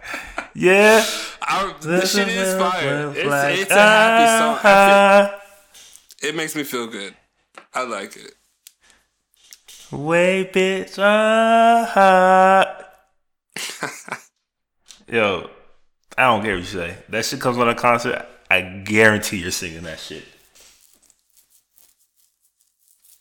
Yeah. 0.53 1.05
Our, 1.47 1.73
this 1.79 2.15
shit 2.15 2.27
is 2.27 2.57
fire. 2.57 3.11
It's, 3.15 3.27
Like, 3.27 3.57
it's 3.57 3.71
a 3.71 3.75
happy 3.75 4.25
song. 4.37 4.59
I 4.63 5.25
uh-huh. 5.25 5.39
feel, 6.17 6.29
it 6.29 6.35
makes 6.35 6.55
me 6.55 6.63
feel 6.63 6.87
good. 6.87 7.15
I 7.73 7.83
like 7.83 8.15
it. 8.15 8.35
Way 9.91 10.49
bitch. 10.53 10.99
Uh-huh. 10.99 12.65
Yo, 15.07 15.49
I 16.17 16.23
don't 16.23 16.43
care 16.43 16.55
what 16.55 16.59
you 16.59 16.65
say. 16.65 16.97
That 17.09 17.25
shit 17.25 17.41
comes 17.41 17.57
on 17.57 17.69
a 17.69 17.75
concert. 17.75 18.25
I 18.49 18.61
guarantee 18.61 19.37
you're 19.37 19.51
singing 19.51 19.83
that 19.83 19.99
shit. 19.99 20.23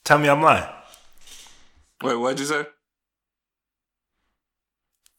Tell 0.05 0.19
me 0.19 0.29
I'm 0.29 0.43
lying. 0.43 0.69
Wait, 2.03 2.17
what'd 2.17 2.41
you 2.41 2.47
say? 2.47 2.65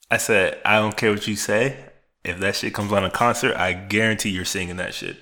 I 0.09 0.17
said, 0.17 0.59
I 0.65 0.80
don't 0.80 0.97
care 0.97 1.11
what 1.11 1.28
you 1.28 1.36
say. 1.36 1.78
If 2.24 2.39
that 2.39 2.55
shit 2.55 2.74
comes 2.74 2.91
on 2.91 3.05
a 3.05 3.11
concert, 3.11 3.55
I 3.55 3.74
guarantee 3.74 4.30
you're 4.30 4.45
singing 4.45 4.78
that 4.78 4.93
shit. 4.93 5.17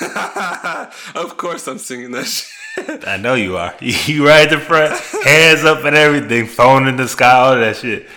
of 1.14 1.36
course, 1.36 1.66
I'm 1.66 1.78
singing 1.78 2.12
that 2.12 2.26
shit. 2.26 2.50
I 3.08 3.16
know 3.16 3.34
you 3.34 3.56
are. 3.56 3.74
You 3.80 4.26
right 4.26 4.46
at 4.46 4.50
the 4.50 4.60
front, 4.60 4.92
hands 5.24 5.64
up 5.64 5.84
and 5.84 5.96
everything, 5.96 6.46
phone 6.46 6.86
in 6.86 6.96
the 6.96 7.08
sky, 7.08 7.32
all 7.32 7.56
that 7.56 7.76
shit. 7.76 8.08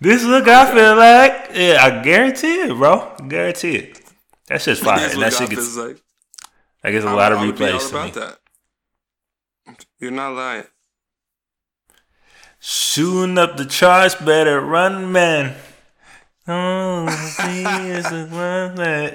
This 0.00 0.24
look 0.24 0.48
I 0.48 0.72
feel 0.72 0.96
like, 0.96 1.50
yeah, 1.54 1.78
I 1.84 2.02
guarantee 2.02 2.62
it, 2.62 2.68
bro. 2.74 3.14
I 3.20 3.26
guarantee 3.28 3.76
it. 3.76 4.00
That 4.48 4.62
shit's 4.62 4.80
fire. 4.84 4.98
Here's 4.98 5.12
And 5.14 5.22
that 5.22 5.32
shit 5.34 5.50
gets, 5.50 5.62
is 5.62 5.76
like. 5.76 6.00
that 6.82 6.90
gets 6.92 7.04
a 7.04 7.08
I- 7.08 7.12
lot 7.12 7.32
of 7.32 7.38
I 7.38 7.46
would 7.46 7.58
be 7.58 7.64
all 7.66 7.78
replays 7.78 7.90
to 7.90 8.04
me. 8.04 8.10
that. 8.12 8.38
You're 9.98 10.10
not 10.10 10.32
lying. 10.34 10.64
Shooting 12.58 13.38
up 13.38 13.56
the 13.56 13.64
charts, 13.64 14.14
better 14.14 14.60
run, 14.60 15.10
man. 15.12 15.56
Oh, 16.48 17.06
hey, 17.40 18.02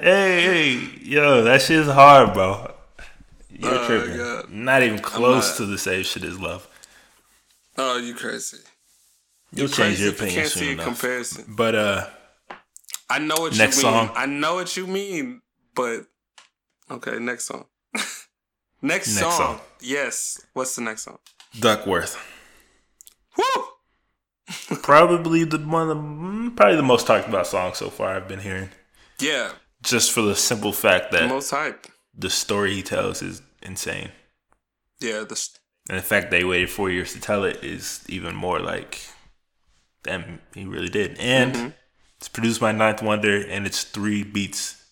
hey, 0.02 0.88
yo, 1.02 1.42
that 1.44 1.60
shit's 1.62 1.88
hard, 1.88 2.32
bro. 2.34 2.72
You're 3.50 3.74
Oh, 3.74 3.86
tripping. 3.86 4.16
God. 4.16 4.50
Not 4.50 4.82
even 4.82 4.98
close 5.00 5.50
not. 5.50 5.56
to 5.58 5.66
the 5.66 5.78
same 5.78 6.02
shit 6.02 6.24
as 6.24 6.38
love. 6.40 6.66
Oh, 7.76 7.98
you 7.98 8.14
crazy. 8.14 8.58
You'll 9.52 9.68
You 9.68 9.74
change 9.74 10.00
your 10.00 10.08
if 10.10 10.20
you 10.20 10.26
opinion 10.26 10.42
can't 10.42 10.52
soon 10.52 10.62
see 10.62 10.68
a 10.68 10.72
enough. 10.72 10.86
comparison. 10.86 11.44
But 11.48 11.74
uh, 11.74 12.06
I 13.08 13.18
know 13.20 13.36
what 13.36 13.56
Next 13.56 13.82
you 13.82 13.84
mean. 13.90 14.06
song. 14.06 14.10
I 14.16 14.26
know 14.26 14.54
what 14.56 14.76
you 14.76 14.86
mean, 14.86 15.42
but 15.74 16.06
okay, 16.90 17.18
next 17.18 17.44
song. 17.44 17.66
next, 17.94 18.12
Next 18.82 19.12
song. 19.14 19.32
song. 19.32 19.60
Yes. 19.80 20.40
What's 20.52 20.74
the 20.76 20.82
next 20.82 21.02
song? 21.04 21.18
Duckworth, 21.58 22.16
Woo! 23.38 23.64
probably 24.82 25.44
the 25.44 25.58
one, 25.58 25.88
of 25.88 25.88
the, 25.88 26.02
mm, 26.02 26.56
probably 26.56 26.76
the 26.76 26.82
most 26.82 27.06
talked 27.06 27.28
about 27.28 27.46
song 27.46 27.72
so 27.74 27.88
far 27.90 28.14
I've 28.14 28.28
been 28.28 28.40
hearing. 28.40 28.68
Yeah, 29.18 29.52
Just 29.82 30.12
for 30.12 30.20
the 30.22 30.36
simple 30.36 30.72
fact 30.72 31.12
the 31.12 31.18
that 31.20 31.28
most 31.30 31.50
hype. 31.50 31.86
the 32.14 32.28
story 32.28 32.74
he 32.74 32.82
tells 32.82 33.22
is 33.22 33.40
insane, 33.62 34.10
Yeah, 35.00 35.20
the 35.22 35.32
s- 35.32 35.58
and 35.88 35.96
the 35.98 36.02
fact 36.02 36.30
they 36.30 36.44
waited 36.44 36.68
four 36.68 36.90
years 36.90 37.12
to 37.14 37.20
tell 37.20 37.44
it 37.44 37.64
is 37.64 38.04
even 38.08 38.34
more 38.36 38.60
like, 38.60 39.00
damn, 40.06 40.40
he 40.54 40.64
really 40.64 40.88
did. 40.88 41.18
And 41.18 41.54
Mhm. 41.54 41.74
it's 42.18 42.28
produced 42.28 42.60
by 42.60 42.72
Ninth 42.72 43.02
Wonder, 43.02 43.44
and 43.46 43.66
it's 43.66 43.82
three 43.84 44.22
beats 44.22 44.82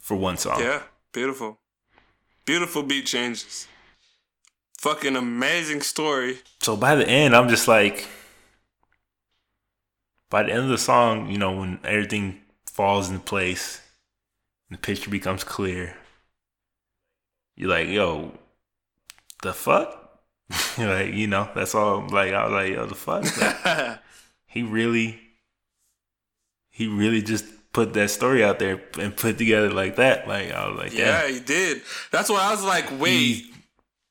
for 0.00 0.16
one 0.16 0.36
song. 0.36 0.60
yeah, 0.60 0.82
beautiful, 1.12 1.60
beautiful 2.44 2.82
beat 2.82 3.06
changes. 3.06 3.66
Fucking 4.78 5.16
amazing 5.16 5.82
story. 5.82 6.40
So 6.62 6.76
by 6.76 6.94
the 6.94 7.08
end, 7.08 7.34
I'm 7.34 7.48
just 7.48 7.66
like, 7.66 8.06
by 10.30 10.42
the 10.44 10.52
end 10.52 10.62
of 10.62 10.68
the 10.68 10.78
song, 10.78 11.28
you 11.30 11.38
know, 11.38 11.52
when 11.52 11.80
everything 11.84 12.44
falls 12.66 13.10
in 13.10 13.20
place, 13.20 13.80
the 14.70 14.76
picture 14.78 15.10
becomes 15.10 15.44
clear. 15.44 15.96
You're 17.56 17.70
like, 17.70 17.88
yo, 17.88 18.38
the 19.42 19.52
fuck? 19.54 20.05
Like, 20.78 21.14
you 21.14 21.26
know, 21.26 21.48
that's 21.54 21.74
all. 21.74 22.06
Like, 22.08 22.34
I 22.34 22.44
was 22.44 22.52
like, 22.52 22.72
yo, 22.72 22.84
the 22.86 22.94
fuck? 22.94 23.24
Like, 23.40 23.98
he 24.46 24.62
really, 24.62 25.18
he 26.70 26.86
really 26.86 27.22
just 27.22 27.46
put 27.72 27.94
that 27.94 28.10
story 28.10 28.44
out 28.44 28.58
there 28.58 28.82
and 28.98 29.16
put 29.16 29.38
together 29.38 29.70
like 29.70 29.96
that. 29.96 30.28
Like, 30.28 30.52
I 30.52 30.68
was 30.68 30.78
like, 30.78 30.92
yeah, 30.92 31.22
yeah, 31.24 31.32
he 31.32 31.40
did. 31.40 31.80
That's 32.10 32.28
why 32.28 32.42
I 32.42 32.50
was 32.50 32.62
like, 32.62 33.00
wait. 33.00 33.44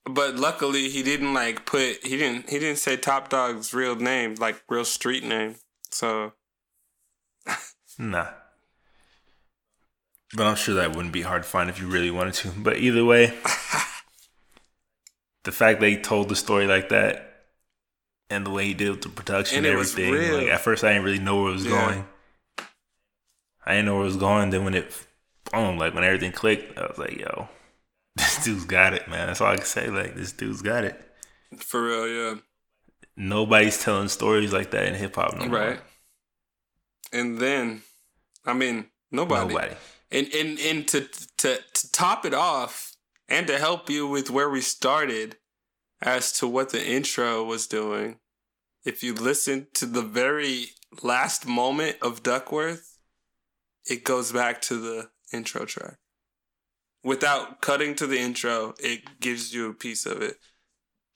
But 0.05 0.35
luckily, 0.35 0.89
he 0.89 1.03
didn't 1.03 1.33
like 1.33 1.65
put. 1.65 2.03
He 2.03 2.17
didn't. 2.17 2.49
He 2.49 2.57
didn't 2.59 2.79
say 2.79 2.97
Top 2.97 3.29
Dog's 3.29 3.73
real 3.73 3.95
name, 3.95 4.35
like 4.39 4.63
real 4.67 4.85
street 4.85 5.23
name. 5.23 5.55
So 5.91 6.33
Nah. 7.97 8.27
But 10.35 10.47
I'm 10.47 10.55
sure 10.55 10.75
that 10.75 10.95
wouldn't 10.95 11.13
be 11.13 11.21
hard 11.21 11.43
to 11.43 11.49
find 11.49 11.69
if 11.69 11.79
you 11.79 11.87
really 11.87 12.11
wanted 12.11 12.33
to. 12.35 12.49
But 12.49 12.77
either 12.77 13.05
way, 13.05 13.33
the 15.45 15.51
fact 15.51 15.79
they 15.79 15.95
told 15.95 16.29
the 16.29 16.35
story 16.35 16.67
like 16.67 16.89
that 16.89 17.45
and 18.29 18.45
the 18.45 18.49
way 18.49 18.65
he 18.65 18.73
did 18.73 18.89
with 18.89 19.01
the 19.01 19.09
production 19.09 19.59
and, 19.59 19.65
And 19.67 19.73
everything, 19.73 20.13
like 20.33 20.47
at 20.47 20.61
first 20.61 20.83
I 20.83 20.89
didn't 20.93 21.05
really 21.05 21.19
know 21.19 21.41
where 21.41 21.51
it 21.51 21.53
was 21.53 21.65
Yeah. 21.65 21.85
going. 21.85 22.05
I 23.65 23.71
didn't 23.73 23.85
know 23.85 23.93
where 23.95 24.03
it 24.03 24.07
was 24.07 24.17
going. 24.17 24.49
Then 24.51 24.63
when 24.65 24.73
it, 24.75 24.91
boom, 25.51 25.77
like 25.77 25.93
when 25.93 26.03
everything 26.03 26.31
clicked, 26.31 26.77
I 26.77 26.81
was 26.87 26.97
like, 26.97 27.17
yo, 27.17 27.47
this 28.15 28.43
dude's 28.43 28.65
got 28.65 28.93
it, 28.93 29.07
man. 29.07 29.27
That's 29.27 29.41
all 29.41 29.51
I 29.51 29.57
can 29.57 29.65
say. 29.65 29.89
Like, 29.89 30.15
this 30.15 30.31
dude's 30.31 30.61
got 30.61 30.83
it. 30.83 30.99
for 31.57 31.83
real, 31.83 32.07
yeah. 32.07 32.35
Nobody's 33.17 33.81
telling 33.81 34.09
stories 34.09 34.51
like 34.51 34.71
that 34.71 34.85
in 34.87 34.93
hip 34.95 35.15
hop 35.15 35.33
no 35.37 35.45
more. 35.45 35.57
Right. 35.59 35.79
And 37.13 37.39
then, 37.39 37.81
I 38.45 38.53
mean, 38.53 38.87
nobody. 39.11 39.53
Nobody. 39.53 39.75
And 40.11 40.27
and 40.33 40.59
and 40.59 40.87
to 40.89 41.01
to 41.37 41.57
to 41.73 41.91
top 41.91 42.25
it 42.25 42.33
off, 42.33 42.94
and 43.27 43.47
to 43.47 43.57
help 43.57 43.89
you 43.89 44.07
with 44.07 44.29
where 44.29 44.49
we 44.49 44.61
started, 44.61 45.37
as 46.01 46.31
to 46.33 46.47
what 46.47 46.69
the 46.69 46.85
intro 46.85 47.43
was 47.43 47.67
doing, 47.67 48.19
if 48.83 49.03
you 49.03 49.13
listen 49.13 49.67
to 49.73 49.85
the 49.85 50.01
very 50.01 50.67
last 51.01 51.47
moment 51.47 51.97
of 52.01 52.21
Duckworth, 52.21 52.99
it 53.85 54.03
goes 54.03 54.31
back 54.31 54.61
to 54.63 54.79
the 54.79 55.09
intro 55.33 55.65
track. 55.65 55.97
Without 57.03 57.61
cutting 57.61 57.95
to 57.95 58.07
the 58.07 58.19
intro, 58.19 58.73
it 58.79 59.19
gives 59.19 59.53
you 59.53 59.69
a 59.69 59.73
piece 59.73 60.05
of 60.05 60.21
it, 60.21 60.37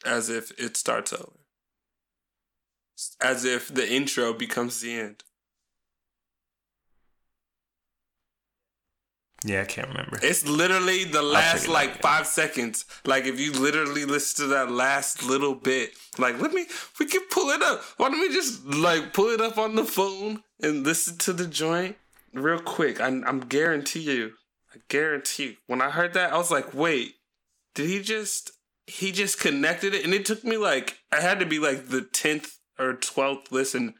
as 0.05 0.30
if 0.30 0.51
it 0.60 0.78
starts 0.78 1.14
over. 1.14 1.39
As 3.22 3.45
if 3.45 3.68
the 3.68 3.91
intro 3.91 4.34
becomes 4.34 4.82
the 4.82 4.99
end. 4.99 5.24
Yeah, 9.46 9.62
I 9.62 9.66
can't 9.66 9.88
remember. 9.88 10.20
It's 10.22 10.46
literally 10.46 11.06
the 11.06 11.22
last 11.22 11.68
out, 11.68 11.74
like 11.74 11.90
yeah. 11.96 12.02
five 12.02 12.28
seconds. 12.28 12.86
Like 13.06 13.26
if 13.26 13.40
you 13.40 13.54
literally 13.54 14.06
listen 14.06 14.46
to 14.46 14.50
that 14.54 14.70
last 14.70 15.24
little 15.24 15.56
bit, 15.56 15.92
like 16.18 16.40
let 16.42 16.52
me, 16.52 16.66
we 17.00 17.06
can 17.06 17.22
pull 17.32 17.50
it 17.50 17.62
up. 17.62 17.82
Why 17.98 18.10
don't 18.10 18.20
we 18.20 18.30
just 18.30 18.66
like 18.66 19.14
pull 19.14 19.28
it 19.28 19.40
up 19.40 19.58
on 19.58 19.76
the 19.76 19.86
phone 19.86 20.44
and 20.62 20.84
listen 20.84 21.18
to 21.20 21.34
the 21.34 21.48
joint 21.48 21.96
real 22.34 22.60
quick? 22.60 23.00
I, 23.00 23.08
I'm 23.08 23.40
guarantee 23.40 24.02
you, 24.02 24.34
I 24.76 24.80
guarantee 24.90 25.44
you. 25.44 25.56
When 25.68 25.82
I 25.82 25.90
heard 25.90 26.14
that, 26.16 26.34
I 26.34 26.38
was 26.38 26.52
like, 26.52 26.74
wait, 26.74 27.16
did 27.76 27.88
he 27.88 28.02
just? 28.02 28.52
He 28.88 29.12
just 29.12 29.40
connected 29.40 29.94
it, 29.94 30.04
and 30.04 30.16
it 30.16 30.26
took 30.26 30.44
me 30.44 30.58
like 30.58 30.98
I 31.12 31.22
had 31.22 31.40
to 31.40 31.46
be 31.46 31.60
like 31.60 31.90
the 31.90 32.02
tenth 32.02 32.58
or 32.80 32.94
twelfth 32.94 33.52
listen 33.52 33.94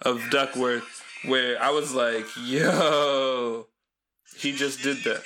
of 0.00 0.22
Duckworth 0.30 1.02
where 1.24 1.60
I 1.60 1.70
was 1.70 1.92
like, 1.92 2.26
yo. 2.40 3.66
He 4.38 4.52
just 4.52 4.82
did 4.82 4.98
that. 5.04 5.22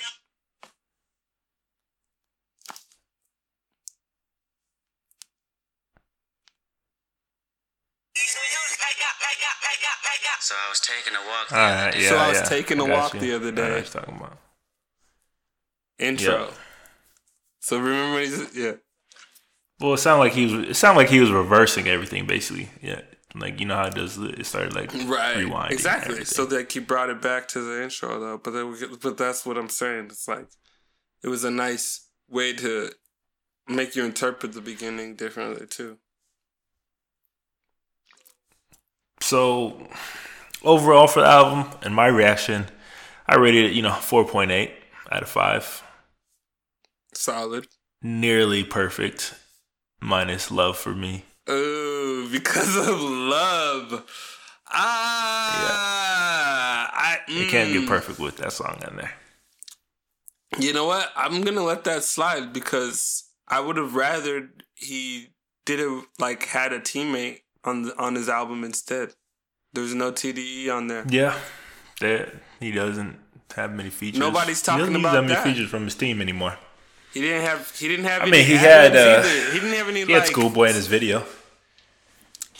So 10.39 10.55
I 10.55 10.69
was 10.69 10.79
taking 10.79 11.15
a 11.15 11.19
walk. 11.27 11.49
the 11.49 11.55
All 11.55 11.61
other 11.61 11.91
day. 11.91 12.03
yeah. 12.03 12.09
So 12.09 12.17
I 12.17 12.29
was 12.29 12.37
yeah. 12.39 12.43
taking 12.45 12.79
a 12.79 12.85
walk 12.85 13.13
you. 13.13 13.19
the 13.19 13.35
other 13.35 13.47
I 13.49 13.51
know 13.51 13.55
day. 13.55 13.75
what 13.75 13.85
talking 13.85 14.15
about. 14.15 14.37
Intro. 15.99 16.33
Yeah. 16.45 16.51
So 17.59 17.77
remember, 17.79 18.19
he's, 18.21 18.55
yeah, 18.57 18.71
Well, 19.79 19.93
it 19.93 19.97
sounded 19.99 20.19
like 20.23 20.33
he 20.33 20.45
was. 20.45 20.69
It 20.69 20.73
sounded 20.73 20.97
like 20.97 21.09
he 21.09 21.19
was 21.19 21.31
reversing 21.31 21.87
everything, 21.87 22.25
basically. 22.25 22.69
Yeah, 22.81 23.01
like 23.35 23.59
you 23.59 23.65
know 23.65 23.75
how 23.75 23.85
it 23.87 23.95
does. 23.95 24.17
the- 24.17 24.39
It 24.39 24.45
started 24.45 24.73
like 24.75 24.93
right, 25.07 25.37
rewinding. 25.37 25.71
exactly. 25.71 26.25
So 26.25 26.45
like 26.45 26.71
he 26.71 26.79
brought 26.79 27.09
it 27.09 27.21
back 27.21 27.47
to 27.49 27.61
the 27.61 27.83
intro 27.83 28.19
though, 28.19 28.37
but 28.37 28.51
then 28.51 28.71
we, 28.71 28.77
but 29.01 29.17
that's 29.17 29.45
what 29.45 29.57
I'm 29.57 29.69
saying. 29.69 30.05
It's 30.05 30.27
like 30.27 30.47
it 31.23 31.27
was 31.29 31.43
a 31.43 31.51
nice 31.51 32.07
way 32.29 32.53
to 32.53 32.91
make 33.67 33.95
you 33.95 34.03
interpret 34.05 34.53
the 34.53 34.61
beginning 34.61 35.15
differently 35.15 35.67
too. 35.67 35.97
So 39.21 39.87
overall 40.63 41.07
for 41.07 41.21
the 41.21 41.27
album 41.27 41.71
and 41.83 41.93
my 41.95 42.07
reaction, 42.07 42.65
I 43.27 43.35
rated 43.37 43.65
it. 43.65 43.73
You 43.73 43.81
know, 43.83 43.93
four 43.93 44.25
point 44.25 44.51
eight 44.51 44.73
out 45.11 45.23
of 45.23 45.29
five. 45.29 45.83
Solid. 47.13 47.67
Nearly 48.01 48.63
perfect, 48.63 49.35
minus 50.01 50.49
love 50.49 50.77
for 50.77 50.95
me. 50.95 51.23
Oh, 51.53 52.29
because 52.31 52.77
of 52.77 53.01
love. 53.01 54.05
Ah, 54.67 56.89
I 56.93 57.19
It 57.27 57.49
can't 57.49 57.73
get 57.73 57.83
mm. 57.83 57.87
perfect 57.89 58.19
with 58.19 58.37
that 58.37 58.53
song 58.53 58.81
in 58.89 58.95
there. 58.95 59.11
You 60.57 60.71
know 60.71 60.85
what? 60.85 61.11
I'm 61.13 61.41
gonna 61.41 61.63
let 61.63 61.83
that 61.83 62.05
slide 62.05 62.53
because 62.53 63.25
I 63.49 63.59
would 63.59 63.75
have 63.75 63.95
rather 63.95 64.49
he 64.75 65.33
did 65.65 65.81
it 65.81 66.05
like 66.19 66.45
had 66.45 66.71
a 66.71 66.79
teammate 66.79 67.41
on 67.65 67.83
the, 67.83 68.01
on 68.01 68.15
his 68.15 68.29
album 68.29 68.63
instead. 68.63 69.13
There's 69.73 69.93
no 69.93 70.13
TDE 70.13 70.73
on 70.73 70.87
there. 70.87 71.05
Yeah, 71.09 71.37
that 71.99 72.29
he 72.61 72.71
doesn't 72.71 73.19
have 73.57 73.73
many 73.73 73.89
features. 73.89 74.19
Nobody's 74.19 74.61
talking 74.61 74.79
he 74.79 74.85
doesn't 74.85 75.01
use 75.01 75.01
about 75.01 75.27
that 75.27 75.27
many 75.27 75.53
features 75.53 75.69
from 75.69 75.83
his 75.83 75.95
team 75.95 76.21
anymore. 76.21 76.57
He 77.13 77.19
didn't 77.19 77.41
have. 77.41 77.77
He 77.77 77.89
didn't 77.89 78.05
have. 78.05 78.21
I 78.21 78.23
any 78.23 78.31
mean, 78.31 78.45
he 78.45 78.55
had, 78.55 78.95
uh. 78.95 79.23
He 79.23 79.59
didn't 79.59 79.73
have 79.73 79.89
any. 79.89 80.05
He 80.05 80.13
had 80.13 80.27
Schoolboy 80.27 80.69
in 80.69 80.75
his 80.75 80.87
video. 80.87 81.25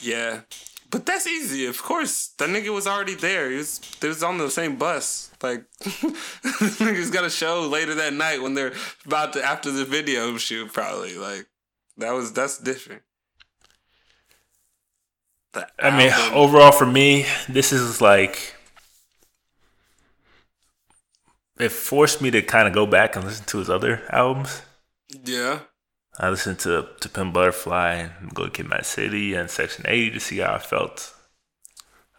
Yeah, 0.02 0.42
but 0.90 1.06
that's 1.06 1.26
easy. 1.26 1.66
Of 1.66 1.82
course, 1.82 2.28
that 2.38 2.50
nigga 2.50 2.74
was 2.74 2.86
already 2.86 3.16
there. 3.16 3.50
He 3.50 3.58
was. 3.58 3.80
They 4.00 4.08
was 4.10 4.24
on 4.24 4.38
the 4.38 4.50
same 4.50 4.76
bus. 4.76 5.32
Like, 5.42 5.64
niggas 5.82 7.12
got 7.12 7.24
a 7.24 7.30
show 7.30 7.62
later 7.62 7.96
that 7.96 8.14
night 8.14 8.42
when 8.42 8.54
they're 8.54 8.74
about 9.06 9.34
to 9.34 9.44
after 9.44 9.72
the 9.72 9.86
video 9.86 10.38
shoot. 10.38 10.74
Probably 10.74 11.18
like 11.18 11.48
that 11.98 12.12
was. 12.12 12.34
That's 12.34 12.58
different. 12.58 13.04
The 15.54 15.68
I 15.80 15.98
mean, 15.98 16.12
overall 16.34 16.72
for 16.72 16.86
me, 16.86 17.26
this 17.48 17.72
is 17.72 18.02
like 18.02 18.56
it 21.60 21.72
forced 21.72 22.22
me 22.22 22.32
to 22.32 22.42
kind 22.42 22.68
of 22.68 22.74
go 22.74 22.86
back 22.86 23.16
and 23.16 23.24
listen 23.24 23.46
to 23.46 23.60
his 23.60 23.70
other 23.70 24.02
albums. 24.10 24.62
yeah. 25.24 25.60
I 26.20 26.30
listened 26.30 26.60
to 26.60 26.88
to 27.00 27.10
Pimp 27.10 27.34
Butterfly 27.34 27.94
and 27.94 28.34
Good 28.34 28.54
Kid 28.54 28.68
Mad 28.70 28.86
City 28.86 29.34
and 29.34 29.50
Section 29.50 29.86
80 29.88 30.12
to 30.12 30.20
see 30.20 30.38
how 30.40 30.54
I 30.54 30.60
felt 30.60 31.14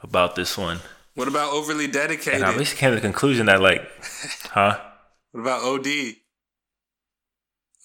about 0.02 0.34
this 0.34 0.56
one. 0.58 0.80
What 1.14 1.28
about 1.28 1.52
overly 1.52 1.86
dedicated? 1.86 2.34
And 2.40 2.44
I 2.44 2.56
basically 2.56 2.80
came 2.80 2.90
to 2.90 2.94
the 2.96 3.00
conclusion 3.02 3.46
that 3.46 3.60
like, 3.60 3.82
huh? 4.50 4.80
What 5.32 5.40
about 5.42 5.62
OD? 5.62 5.86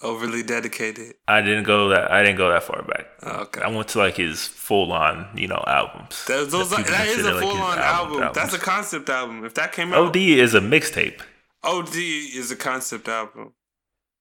Overly 0.02 0.44
dedicated. 0.44 1.16
I 1.28 1.42
didn't 1.42 1.64
go 1.64 1.90
that 1.90 2.12
I 2.12 2.22
didn't 2.24 2.38
go 2.38 2.50
that 2.52 2.64
far 2.64 2.84
back. 2.84 3.08
Oh, 3.24 3.42
okay. 3.42 3.62
I 3.62 3.68
went 3.70 3.88
to 3.90 3.98
like 3.98 4.16
his 4.16 4.46
full 4.46 4.92
on, 4.94 5.28
you 5.36 5.48
know, 5.48 5.64
albums. 5.66 6.24
Those, 6.28 6.52
those 6.52 6.70
that 6.70 6.82
are, 6.82 6.92
that 6.92 7.08
is 7.08 7.26
a 7.26 7.34
like, 7.34 7.42
full 7.42 7.58
on 7.58 7.80
album- 7.80 8.22
album. 8.22 8.32
That's 8.34 8.54
a 8.54 8.60
concept 8.60 9.10
album. 9.10 9.44
If 9.44 9.56
that 9.56 9.72
came 9.74 9.92
out, 9.94 10.00
OD 10.10 10.18
is 10.18 10.54
a 10.54 10.60
mixtape. 10.62 11.20
OD 11.64 11.96
is 11.96 12.52
a 12.52 12.56
concept 12.56 13.08
album. 13.08 13.54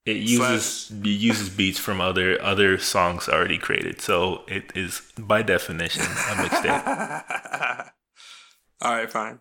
It 0.07 0.18
uses 0.18 0.92
it 0.92 1.04
uses 1.04 1.48
beats 1.50 1.80
from 1.80 2.00
other 2.00 2.40
other 2.40 2.78
songs 2.78 3.28
already 3.28 3.59
created, 3.59 4.00
so 4.00 4.42
it 4.46 4.70
is 4.76 5.02
by 5.18 5.42
definition 5.42 6.02
a 6.02 6.07
mixtape. 6.07 7.90
All 8.82 8.92
right, 8.92 9.11
fine. 9.11 9.40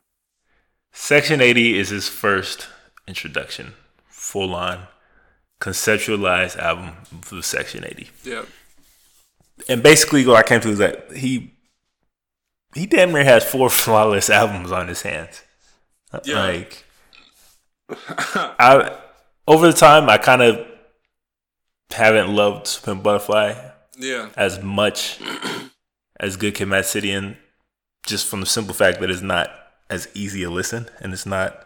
Section 0.91 1.39
80 1.39 1.78
is 1.78 1.89
his 1.89 2.09
first 2.09 2.68
introduction, 3.07 3.74
full 4.07 4.55
on 4.55 4.88
conceptualized 5.61 6.57
album 6.57 6.93
for 7.22 7.41
Section 7.43 7.86
80. 7.86 8.09
Yep. 8.24 8.47
And 9.70 9.84
basically, 9.84 10.26
what 10.26 10.38
I 10.38 10.47
came 10.47 10.61
to 10.61 10.70
is 10.70 10.80
that 10.80 11.11
he 11.11 11.53
he 12.74 12.88
damn 12.88 13.11
near 13.11 13.24
has 13.24 13.43
four 13.43 13.70
flawless 13.82 14.32
albums 14.32 14.72
on 14.72 14.88
his 14.88 15.03
hands. 15.03 15.43
Yeah. 16.24 16.43
Like, 16.43 16.86
I 18.18 18.97
over 19.48 19.68
the 19.68 19.74
time, 19.78 20.10
I 20.10 20.18
kind 20.18 20.41
of 20.41 20.66
haven't 21.91 22.34
loved 22.36 22.68
Spin 22.68 23.02
Butterfly 23.02 23.54
Yeah. 23.98 24.30
as 24.36 24.62
much 24.62 25.20
as 26.20 26.36
Good 26.38 26.56
Kid, 26.56 26.68
Mad 26.68 26.86
City, 26.86 27.12
and 27.12 27.38
just 28.06 28.28
from 28.28 28.39
the 28.39 28.46
simple 28.46 28.74
fact 28.74 29.00
that 29.02 29.10
it's 29.10 29.22
not 29.22 29.50
as 29.89 30.08
easy 30.14 30.41
to 30.43 30.50
listen 30.50 30.89
and 31.00 31.14
it's 31.14 31.26
not 31.26 31.64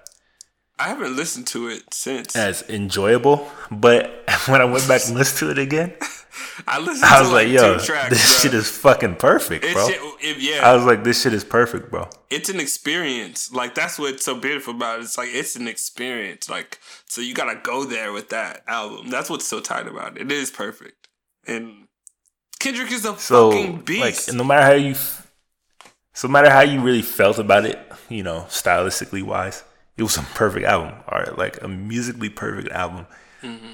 I 0.80 0.88
haven't 0.90 1.16
listened 1.16 1.48
to 1.48 1.68
it 1.68 1.94
since. 1.94 2.36
as 2.36 2.62
enjoyable. 2.70 3.50
But 3.70 4.24
when 4.48 4.62
I 4.62 4.66
went 4.66 4.88
back 4.88 5.02
and 5.08 5.16
listened 5.16 5.40
to 5.40 5.52
it 5.52 5.62
again, 5.62 5.94
I 6.68 6.80
listened 6.80 7.06
I 7.06 7.20
was 7.22 7.30
like, 7.32 7.48
like, 7.48 7.54
"Yo, 7.54 7.78
tracks. 7.80 8.10
this 8.10 8.26
bro. 8.26 8.40
shit 8.42 8.54
is 8.54 8.70
fucking 8.70 9.16
perfect, 9.16 9.66
It's 9.66 9.74
bro." 9.74 9.88
shit- 9.88 10.02
it- 10.22 10.38
yeah, 10.38 10.68
I 10.70 10.74
was 10.76 10.86
like, 10.86 11.04
"This 11.04 11.22
shit 11.22 11.34
is 11.34 11.44
perfect, 11.44 11.92
bro." 11.92 12.08
it's 12.30 12.48
an 12.50 12.60
experience. 12.60 13.52
Like 13.52 13.74
that's 13.76 13.98
what's 14.00 14.24
so 14.24 14.36
beautiful 14.36 14.74
about 14.76 15.00
it. 15.00 15.04
It's 15.04 15.18
like 15.18 15.30
it's 15.32 15.56
an 15.56 15.68
experience. 15.68 16.50
Like 16.50 16.80
so 17.08 17.22
you 17.22 17.34
gotta 17.34 17.60
go 17.62 17.84
there 17.86 18.14
with 18.14 18.30
that 18.30 18.62
album. 18.68 19.10
That's 19.10 19.30
what's 19.30 19.46
so 19.48 19.60
tight 19.60 19.88
about 19.88 20.16
it. 20.18 20.22
It 20.24 20.32
is 20.32 20.50
perfect. 20.52 21.08
And 21.48 21.88
Kendrick 22.60 22.92
is 22.92 23.06
a 23.06 23.18
So, 23.18 23.52
fucking 23.52 23.82
beast. 23.82 24.28
like, 24.28 24.36
no 24.38 24.44
matter 24.44 24.66
how 24.66 24.74
you, 24.74 24.94
so 26.14 26.28
no 26.28 26.32
matter 26.34 26.50
how 26.50 26.62
you 26.62 26.82
really 26.82 27.02
felt 27.02 27.40
about 27.40 27.66
it, 27.66 27.80
you 28.10 28.22
know, 28.22 28.46
stylistically 28.50 29.24
wise, 29.24 29.64
it 30.00 30.04
was 30.04 30.18
a 30.18 30.22
perfect 30.22 30.66
album, 30.66 30.94
or 31.12 31.34
like 31.38 31.62
a 31.62 31.68
musically 31.68 32.30
perfect 32.30 32.70
album. 32.70 33.06
Mm-hmm. 33.44 33.74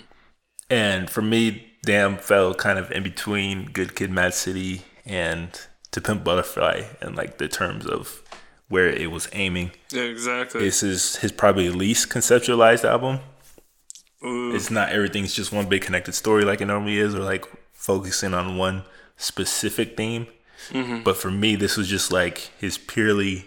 And 0.70 1.10
for 1.10 1.22
me, 1.22 1.72
Damn 1.84 2.18
fell 2.18 2.56
kind 2.56 2.80
of 2.80 2.92
in 2.92 3.04
between 3.04 3.66
Good 3.66 3.96
Kid, 3.96 4.10
Mad 4.10 4.34
City, 4.34 4.82
and 5.06 5.52
To 5.92 6.02
Pimp 6.02 6.24
Butterfly, 6.24 6.82
and 7.00 7.16
like 7.16 7.38
the 7.38 7.48
terms 7.48 7.86
of 7.86 8.24
where 8.68 8.90
it 8.90 9.12
was 9.12 9.30
aiming. 9.34 9.72
yeah, 9.92 10.02
exactly. 10.02 10.62
This 10.62 10.82
is 10.82 11.18
his 11.18 11.32
probably 11.32 11.70
least 11.70 12.10
conceptualized 12.10 12.84
album. 12.84 13.20
Ooh. 14.26 14.56
It's 14.56 14.72
not 14.72 14.90
everything's 14.90 15.36
just 15.36 15.52
one 15.52 15.68
big 15.68 15.84
connected 15.84 16.14
story 16.16 16.44
like 16.44 16.60
it 16.60 16.66
normally 16.66 16.98
is, 16.98 17.14
or 17.14 17.20
like 17.20 17.46
focusing 17.74 18.34
on 18.34 18.58
one 18.58 18.84
specific 19.16 19.96
theme. 19.96 20.26
But 21.04 21.18
for 21.18 21.30
me, 21.30 21.56
this 21.56 21.78
was 21.78 21.88
just 21.88 22.12
like 22.12 22.50
his 22.58 22.80
purely 22.80 23.46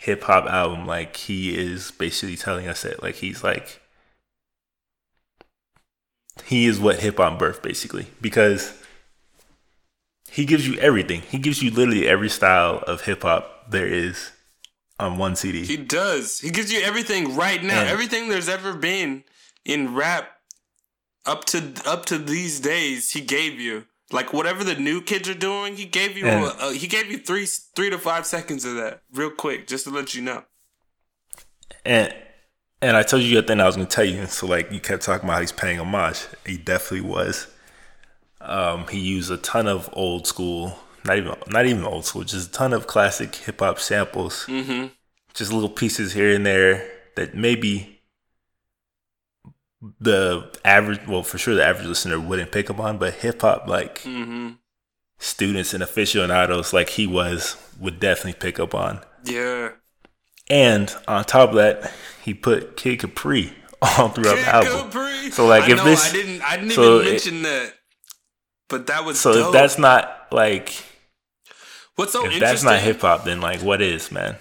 hip 0.00 0.22
hop 0.24 0.46
album. 0.46 0.86
Like 0.86 1.16
he 1.16 1.56
is 1.56 1.92
basically 1.92 2.36
telling 2.36 2.66
us 2.66 2.82
that, 2.82 3.02
like 3.02 3.16
he's 3.16 3.44
like 3.44 3.80
he 6.44 6.66
is 6.66 6.80
what 6.80 7.00
hip 7.00 7.18
hop 7.18 7.38
birth 7.38 7.62
basically, 7.62 8.06
because 8.20 8.74
he 10.30 10.44
gives 10.44 10.66
you 10.66 10.78
everything. 10.78 11.22
He 11.22 11.38
gives 11.38 11.62
you 11.62 11.70
literally 11.70 12.08
every 12.08 12.28
style 12.28 12.82
of 12.86 13.02
hip 13.02 13.22
hop 13.22 13.70
there 13.70 13.86
is 13.86 14.32
on 14.98 15.18
one 15.18 15.36
CD. 15.36 15.64
He 15.64 15.76
does. 15.76 16.40
He 16.40 16.50
gives 16.50 16.72
you 16.72 16.80
everything 16.80 17.36
right 17.36 17.62
now. 17.62 17.80
And- 17.80 17.88
everything 17.88 18.28
there's 18.28 18.48
ever 18.48 18.72
been 18.74 19.24
in 19.64 19.94
rap 19.94 20.30
up 21.26 21.44
to 21.46 21.72
up 21.84 22.06
to 22.06 22.18
these 22.18 22.60
days. 22.60 23.10
He 23.10 23.20
gave 23.20 23.60
you 23.60 23.86
like 24.12 24.32
whatever 24.32 24.64
the 24.64 24.74
new 24.74 25.00
kids 25.00 25.28
are 25.28 25.34
doing. 25.34 25.76
He 25.76 25.84
gave 25.84 26.16
you. 26.16 26.26
And- 26.26 26.44
uh, 26.60 26.70
he 26.70 26.86
gave 26.86 27.10
you 27.10 27.18
three 27.18 27.46
three 27.46 27.90
to 27.90 27.98
five 27.98 28.26
seconds 28.26 28.64
of 28.64 28.74
that 28.76 29.02
real 29.12 29.30
quick, 29.30 29.66
just 29.66 29.84
to 29.84 29.90
let 29.90 30.14
you 30.14 30.22
know. 30.22 30.44
And 31.84 32.14
and 32.82 32.96
I 32.96 33.02
told 33.02 33.22
you 33.22 33.40
the 33.40 33.46
thing 33.46 33.60
I 33.60 33.66
was 33.66 33.76
gonna 33.76 33.88
tell 33.88 34.04
you. 34.04 34.26
So 34.26 34.46
like 34.46 34.70
you 34.72 34.80
kept 34.80 35.02
talking 35.02 35.28
about 35.28 35.40
he's 35.40 35.52
paying 35.52 35.78
homage. 35.78 36.26
He 36.46 36.56
definitely 36.56 37.08
was. 37.08 37.46
Um, 38.40 38.86
he 38.88 38.98
used 38.98 39.30
a 39.30 39.36
ton 39.36 39.66
of 39.68 39.90
old 39.92 40.26
school, 40.26 40.78
not 41.04 41.18
even 41.18 41.34
not 41.48 41.66
even 41.66 41.84
old 41.84 42.06
school, 42.06 42.24
just 42.24 42.48
a 42.48 42.52
ton 42.52 42.72
of 42.72 42.86
classic 42.86 43.34
hip 43.34 43.60
hop 43.60 43.78
samples. 43.78 44.46
Mm-hmm. 44.48 44.86
Just 45.34 45.52
little 45.52 45.68
pieces 45.68 46.12
here 46.12 46.34
and 46.34 46.44
there 46.44 46.90
that 47.16 47.34
maybe 47.34 47.99
the 50.00 50.50
average, 50.64 51.00
well, 51.06 51.22
for 51.22 51.38
sure 51.38 51.54
the 51.54 51.64
average 51.64 51.86
listener 51.86 52.20
wouldn't 52.20 52.52
pick 52.52 52.68
up 52.70 52.78
on, 52.80 52.98
but 52.98 53.14
hip 53.14 53.40
hop 53.42 53.66
like 53.66 54.00
Mm-hmm. 54.02 54.50
students 55.18 55.72
and 55.74 55.82
aficionados 55.82 56.72
like 56.72 56.90
he 56.90 57.06
was 57.06 57.56
would 57.78 57.98
definitely 58.00 58.38
pick 58.38 58.60
up 58.60 58.74
on. 58.74 59.00
Yeah. 59.24 59.70
And 60.48 60.94
on 61.06 61.24
top 61.24 61.50
of 61.50 61.54
that, 61.56 61.92
he 62.22 62.34
put 62.34 62.76
Kid 62.76 62.98
Capri 63.00 63.52
all 63.82 64.08
throughout 64.08 64.36
Kid 64.36 64.44
the 64.46 64.54
album. 64.54 64.90
Capri. 64.90 65.30
So, 65.30 65.46
like, 65.46 65.64
I 65.64 65.70
if 65.70 65.76
know, 65.78 65.84
this- 65.84 66.10
I 66.10 66.12
didn't, 66.12 66.42
I 66.42 66.56
didn't 66.56 66.70
so 66.72 66.96
even 66.96 67.06
it- 67.06 67.10
mention 67.10 67.42
that. 67.42 67.74
But 68.68 68.86
that 68.88 69.04
was 69.04 69.18
So 69.20 69.32
dope. 69.32 69.46
if 69.46 69.52
that's 69.52 69.78
not 69.78 70.28
like 70.30 70.72
what's 71.96 72.12
so 72.12 72.20
if 72.20 72.32
interesting. 72.32 72.40
that's 72.40 72.62
not 72.62 72.78
hip 72.80 73.00
hop, 73.00 73.24
then 73.24 73.40
like 73.40 73.62
what 73.62 73.80
is, 73.82 74.12
man? 74.12 74.36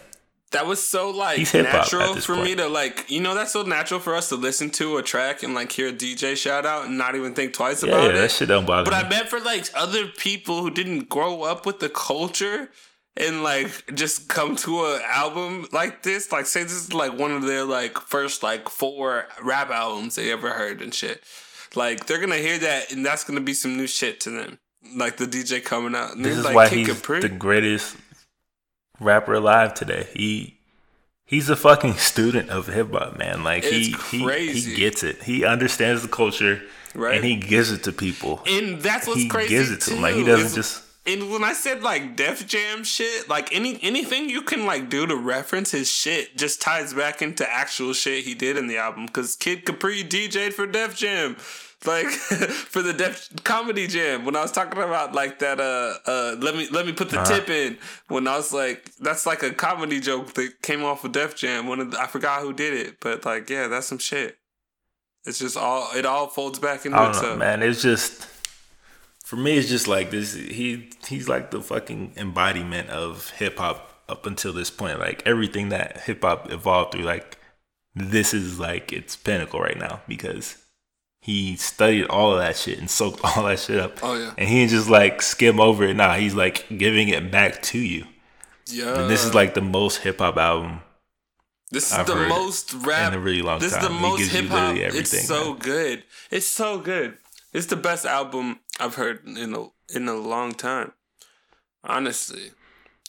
That 0.52 0.66
was 0.66 0.82
so 0.86 1.12
like 1.12 1.54
natural 1.54 2.16
for 2.16 2.36
me 2.36 2.56
to 2.56 2.68
like, 2.68 3.06
you 3.12 3.22
know, 3.22 3.36
that's 3.36 3.52
so 3.52 3.62
natural 3.62 4.00
for 4.00 4.16
us 4.16 4.30
to 4.30 4.36
listen 4.36 4.72
to 4.72 4.98
a 4.98 5.04
track 5.04 5.44
and 5.44 5.54
like 5.54 5.72
hear 5.72 5.90
a 5.90 5.94
DJ 5.94 6.36
shout 6.36 6.66
out 6.66 6.86
and 6.88 6.98
not 6.98 7.16
even 7.16 7.36
think 7.36 7.54
twice 7.54 7.84
Yeah, 7.84 7.90
about 7.90 8.04
yeah, 8.06 8.10
it. 8.10 8.14
that 8.22 8.32
shit 8.32 8.48
don't 8.48 8.66
bother 8.66 8.90
But 8.90 8.98
me. 9.00 9.06
I 9.06 9.10
bet 9.10 9.30
for 9.30 9.40
like 9.40 9.66
other 9.76 10.08
people 10.08 10.62
who 10.64 10.72
didn't 10.72 11.08
grow 11.08 11.44
up 11.44 11.68
with 11.68 11.80
the 11.80 11.90
culture 11.90 12.70
and 13.16 13.44
like 13.44 13.94
just 13.94 14.28
come 14.28 14.56
to 14.56 14.86
an 14.86 15.02
album 15.06 15.68
like 15.72 16.02
this, 16.02 16.32
like 16.32 16.48
say 16.48 16.64
this 16.64 16.72
is 16.74 16.94
like 16.94 17.16
one 17.18 17.32
of 17.32 17.44
their 17.44 17.64
like 17.64 18.00
first 18.00 18.42
like 18.42 18.70
four 18.70 19.28
rap 19.44 19.70
albums 19.70 20.16
they 20.16 20.32
ever 20.32 20.50
heard 20.50 20.82
and 20.82 20.94
shit. 20.96 21.24
Like 21.76 22.08
they're 22.08 22.20
gonna 22.20 22.38
hear 22.38 22.58
that 22.58 22.92
and 22.92 23.06
that's 23.06 23.24
gonna 23.24 23.42
be 23.42 23.54
some 23.54 23.78
new 23.78 23.86
shit 23.88 24.20
to 24.22 24.32
them. 24.32 24.58
Like 24.96 25.18
the 25.18 25.26
DJ 25.26 25.64
coming 25.64 25.94
out. 25.94 26.16
And 26.16 26.26
this 26.26 26.38
is 26.38 26.44
like, 26.46 26.56
why 26.56 26.70
he's 26.70 26.88
Capri? 26.88 27.20
the 27.20 27.30
greatest 27.30 27.96
rapper 29.00 29.34
alive 29.34 29.74
today. 29.74 30.08
He 30.14 30.58
he's 31.26 31.50
a 31.50 31.56
fucking 31.56 31.94
student 31.98 32.50
of 32.50 32.68
hip 32.68 32.92
hop, 32.92 33.18
man. 33.18 33.44
Like 33.44 33.64
he, 33.64 33.92
he 34.12 34.24
crazy. 34.24 34.72
he 34.72 34.76
gets 34.78 35.04
it. 35.04 35.24
He 35.24 35.46
understands 35.46 36.02
the 36.02 36.08
culture, 36.08 36.62
Right. 36.96 37.16
And 37.16 37.24
he 37.24 37.36
gives 37.36 37.72
it 37.72 37.84
to 37.84 37.92
people. 37.92 38.42
And 38.48 38.82
that's 38.82 39.06
what's 39.08 39.22
he 39.22 39.30
crazy. 39.30 39.50
gives 39.50 39.70
it 39.72 39.82
to 39.82 39.90
too, 39.92 39.96
him. 39.98 40.02
Like 40.02 40.16
he 40.16 40.24
doesn't 40.24 40.48
is- 40.48 40.56
just. 40.56 40.84
And 41.06 41.32
when 41.32 41.44
I 41.44 41.54
said 41.54 41.82
like 41.82 42.16
Def 42.16 42.46
Jam 42.46 42.84
shit, 42.84 43.28
like 43.30 43.54
any 43.56 43.80
anything 43.82 44.30
you 44.30 44.42
can 44.44 44.66
like 44.68 44.90
do 44.90 45.08
to 45.08 45.16
reference 45.16 45.72
his 45.72 45.90
shit 45.92 46.38
just 46.38 46.62
ties 46.62 46.94
back 46.94 47.22
into 47.24 47.50
actual 47.52 47.94
shit 47.94 48.26
he 48.26 48.36
did 48.36 48.58
in 48.58 48.68
the 48.68 48.78
album. 48.78 49.08
Cause 49.08 49.36
Kid 49.36 49.66
Capri 49.66 50.04
DJ'd 50.04 50.54
for 50.54 50.68
Def 50.68 50.96
Jam. 50.96 51.36
Like 51.86 52.08
for 52.72 52.82
the 52.82 52.92
Def 52.94 53.30
Comedy 53.46 53.88
Jam. 53.88 54.26
When 54.26 54.36
I 54.36 54.42
was 54.42 54.52
talking 54.52 54.74
about 54.82 55.14
like 55.14 55.40
that 55.40 55.60
uh 55.62 55.94
uh 56.06 56.36
let 56.40 56.56
me 56.56 56.68
let 56.72 56.86
me 56.86 56.92
put 56.92 57.10
the 57.10 57.20
Uh-huh. 57.22 57.38
tip 57.38 57.50
in. 57.50 57.78
When 58.10 58.28
I 58.28 58.36
was 58.36 58.52
like 58.52 58.92
that's 59.00 59.26
like 59.26 59.44
a 59.44 59.52
comedy 59.52 60.00
joke 60.02 60.34
that 60.34 60.62
came 60.62 60.84
off 60.84 61.06
of 61.06 61.14
Def 61.14 61.36
Jam. 61.36 61.68
One 61.68 61.80
of 61.80 61.92
the, 61.92 62.00
I 62.02 62.08
forgot 62.08 62.42
who 62.42 62.52
did 62.52 62.74
it, 62.74 62.98
but 63.00 63.24
like 63.26 63.50
yeah, 63.50 63.68
that's 63.68 63.88
some 63.88 63.98
shit. 63.98 64.38
It's 65.26 65.40
just 65.40 65.56
all 65.56 65.90
it 65.96 66.06
all 66.06 66.28
folds 66.28 66.60
back 66.60 66.86
into 66.86 66.98
I 66.98 67.10
itself. 67.10 67.38
man. 67.40 67.64
It's 67.64 67.82
just 67.82 68.28
for 69.24 69.38
me. 69.38 69.58
It's 69.58 69.70
just 69.70 69.88
like 69.88 70.12
this. 70.12 70.34
He 70.34 70.90
he's 71.08 71.30
like 71.30 71.52
the 71.52 71.62
fucking 71.62 72.14
embodiment 72.18 72.90
of 72.90 73.30
hip 73.32 73.58
hop 73.58 74.02
up 74.10 74.26
until 74.26 74.52
this 74.52 74.70
point. 74.70 75.00
Like 75.00 75.24
everything 75.26 75.70
that 75.70 76.02
hip 76.02 76.24
hop 76.24 76.52
evolved 76.52 76.92
through. 76.94 77.04
Like 77.04 77.38
this 77.96 78.34
is 78.34 78.60
like 78.60 78.92
its 78.92 79.16
pinnacle 79.16 79.62
right 79.62 79.78
now 79.78 80.02
because 80.08 80.58
he 81.22 81.56
studied 81.58 82.06
all 82.06 82.34
of 82.34 82.40
that 82.40 82.56
shit 82.56 82.80
and 82.80 82.90
soaked 82.90 83.20
all 83.38 83.44
that 83.44 83.60
shit 83.60 83.80
up. 83.80 84.00
Oh, 84.02 84.16
yeah. 84.16 84.34
and 84.38 84.48
he 84.50 84.60
didn't 84.60 84.72
just 84.72 84.90
like 84.90 85.22
skim 85.22 85.60
over 85.60 85.84
it. 85.84 85.96
Nah, 85.96 86.16
he's 86.16 86.34
like 86.36 86.66
giving 86.78 87.10
it 87.10 87.30
back 87.32 87.62
to 87.64 87.78
you. 87.80 88.06
Yeah. 88.68 89.02
And 89.02 89.10
this 89.10 89.26
is 89.26 89.34
like 89.34 89.54
the 89.54 89.62
most 89.62 89.98
hip 89.98 90.20
hop 90.20 90.38
album 90.38 90.82
This 91.72 91.88
is 91.92 91.98
I've 91.98 92.06
the 92.08 92.14
heard 92.16 92.30
most 92.30 92.74
rap 92.74 93.12
in 93.14 93.20
a 93.20 93.22
really 93.22 93.42
long 93.42 93.60
This 93.60 93.74
time. 93.74 93.82
is 93.84 93.88
the 93.90 93.94
He 93.96 94.00
most 94.02 94.18
gives 94.20 94.34
you 94.34 94.42
hip 94.42 94.50
hop. 94.52 94.76
It's 94.78 95.28
so 95.28 95.50
man. 95.52 95.58
good. 95.60 96.04
It's 96.32 96.46
so 96.48 96.78
good. 96.80 97.18
It's 97.52 97.66
the 97.66 97.76
best 97.76 98.06
album 98.06 98.60
I've 98.80 98.96
heard 98.96 99.26
in 99.28 99.56
a 99.56 99.68
in 99.94 100.08
a 100.08 100.14
long 100.14 100.54
time. 100.54 100.92
Honestly, 101.84 102.52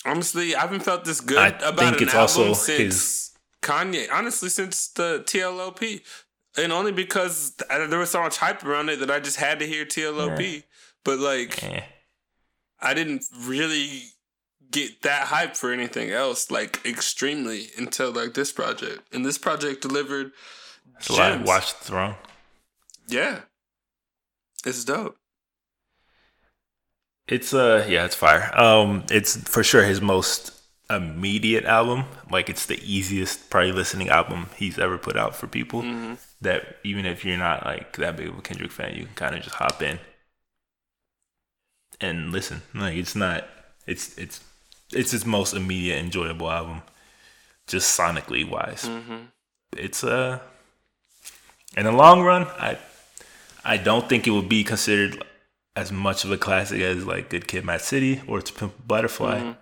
Honestly, 0.06 0.54
I 0.54 0.60
haven't 0.62 0.80
felt 0.80 1.04
this 1.04 1.20
good 1.20 1.36
I 1.38 1.48
about 1.48 1.76
think 1.78 1.96
an 1.98 2.02
it's 2.04 2.14
album 2.14 2.48
also 2.48 2.52
since 2.54 2.78
his- 2.78 3.30
Kanye. 3.60 4.08
Honestly, 4.10 4.48
since 4.48 4.88
the 4.88 5.22
TLOP, 5.26 6.00
and 6.56 6.72
only 6.72 6.92
because 6.92 7.52
th- 7.52 7.88
there 7.90 7.98
was 7.98 8.10
so 8.10 8.22
much 8.22 8.38
hype 8.38 8.64
around 8.64 8.88
it 8.88 9.00
that 9.00 9.10
I 9.10 9.20
just 9.20 9.36
had 9.36 9.58
to 9.60 9.66
hear 9.66 9.84
TLOP. 9.84 10.64
But 11.04 11.18
like, 11.18 11.62
Eh. 11.62 11.82
I 12.80 12.94
didn't 12.94 13.24
really 13.44 14.02
get 14.70 15.02
that 15.02 15.28
hype 15.28 15.56
for 15.56 15.72
anything 15.72 16.10
else, 16.10 16.50
like 16.50 16.80
extremely, 16.84 17.68
until 17.78 18.10
like 18.12 18.34
this 18.34 18.52
project. 18.52 19.02
And 19.12 19.24
this 19.24 19.38
project 19.38 19.82
delivered. 19.82 20.32
It's 20.98 21.08
a 21.08 21.12
lot. 21.12 21.32
gems. 21.32 21.46
Watch 21.46 21.78
the 21.78 21.84
throne. 21.84 22.14
Yeah, 23.08 23.40
it's 24.64 24.84
dope. 24.84 25.16
It's 27.26 27.54
uh 27.54 27.86
yeah, 27.88 28.04
it's 28.04 28.14
fire. 28.14 28.50
Um 28.58 29.04
it's 29.10 29.36
for 29.48 29.62
sure 29.62 29.84
his 29.84 30.00
most 30.00 30.52
immediate 30.88 31.64
album. 31.64 32.04
Like 32.30 32.48
it's 32.50 32.66
the 32.66 32.80
easiest 32.84 33.50
probably 33.50 33.72
listening 33.72 34.08
album 34.08 34.46
he's 34.56 34.78
ever 34.78 34.98
put 34.98 35.16
out 35.16 35.34
for 35.36 35.46
people. 35.46 35.82
Mm-hmm. 35.82 36.14
That 36.42 36.76
even 36.84 37.04
if 37.04 37.24
you're 37.24 37.36
not 37.36 37.66
like 37.66 37.96
that 37.96 38.16
big 38.16 38.28
of 38.28 38.38
a 38.38 38.42
Kendrick 38.42 38.70
fan, 38.72 38.94
you 38.96 39.04
can 39.04 39.14
kind 39.14 39.34
of 39.34 39.42
just 39.42 39.56
hop 39.56 39.82
in 39.82 39.98
and 42.00 42.32
listen. 42.32 42.62
Like 42.74 42.96
it's 42.96 43.14
not 43.14 43.44
it's 43.86 44.16
it's 44.18 44.40
it's 44.92 45.10
his 45.10 45.26
most 45.26 45.54
immediate 45.54 45.98
enjoyable 45.98 46.50
album 46.50 46.82
just 47.66 47.98
sonically 47.98 48.48
wise. 48.48 48.84
Mm-hmm. 48.84 49.16
It's 49.76 50.02
uh 50.02 50.38
in 51.76 51.84
the 51.84 51.92
long 51.92 52.22
run, 52.22 52.46
I 52.58 52.78
I 53.64 53.76
don't 53.76 54.08
think 54.08 54.26
it 54.26 54.30
would 54.30 54.48
be 54.48 54.64
considered 54.64 55.22
as 55.76 55.92
much 55.92 56.24
of 56.24 56.32
a 56.32 56.38
classic 56.38 56.80
as 56.80 57.04
like 57.06 57.28
Good 57.30 57.46
Kid, 57.46 57.64
Mad 57.64 57.80
City 57.80 58.22
or 58.26 58.38
It's 58.38 58.50
Pimp 58.50 58.72
Butterfly, 58.86 59.40
Mm-hmm. 59.40 59.52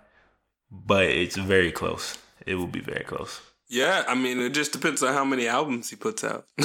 but 0.71 1.05
it's 1.05 1.35
very 1.35 1.71
close. 1.71 2.17
It 2.45 2.55
will 2.55 2.67
be 2.67 2.79
very 2.79 3.03
close. 3.03 3.41
Yeah, 3.69 4.03
I 4.07 4.15
mean, 4.15 4.39
it 4.39 4.49
just 4.55 4.71
depends 4.71 5.03
on 5.03 5.13
how 5.13 5.23
many 5.23 5.47
albums 5.47 5.89
he 5.89 5.95
puts 5.95 6.23
out. 6.23 6.45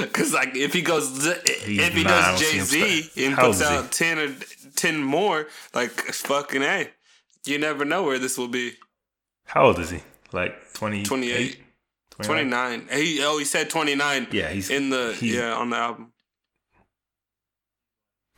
Because 0.00 0.32
like, 0.32 0.56
if 0.56 0.72
he 0.72 0.80
goes, 0.80 1.26
if 1.26 1.66
he 1.66 2.02
nah, 2.02 2.08
does 2.08 2.40
Jay 2.40 2.60
Z 2.60 3.10
and 3.26 3.34
How 3.34 3.48
puts 3.48 3.60
old 3.60 3.62
is 3.62 3.68
he? 3.68 3.76
out 3.76 3.92
ten 3.92 4.18
or 4.18 4.34
ten 4.74 5.02
more, 5.02 5.48
like 5.74 5.90
fucking 5.90 6.62
a, 6.62 6.88
you 7.44 7.58
never 7.58 7.84
know 7.84 8.02
where 8.02 8.18
this 8.18 8.38
will 8.38 8.48
be. 8.48 8.72
How 9.44 9.66
old 9.66 9.78
is 9.80 9.90
he? 9.90 10.00
Like 10.32 10.72
28? 10.72 11.04
28. 11.04 11.58
29? 12.10 12.26
Twenty 12.26 12.44
nine. 12.50 12.88
He 12.90 13.22
oh, 13.22 13.36
he 13.38 13.44
said 13.44 13.68
twenty 13.68 13.94
nine. 13.94 14.28
Yeah, 14.32 14.48
he's 14.48 14.70
in 14.70 14.88
the 14.88 15.14
he's, 15.18 15.34
yeah 15.34 15.52
on 15.52 15.68
the 15.68 15.76
album. 15.76 16.12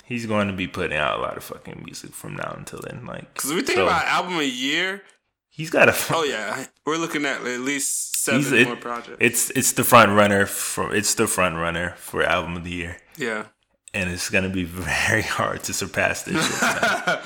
he's 0.04 0.26
going 0.26 0.48
to 0.48 0.54
be 0.54 0.66
putting 0.66 0.96
out 0.98 1.18
a 1.18 1.22
lot 1.22 1.36
of 1.36 1.44
fucking 1.44 1.82
music 1.84 2.12
from 2.12 2.34
now 2.34 2.52
until 2.56 2.80
then. 2.80 3.06
Like, 3.06 3.32
Because 3.34 3.52
we 3.52 3.62
think 3.62 3.76
so 3.76 3.84
about 3.86 4.06
album 4.06 4.38
a 4.38 4.42
year. 4.42 5.02
He's 5.54 5.70
got 5.70 5.88
a. 5.88 5.94
Oh 6.14 6.24
yeah, 6.24 6.66
we're 6.84 6.96
looking 6.98 7.24
at 7.24 7.40
at 7.40 7.60
least 7.60 8.16
seven 8.16 8.54
it- 8.54 8.66
more 8.66 8.76
projects. 8.76 9.16
It's 9.20 9.50
it's 9.50 9.72
the 9.72 9.84
front 9.84 10.12
runner 10.12 10.46
for 10.46 10.94
it's 10.94 11.14
the 11.14 11.26
front 11.26 11.56
runner 11.56 11.94
for 11.96 12.22
album 12.22 12.56
of 12.56 12.64
the 12.64 12.70
year, 12.70 12.96
yeah. 13.16 13.46
and 13.92 14.10
it's 14.10 14.28
gonna 14.30 14.48
be 14.50 14.64
very 15.08 15.22
hard 15.22 15.62
to 15.64 15.72
surpass 15.72 16.22
this. 16.22 16.42
shit, 16.44 17.20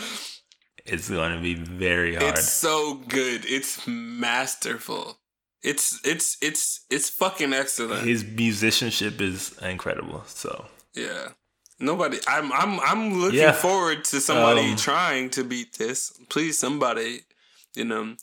it's 0.86 1.08
gonna 1.10 1.40
be 1.40 1.54
very 1.54 2.14
hard. 2.14 2.36
It's 2.38 2.48
so 2.48 2.94
good. 3.08 3.44
It's 3.46 3.86
masterful. 3.86 5.18
It's 5.62 6.00
it's 6.04 6.36
it's 6.40 6.86
it's 6.90 7.08
fucking 7.10 7.52
excellent. 7.52 8.06
His 8.06 8.24
musicianship 8.24 9.20
is 9.20 9.56
incredible. 9.62 10.22
So 10.26 10.66
Yeah. 10.94 11.28
Nobody 11.80 12.18
I'm 12.28 12.52
I'm 12.52 12.78
I'm 12.80 13.20
looking 13.20 13.40
Yeah. 13.40 13.52
forward 13.52 14.04
to 14.04 14.20
somebody 14.20 14.70
Um, 14.70 14.76
trying 14.76 15.30
to 15.30 15.44
beat 15.44 15.76
this. 15.78 16.12
Please 16.28 16.58
somebody, 16.58 17.22
you 17.78 17.84
know, 17.84 18.16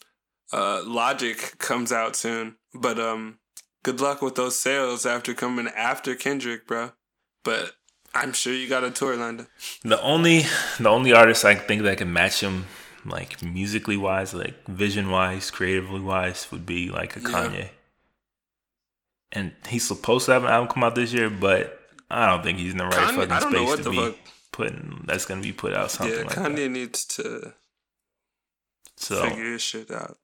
uh 0.54 0.82
Logic 0.86 1.38
comes 1.58 1.92
out 1.92 2.16
soon. 2.16 2.58
But 2.74 3.00
um 3.00 3.40
good 3.84 4.00
luck 4.02 4.22
with 4.22 4.36
those 4.36 4.60
sales 4.60 5.06
after 5.06 5.34
coming 5.34 5.68
after 5.76 6.14
Kendrick, 6.16 6.68
bro. 6.68 6.92
But 7.44 7.74
I'm 8.14 8.34
sure 8.34 8.54
you 8.54 8.68
got 8.70 8.84
a 8.84 8.92
tour 8.92 9.16
lined 9.16 9.42
up. 9.42 9.48
the 9.84 10.02
only 10.02 10.44
the 10.80 10.90
only 10.90 11.14
artist 11.14 11.44
I 11.46 11.56
think 11.56 11.82
that 11.84 11.98
can 11.98 12.12
match 12.14 12.40
him, 12.42 12.66
like 13.06 13.42
musically 13.44 13.98
wise, 13.98 14.34
like 14.34 14.66
vision 14.68 15.10
wise, 15.10 15.52
creatively 15.52 16.00
wise, 16.02 16.48
would 16.52 16.66
be 16.66 16.90
like 16.90 17.16
a 17.18 17.20
Yeah. 17.22 17.28
Kanye. 17.30 17.70
And 19.32 19.52
he's 19.68 19.86
supposed 19.88 20.26
to 20.28 20.32
have 20.34 20.44
an 20.46 20.50
album 20.50 20.70
come 20.74 20.84
out 20.84 20.96
this 20.96 21.12
year, 21.12 21.30
but 21.30 21.78
I 22.10 22.26
don't 22.30 22.42
think 22.44 22.58
he's 22.60 22.72
in 22.72 22.78
the 22.78 22.86
right 22.86 22.94
Kanye- 22.94 23.16
fucking 23.16 23.32
I 23.32 23.40
don't 23.40 23.52
know 23.52 23.58
space 23.66 23.70
what 23.70 23.78
to 23.78 23.84
the 23.84 23.90
be 23.92 23.98
fuck- 23.98 24.16
putting. 24.52 25.04
That's 25.06 25.26
gonna 25.26 25.42
be 25.42 25.52
put 25.52 25.74
out 25.74 25.92
something 25.92 26.16
yeah, 26.18 26.24
like 26.24 26.36
Kanye 26.38 26.56
that. 26.56 26.70
needs 26.70 27.06
to 27.18 27.54
So 28.98 29.28
figure 29.28 29.52
his 29.54 29.62
shit 29.62 29.92
out. 29.92 30.18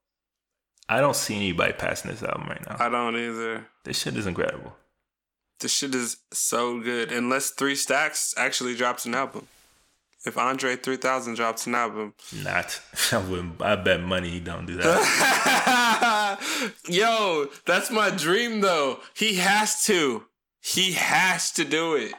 I 0.87 0.99
don't 0.99 1.15
see 1.15 1.35
anybody 1.35 1.73
passing 1.73 2.11
this 2.11 2.23
album 2.23 2.47
right 2.47 2.65
now. 2.67 2.75
I 2.79 2.89
don't 2.89 3.15
either. 3.15 3.65
This 3.83 3.99
shit 3.99 4.17
is 4.17 4.27
incredible. 4.27 4.75
This 5.59 5.73
shit 5.73 5.95
is 5.95 6.17
so 6.31 6.79
good. 6.81 7.11
Unless 7.11 7.51
Three 7.51 7.75
Stacks 7.75 8.33
actually 8.35 8.75
drops 8.75 9.05
an 9.05 9.15
album. 9.15 9.47
If 10.25 10.37
Andre 10.37 10.75
3000 10.75 11.35
drops 11.35 11.65
an 11.65 11.75
album. 11.75 12.13
Not. 12.43 12.79
I 13.11 13.17
wouldn't. 13.17 13.61
I 13.61 13.75
bet 13.75 14.01
money 14.01 14.29
he 14.29 14.39
don't 14.39 14.65
do 14.65 14.77
that. 14.77 16.37
Yo, 16.87 17.47
that's 17.65 17.89
my 17.89 18.09
dream 18.11 18.61
though. 18.61 18.99
He 19.15 19.35
has 19.35 19.83
to. 19.85 20.25
He 20.61 20.91
has 20.93 21.51
to 21.51 21.63
do 21.65 21.95
it. 21.95 22.13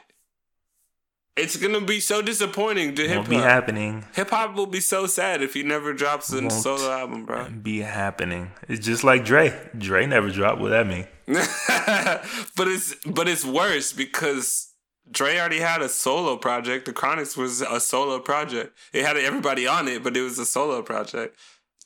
It's 1.35 1.57
gonna 1.57 1.81
be 1.81 1.99
so 1.99 2.21
disappointing 2.21 2.93
to 2.95 3.07
hip 3.07 3.17
Won't 3.17 3.29
be 3.29 3.35
hop. 3.37 3.45
happening. 3.45 4.05
Hip 4.13 4.29
hop 4.29 4.55
will 4.55 4.67
be 4.67 4.79
so 4.79 5.07
sad 5.07 5.41
if 5.41 5.55
he 5.55 5.63
never 5.63 5.91
drops 5.91 6.31
a 6.31 6.47
solo 6.51 6.91
album, 6.91 7.25
bro. 7.25 7.49
Be 7.49 7.79
happening. 7.79 8.51
It's 8.67 8.85
just 8.85 9.03
like 9.03 9.25
Dre. 9.25 9.59
Dre 9.75 10.05
never 10.05 10.29
dropped. 10.29 10.61
What 10.61 10.69
that 10.69 10.85
mean? 10.85 11.07
but 11.27 12.67
it's 12.67 12.95
but 13.05 13.27
it's 13.27 13.43
worse 13.43 13.93
because 13.93 14.73
Dre 15.09 15.39
already 15.39 15.59
had 15.59 15.81
a 15.81 15.89
solo 15.89 16.37
project. 16.37 16.85
The 16.85 16.93
Chronics 16.93 17.35
was 17.35 17.61
a 17.61 17.79
solo 17.79 18.19
project. 18.19 18.77
It 18.93 19.03
had 19.03 19.17
everybody 19.17 19.65
on 19.65 19.87
it, 19.87 20.03
but 20.03 20.15
it 20.15 20.21
was 20.21 20.37
a 20.37 20.45
solo 20.45 20.83
project. 20.83 21.35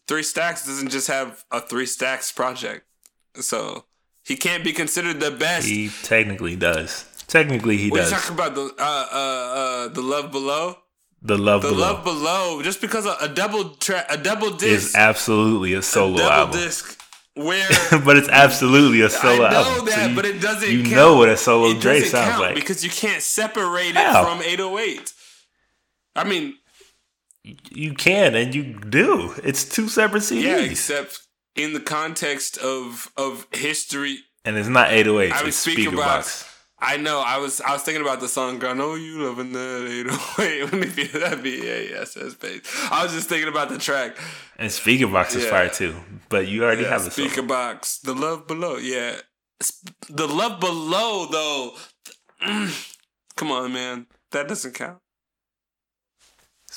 Three 0.09 0.23
Stacks 0.23 0.65
doesn't 0.65 0.89
just 0.89 1.07
have 1.07 1.45
a 1.51 1.61
Three 1.61 1.85
Stacks 1.85 2.33
project, 2.33 2.85
so 3.35 3.85
he 4.23 4.35
can't 4.35 4.63
be 4.63 4.73
considered 4.73 5.21
the 5.21 5.31
best. 5.31 5.67
He 5.67 5.89
technically 6.03 6.57
does. 6.57 7.05
Technically, 7.27 7.77
he 7.77 7.89
What 7.89 7.99
are 7.99 8.03
does. 8.03 8.11
you 8.11 8.17
talking 8.17 8.35
about 8.35 8.55
the 8.55 8.61
uh 8.79 9.07
uh 9.11 9.17
uh 9.17 9.87
the 9.89 10.01
Love 10.01 10.31
Below? 10.31 10.77
the 11.21 11.37
love 11.37 11.63
The 11.63 11.69
below 11.69 11.81
Love 11.93 12.03
Below, 12.03 12.61
just 12.61 12.79
because 12.79 13.05
a, 13.07 13.15
a 13.21 13.27
double 13.27 13.71
track, 13.71 14.05
a 14.09 14.17
double 14.17 14.51
disc, 14.51 14.89
is 14.89 14.95
absolutely 14.95 15.73
a 15.73 15.81
solo 15.81 16.13
a 16.15 16.17
double 16.19 16.31
album. 16.31 16.59
disc, 16.61 17.01
where 17.33 17.67
but 18.05 18.17
it's 18.17 18.29
absolutely 18.29 19.01
a 19.01 19.09
solo 19.09 19.45
I 19.45 19.51
know 19.51 19.57
album. 19.57 19.85
that, 19.87 19.93
So 19.95 20.05
you, 20.07 20.15
but 20.15 20.25
it 20.25 20.39
doesn't. 20.41 20.69
You 20.71 20.83
count. 20.83 20.95
know 20.95 21.17
what 21.17 21.29
a 21.29 21.35
solo 21.35 21.71
It 21.71 21.81
Dre 21.81 22.01
sounds 22.01 22.29
count 22.29 22.41
like. 22.41 22.55
because 22.55 22.83
you 22.83 22.89
can't 22.91 23.21
separate 23.23 23.95
it 23.95 24.11
from 24.23 24.41
808. 24.43 25.11
I 26.15 26.23
mean, 26.23 26.53
you 27.71 27.93
can 27.93 28.35
and 28.35 28.53
you 28.53 28.63
do. 28.79 29.33
It's 29.43 29.65
two 29.65 29.87
separate 29.89 30.21
CDs. 30.21 30.43
yeah, 30.43 30.57
except 30.59 31.19
in 31.55 31.73
the 31.73 31.79
context 31.79 32.57
of 32.59 33.11
of 33.17 33.47
history. 33.53 34.19
and 34.45 34.55
it's 34.55 34.69
not 34.69 34.91
808. 34.91 35.33
I 35.33 35.43
was 35.43 35.57
speaker 35.57 35.89
about. 35.89 35.97
box. 36.19 36.45
I 36.79 36.97
know. 36.97 37.21
I 37.25 37.37
was. 37.37 37.59
I 37.61 37.73
was 37.73 37.81
thinking 37.81 38.03
about 38.03 38.19
the 38.19 38.27
song. 38.27 38.63
I 38.63 38.73
know 38.73 38.93
you 38.93 39.23
loving 39.23 39.51
that 39.53 39.87
808. 40.37 40.63
Wouldn't 40.65 40.83
it 40.85 40.95
be 40.95 41.07
that 41.19 41.41
be 41.41 41.67
a 41.67 42.01
SS 42.01 42.35
bass? 42.35 42.61
I 42.91 43.03
was 43.03 43.13
just 43.13 43.27
thinking 43.29 43.47
about 43.49 43.69
the 43.69 43.79
track. 43.79 44.15
And 44.59 44.71
speaker 44.71 45.07
box 45.07 45.33
is 45.35 45.43
Yeah. 45.45 45.49
fire 45.49 45.69
too. 45.69 45.95
But 46.29 46.47
you 46.47 46.63
already 46.63 46.83
Yeah, 46.83 46.89
have 46.89 47.07
a 47.07 47.11
speaker 47.11 47.35
solo. 47.35 47.47
box. 47.47 47.97
The 47.97 48.13
love 48.13 48.45
below. 48.45 48.77
Yeah, 48.77 49.15
the 50.07 50.27
love 50.27 50.59
below 50.59 51.25
though. 51.31 51.75
Come 53.35 53.51
on, 53.51 53.73
man. 53.73 54.05
That 54.31 54.47
doesn't 54.47 54.73
count. 54.75 54.99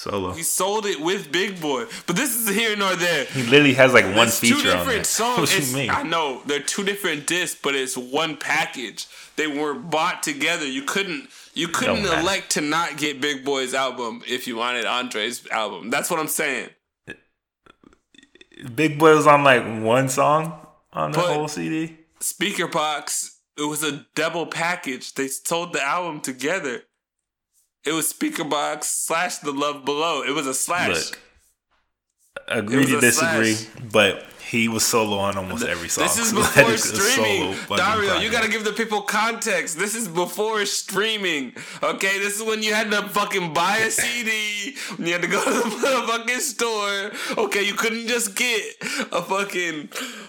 Solo. 0.00 0.32
He 0.32 0.42
sold 0.42 0.86
it 0.86 0.98
with 0.98 1.30
Big 1.30 1.60
Boy, 1.60 1.84
but 2.06 2.16
this 2.16 2.34
is 2.34 2.48
here 2.48 2.74
nor 2.74 2.96
there. 2.96 3.26
He 3.26 3.42
literally 3.42 3.74
has 3.74 3.92
like 3.92 4.06
one 4.16 4.28
It's 4.28 4.40
two 4.40 4.54
feature 4.54 4.70
on 4.70 4.76
different 4.78 4.86
there. 4.96 5.04
songs. 5.04 5.38
What 5.40 5.68
you 5.68 5.74
mean? 5.76 5.90
I 5.90 6.02
know 6.02 6.40
they're 6.46 6.60
two 6.62 6.84
different 6.84 7.26
discs, 7.26 7.60
but 7.62 7.74
it's 7.74 7.98
one 7.98 8.38
package. 8.38 9.06
They 9.36 9.46
were 9.46 9.74
bought 9.74 10.22
together. 10.22 10.66
You 10.66 10.84
couldn't 10.84 11.28
you 11.52 11.68
couldn't 11.68 12.06
elect 12.06 12.48
to 12.52 12.62
not 12.62 12.96
get 12.96 13.20
Big 13.20 13.44
Boy's 13.44 13.74
album 13.74 14.22
if 14.26 14.46
you 14.46 14.56
wanted 14.56 14.86
Andre's 14.86 15.46
album. 15.48 15.90
That's 15.90 16.08
what 16.10 16.18
I'm 16.18 16.28
saying. 16.28 16.70
Big 18.74 18.98
Boy 18.98 19.14
was 19.16 19.26
on 19.26 19.44
like 19.44 19.64
one 19.82 20.08
song 20.08 20.66
on 20.94 21.12
the 21.12 21.18
But- 21.18 21.34
whole 21.34 21.48
CD. 21.48 21.98
Speaker 22.20 22.66
Box, 22.68 23.38
it 23.58 23.62
was 23.62 23.82
a 23.82 24.06
double 24.14 24.46
package. 24.46 25.14
They 25.14 25.28
sold 25.28 25.72
the 25.72 25.82
album 25.82 26.20
together. 26.20 26.84
It 27.84 27.92
was 27.92 28.08
Speaker 28.08 28.44
Box 28.44 28.88
slash 28.88 29.38
The 29.38 29.52
Love 29.52 29.84
Below. 29.84 30.22
It 30.22 30.32
was 30.32 30.46
a 30.46 30.54
slash. 30.54 31.10
Look, 31.10 31.18
agree 32.48 32.84
to 32.86 33.00
disagree, 33.00 33.54
slash. 33.54 33.84
but 33.90 34.26
he 34.50 34.66
was 34.68 34.84
solo 34.84 35.16
on 35.16 35.36
almost 35.36 35.64
every 35.64 35.88
song. 35.88 36.04
This 36.04 36.18
is 36.18 36.32
before 36.34 36.76
streaming. 36.76 37.56
Dario, 37.74 38.18
you 38.18 38.30
gotta 38.30 38.50
give 38.50 38.64
the 38.64 38.72
people 38.72 39.00
context. 39.00 39.78
This 39.78 39.94
is 39.94 40.08
before 40.08 40.66
streaming. 40.66 41.54
Okay, 41.82 42.18
this 42.18 42.38
is 42.38 42.42
when 42.42 42.62
you 42.62 42.74
had 42.74 42.90
to 42.90 43.08
fucking 43.08 43.54
buy 43.54 43.78
a 43.78 43.90
CD. 43.90 44.76
When 44.96 45.06
you 45.06 45.14
had 45.14 45.22
to 45.22 45.28
go 45.28 45.42
to 45.44 45.50
the 45.50 46.04
fucking 46.06 46.40
store. 46.40 47.12
Okay, 47.38 47.62
you 47.62 47.74
couldn't 47.74 48.08
just 48.08 48.34
get 48.36 48.74
a 49.12 49.22
fucking 49.22 49.88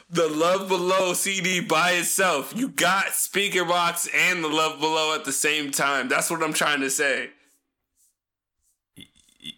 the 0.10 0.28
Love 0.30 0.68
Below 0.68 1.14
CD 1.14 1.60
by 1.60 1.92
itself. 1.94 2.54
You 2.56 2.70
got 2.70 3.10
Speaker 3.10 3.66
Box 3.66 4.08
and 4.16 4.44
the 4.44 4.50
Love 4.50 4.80
Below 4.80 5.16
at 5.16 5.26
the 5.26 5.34
same 5.34 5.72
time. 5.72 6.08
That's 6.08 6.30
what 6.30 6.44
I'm 6.44 6.54
trying 6.54 6.80
to 6.82 6.90
say. 6.90 7.32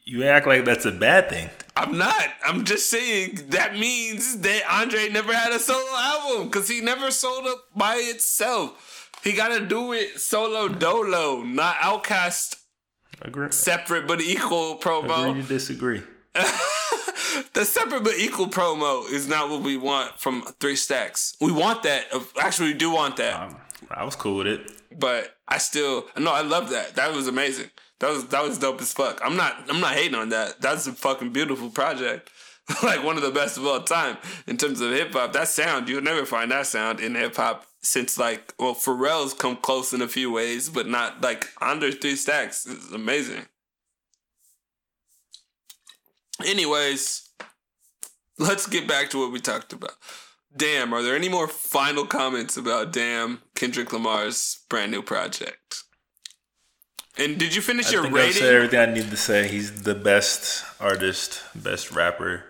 You 0.06 0.24
act 0.24 0.48
like 0.48 0.64
that's 0.66 0.86
a 0.86 0.92
bad 0.92 1.30
thing. 1.30 1.50
I'm 1.76 1.98
not. 1.98 2.30
I'm 2.46 2.64
just 2.64 2.90
saying 2.90 3.40
that 3.50 3.74
means 3.78 4.40
that 4.40 4.62
Andre 4.70 5.10
never 5.10 5.34
had 5.34 5.52
a 5.52 5.60
solo 5.60 5.86
album 5.96 6.48
because 6.48 6.70
he 6.70 6.80
never 6.82 7.12
sold 7.12 7.46
up 7.48 7.66
by 7.76 7.96
itself. 7.98 9.10
He 9.24 9.34
got 9.34 9.50
to 9.58 9.66
do 9.66 9.92
it 9.94 10.20
solo 10.20 10.68
dolo, 10.70 11.42
not 11.44 11.76
OutKast 11.78 12.58
Agree, 13.22 13.52
separate 13.52 14.08
but 14.08 14.22
equal 14.22 14.74
agree 14.74 14.92
promo. 14.92 15.34
to 15.42 15.48
disagree. 15.48 16.02
the 17.54 17.66
separate 17.66 18.04
but 18.04 18.18
equal 18.18 18.48
promo 18.48 19.10
is 19.10 19.28
not 19.28 19.50
what 19.50 19.62
we 19.62 19.78
want 19.78 20.20
from 20.20 20.42
Three 20.60 20.76
Stacks. 20.76 21.36
We 21.42 21.52
want 21.52 21.84
that. 21.84 22.06
Actually, 22.40 22.70
we 22.74 22.78
do 22.78 22.92
want 22.92 23.18
that. 23.18 23.40
Um, 23.40 23.58
I 23.92 24.04
was 24.04 24.16
cool 24.16 24.38
with 24.38 24.48
it. 24.48 24.72
but 24.98 25.36
I 25.48 25.58
still 25.58 26.06
no, 26.18 26.32
I 26.32 26.42
love 26.42 26.70
that. 26.72 26.96
That 26.96 27.14
was 27.14 27.28
amazing. 27.28 27.70
That 28.00 28.10
was 28.10 28.28
that 28.28 28.44
was 28.44 28.58
dope 28.58 28.82
as 28.82 28.94
fuck. 28.94 29.20
I'm 29.24 29.36
not 29.36 29.70
I'm 29.70 29.80
not 29.80 29.94
hating 29.94 30.16
on 30.16 30.30
that. 30.30 30.62
That's 30.62 30.88
a 30.88 30.94
fucking 30.94 31.32
beautiful 31.32 31.70
project. 31.70 32.30
like 32.84 33.04
one 33.04 33.18
of 33.18 33.24
the 33.24 33.32
best 33.32 33.58
of 33.58 33.66
all 33.66 33.82
time 33.82 34.18
in 34.48 34.58
terms 34.58 34.80
of 34.80 34.92
hip 34.92 35.14
hop. 35.14 35.34
That 35.34 35.48
sound 35.48 35.90
you'll 35.90 36.02
never 36.02 36.26
find 36.26 36.52
that 36.52 36.68
sound 36.68 37.00
in 37.00 37.16
hip 37.16 37.36
hop 37.36 37.66
since 37.82 38.18
like 38.18 38.54
well 38.58 38.76
Pharrell's 38.76 39.34
come 39.34 39.58
close 39.58 39.94
in 39.94 40.02
a 40.02 40.08
few 40.08 40.32
ways, 40.32 40.70
but 40.70 40.88
not 40.88 41.22
like 41.22 41.48
under 41.62 41.92
three 41.92 42.16
stacks. 42.16 42.66
It's 42.66 42.92
amazing. 42.92 43.46
Anyways, 46.44 47.30
let's 48.38 48.68
get 48.68 48.88
back 48.88 49.10
to 49.12 49.20
what 49.20 49.32
we 49.32 49.40
talked 49.40 49.72
about. 49.72 49.94
Damn, 50.56 50.94
are 50.94 51.02
there 51.02 51.16
any 51.16 51.30
more 51.30 51.48
final 51.48 52.06
comments 52.06 52.58
about 52.58 52.92
Damn 52.92 53.42
Kendrick 53.56 53.92
Lamar's 53.92 54.64
brand 54.70 54.92
new 54.92 55.02
project? 55.02 55.83
And 57.18 57.38
did 57.38 57.54
you 57.56 57.62
finish 57.62 57.90
I 57.90 57.92
your 57.92 58.04
think 58.04 58.16
rating? 58.16 58.34
said 58.42 58.54
everything 58.56 58.80
I 58.80 58.86
need 58.88 59.10
to 59.12 59.18
say. 59.18 59.48
He's 59.48 59.84
the 59.84 59.94
best 59.96 60.66
artist, 60.80 61.44
best 61.56 61.92
rapper 61.92 62.46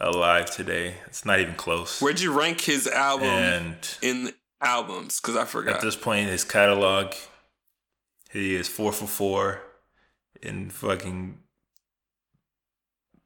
alive 0.00 0.50
today. 0.50 0.94
It's 1.06 1.24
not 1.24 1.40
even 1.40 1.54
close. 1.54 2.00
Where'd 2.00 2.20
you 2.20 2.32
rank 2.36 2.62
his 2.62 2.86
album 2.86 3.28
And 3.28 3.76
in 4.00 4.32
albums? 4.60 5.20
Because 5.20 5.36
I 5.36 5.44
forgot. 5.44 5.76
at 5.76 5.80
this 5.82 5.96
point, 5.96 6.28
his 6.30 6.42
catalog, 6.44 7.12
he 8.30 8.54
is 8.56 8.66
four 8.68 8.92
for 8.92 9.06
four 9.06 9.60
in 10.42 10.70
fucking 10.70 11.38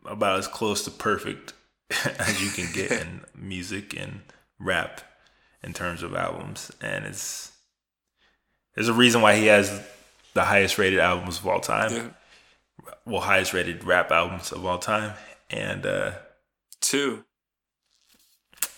about 0.05 0.39
as 0.39 0.49
close 0.49 0.85
to 0.85 0.91
perfect 0.91 1.53
as 2.19 2.43
you 2.43 2.51
can 2.51 2.73
get 2.75 2.91
in 2.91 3.21
music 3.37 3.99
and 3.99 4.21
rap 4.59 5.01
in 5.63 5.73
terms 5.73 6.03
of 6.03 6.15
albums. 6.15 6.73
And 6.83 7.05
it's 7.05 7.53
there's 8.75 8.89
a 8.89 8.93
reason 8.93 9.23
why 9.23 9.37
he 9.37 9.47
has 9.47 9.81
the 10.37 10.45
highest 10.45 10.77
rated 10.79 11.01
albums 11.01 11.39
of 11.39 11.47
all 11.47 11.61
time. 11.61 11.93
Yeah. 11.93 12.09
Well, 13.05 13.23
highest 13.23 13.53
rated 13.55 13.83
rap 13.85 14.11
albums 14.13 14.53
of 14.53 14.65
all 14.65 14.79
time. 14.79 15.15
And 15.51 15.85
uh 15.87 16.13
Two. 16.81 17.25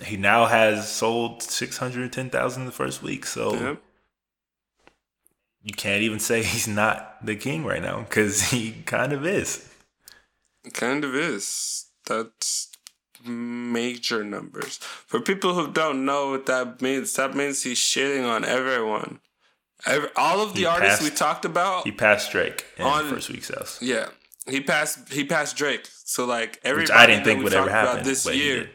he 0.03 0.17
now 0.17 0.47
has 0.47 0.91
sold 0.91 1.43
610,000 1.43 2.63
in 2.63 2.67
the 2.67 2.73
first 2.73 3.03
week. 3.03 3.27
So 3.27 3.53
Yep. 3.55 3.83
you 5.63 5.73
can't 5.75 6.03
even 6.03 6.21
say 6.21 6.43
he's 6.53 6.69
not 6.69 7.25
the 7.25 7.37
king 7.37 7.65
right 7.65 7.83
now 7.83 8.01
because 8.01 8.43
he 8.53 8.73
kind 8.87 9.13
of 9.13 9.27
is. 9.27 9.69
Kind 10.73 11.05
of 11.05 11.15
is. 11.15 11.87
That's 12.07 12.71
major 13.25 14.23
numbers. 14.23 14.79
For 14.79 15.21
people 15.21 15.55
who 15.55 15.73
don't 15.73 16.05
know 16.05 16.31
what 16.31 16.47
that 16.47 16.81
means, 16.81 17.13
that 17.15 17.35
means 17.35 17.63
he's 17.65 17.79
shitting 17.81 18.25
on 18.29 18.45
everyone. 18.45 19.21
Every, 19.87 20.09
all 20.17 20.41
of 20.41 20.55
the 20.55 20.61
He 20.61 20.67
artists 20.67 21.03
we 21.03 21.11
talked 21.11 21.45
about. 21.45 21.85
He 21.85 21.93
passed 21.93 22.33
Drake 22.33 22.65
On- 22.81 23.09
first 23.09 23.31
week 23.31 23.45
sales, 23.45 23.79
yeah, 23.81 24.09
he 24.47 24.61
passed. 24.61 25.13
He 25.13 25.25
passed 25.25 25.57
Drake. 25.57 25.89
So 26.05 26.25
like 26.25 26.61
everybody 26.65 26.93
which 26.93 26.99
I 26.99 27.07
didn't 27.07 27.25
think 27.25 27.45
would 27.45 27.55
ever 27.55 27.71
happen. 27.71 28.05
this 28.05 28.27
year. 28.27 28.71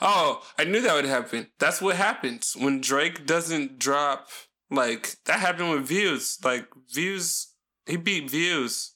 Oh, 0.00 0.42
I 0.58 0.64
knew 0.64 0.80
that 0.82 0.94
would 0.94 1.04
happen. 1.06 1.48
That's 1.58 1.80
what 1.80 1.96
happens 1.96 2.54
when 2.58 2.80
Drake 2.80 3.26
doesn't 3.26 3.78
drop. 3.78 4.28
Like 4.70 5.16
that 5.24 5.40
happened 5.40 5.70
with 5.70 5.86
Views. 5.86 6.38
Like 6.44 6.66
Views, 6.92 7.48
he 7.86 7.96
beat 7.96 8.30
Views. 8.30 8.92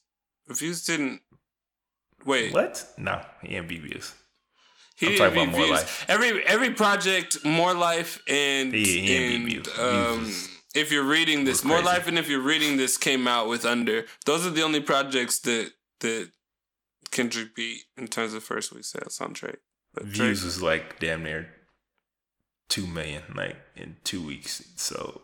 Views 0.47 0.85
didn't. 0.85 1.21
Wait, 2.25 2.53
What? 2.53 2.85
No, 2.97 3.21
he 3.41 3.55
ain't 3.55 3.67
beat 3.67 3.81
views. 3.81 4.13
he 4.95 5.07
I'm 5.07 5.17
talking 5.17 5.43
about 5.49 5.57
More 5.57 5.67
Life. 5.67 6.05
Every 6.07 6.45
every 6.45 6.69
project, 6.71 7.43
More 7.43 7.73
Life, 7.73 8.21
and 8.29 8.73
He- 8.73 9.01
he 9.01 9.35
and, 9.35 9.45
beat 9.45 9.65
Views. 9.67 9.79
um, 9.79 10.23
Views 10.25 10.49
if 10.73 10.91
you're 10.91 11.03
reading 11.03 11.43
this, 11.45 11.63
More. 11.63 11.81
Life, 11.81 12.07
and 12.07 12.17
if 12.17 12.27
you're 12.29 12.41
reading 12.41 12.77
this 12.77 12.97
came 12.97 13.27
out 13.27 13.47
with 13.47 13.65
Under. 13.65 14.05
Those 14.25 14.45
are 14.45 14.49
the 14.49 14.63
only 14.63 14.81
projects 14.81 15.39
that 15.39 15.71
that 15.99 16.31
Kendrick 17.11 17.55
beat 17.55 17.83
in 17.97 18.07
terms 18.07 18.33
of 18.33 18.43
first 18.43 18.73
week 18.73 18.83
sales 18.85 19.19
on 19.21 19.33
Drake. 19.33 19.57
But 19.93 20.03
Drake- 20.05 20.15
Views 20.15 20.43
was 20.43 20.61
like 20.61 20.99
damn 20.99 21.23
near 21.23 21.49
two 22.69 22.87
million, 22.87 23.23
like 23.35 23.57
in 23.75 23.97
two 24.03 24.25
weeks. 24.25 24.63
So 24.75 25.21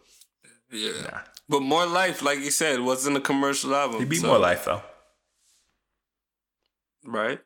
yeah. 0.71 1.01
nah, 1.01 1.19
But 1.47 1.61
More 1.61 1.87
Life, 1.87 2.21
like 2.21 2.39
you 2.39 2.51
said, 2.51 2.79
wasn't 2.81 3.17
a 3.17 3.21
commercial 3.21 3.73
album. 3.73 3.99
he 3.99 4.05
beat 4.05 4.21
so- 4.21 4.27
more 4.27 4.37
life 4.39 4.65
though. 4.65 4.83
right? 7.05 7.39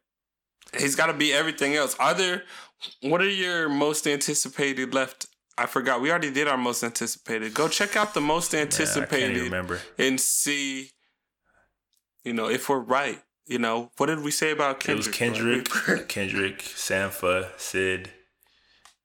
He's 0.78 0.96
got 0.96 1.08
to 1.08 1.14
be 1.14 1.32
everything 1.32 1.76
else. 1.76 1.96
Are 2.00 2.14
there? 2.16 2.44
What 3.02 3.22
are 3.22 3.30
your 3.30 3.70
most 3.70 4.08
anticipated 4.08 4.94
left? 4.94 5.28
I 5.64 5.66
forgot. 5.66 6.02
We 6.02 6.10
already 6.12 6.30
did 6.32 6.48
our 6.48 6.58
most 6.58 6.84
anticipated. 6.84 7.54
Go 7.54 7.68
check 7.68 7.96
out 7.96 8.14
the 8.14 8.22
most 8.22 8.52
Yeah, 8.54 8.60
I 8.60 8.62
can't 8.64 8.74
anticipated 8.82 9.44
remember. 9.44 9.80
and 9.98 10.20
see. 10.20 10.92
You 12.24 12.34
know 12.34 12.50
if 12.50 12.70
we're 12.70 12.80
right. 12.80 13.22
You 13.46 13.60
know 13.60 13.92
what 13.98 14.06
did 14.08 14.20
we 14.22 14.32
say 14.32 14.52
about 14.52 14.88
It 14.88 14.96
was 14.96 15.08
Kendrick, 15.08 15.68
Kendrick, 16.08 16.60
Sampha, 16.86 17.50
Sid, 17.58 18.10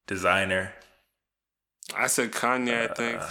Desiigner. 0.06 0.70
I 1.96 2.06
said 2.06 2.30
Kanye. 2.32 2.90
I 2.90 2.94
think 2.94 3.20
Uh, 3.20 3.28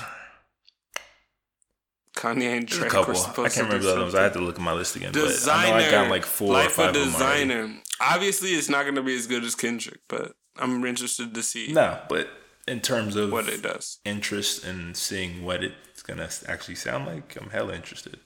Kanye 2.16 2.58
and 2.58 2.68
There's 2.68 2.82
a 2.82 2.90
couple. 2.90 3.14
were 3.14 3.46
I 3.46 3.50
can't 3.50 3.68
remember 3.68 3.80
the 3.86 3.92
other 3.92 4.02
ones. 4.02 4.16
I 4.16 4.24
had 4.24 4.34
to 4.34 4.40
look 4.40 4.56
at 4.56 4.62
my 4.62 4.74
list 4.74 4.96
again. 4.96 5.12
but 5.14 5.22
I 5.24 5.26
Desiigner. 5.26 5.70
know 5.70 5.76
I 5.76 5.92
got 5.92 6.10
like 6.10 6.26
four 6.26 6.50
or 6.50 6.54
Life 6.54 6.72
five 6.74 6.96
of. 6.96 7.08
Desiigner. 7.08 7.78
Obviously, 8.02 8.50
it's 8.52 8.70
not 8.70 8.84
going 8.84 8.96
to 8.96 9.04
be 9.04 9.16
as 9.16 9.28
good 9.28 9.44
as 9.44 9.56
Kendrick, 9.56 10.00
but 10.08 10.34
I'm 10.58 10.84
interested 10.86 11.34
to 11.36 11.44
see 11.44 11.72
No, 11.72 12.00
but 12.10 12.28
in 12.68 12.82
terms 12.82 13.16
of 13.16 13.32
what 13.32 13.48
it 13.48 13.62
does. 13.62 14.00
interest 14.04 14.66
in 14.66 14.94
seeing 14.94 15.44
what 15.44 15.64
it's 15.64 16.04
gonna 16.04 16.30
actually 16.48 16.76
sound 16.76 17.06
like, 17.06 17.38
I'm 17.40 17.50
hella 17.50 17.74
interested. 17.74 18.20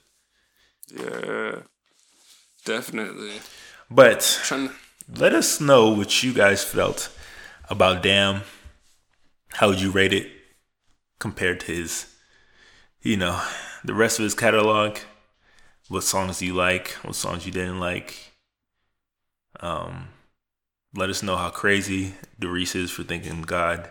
Yeah, 0.88 1.60
definitely. 2.64 3.40
But 3.90 4.20
to, 4.46 4.72
let 5.16 5.34
us 5.34 5.60
know 5.60 5.90
what 5.90 6.22
you 6.22 6.32
guys 6.32 6.64
felt 6.64 7.10
about 7.70 8.02
Damn. 8.02 8.42
How 9.54 9.68
would 9.68 9.80
you 9.80 9.90
rate 9.90 10.14
it 10.14 10.30
compared 11.18 11.60
to 11.60 11.66
his, 11.66 12.06
you 13.02 13.18
know, 13.18 13.42
the 13.84 13.94
rest 13.94 14.18
of 14.18 14.24
his 14.24 14.34
catalog? 14.34 14.98
What 15.88 16.04
songs 16.04 16.38
do 16.38 16.46
you 16.46 16.54
like? 16.54 16.92
What 17.02 17.14
songs 17.14 17.44
you 17.44 17.52
didn't 17.52 17.78
like? 17.78 18.32
Um, 19.60 20.08
let 20.94 21.10
us 21.10 21.22
know 21.22 21.36
how 21.36 21.50
crazy 21.50 22.14
Doris 22.40 22.74
is 22.74 22.90
for 22.90 23.02
thinking 23.02 23.42
God 23.42 23.90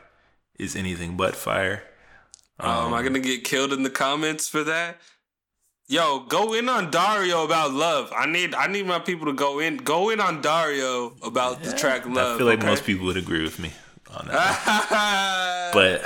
is 0.61 0.75
anything 0.75 1.17
but 1.17 1.35
fire. 1.35 1.83
oh, 2.59 2.85
am 2.85 2.93
I 2.93 3.01
gonna 3.01 3.19
get 3.19 3.43
killed 3.43 3.73
in 3.73 3.81
the 3.83 3.89
comments 3.89 4.47
for 4.47 4.63
that? 4.63 5.01
Yo, 5.87 6.19
go 6.19 6.53
in 6.53 6.69
on 6.69 6.91
Dario 6.91 7.43
about 7.43 7.73
love. 7.73 8.13
I 8.15 8.27
need 8.27 8.53
I 8.53 8.67
need 8.67 8.85
my 8.85 8.99
people 8.99 9.25
to 9.25 9.33
go 9.33 9.59
in 9.59 9.77
go 9.77 10.09
in 10.09 10.21
on 10.21 10.41
Dario 10.41 11.15
about 11.23 11.63
the 11.63 11.73
track 11.73 12.05
love. 12.05 12.35
I 12.35 12.37
feel 12.37 12.47
like 12.47 12.59
okay? 12.59 12.67
most 12.67 12.85
people 12.85 13.07
would 13.07 13.17
agree 13.17 13.41
with 13.43 13.59
me 13.59 13.71
on 14.15 14.27
that. 14.27 15.71
but 15.73 16.05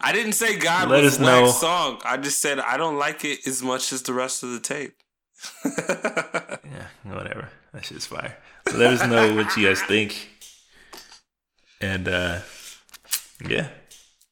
I 0.00 0.12
didn't 0.12 0.32
say 0.32 0.58
God 0.58 0.90
Let 0.90 1.04
was 1.04 1.14
us 1.14 1.20
know. 1.20 1.46
song. 1.46 2.02
I 2.04 2.16
just 2.16 2.40
said 2.40 2.58
I 2.58 2.76
don't 2.76 2.98
like 2.98 3.24
it 3.24 3.46
as 3.46 3.62
much 3.62 3.92
as 3.92 4.02
the 4.02 4.12
rest 4.12 4.42
of 4.42 4.50
the 4.50 4.60
tape. 4.60 4.94
yeah, 5.64 6.88
whatever. 7.04 7.48
That 7.72 7.84
shit's 7.84 8.06
fire. 8.06 8.36
Let 8.74 8.92
us 8.92 9.08
know 9.08 9.34
what 9.36 9.56
you 9.56 9.68
guys 9.68 9.80
think. 9.82 10.28
And 11.80 12.08
uh 12.08 12.40
yeah, 13.48 13.68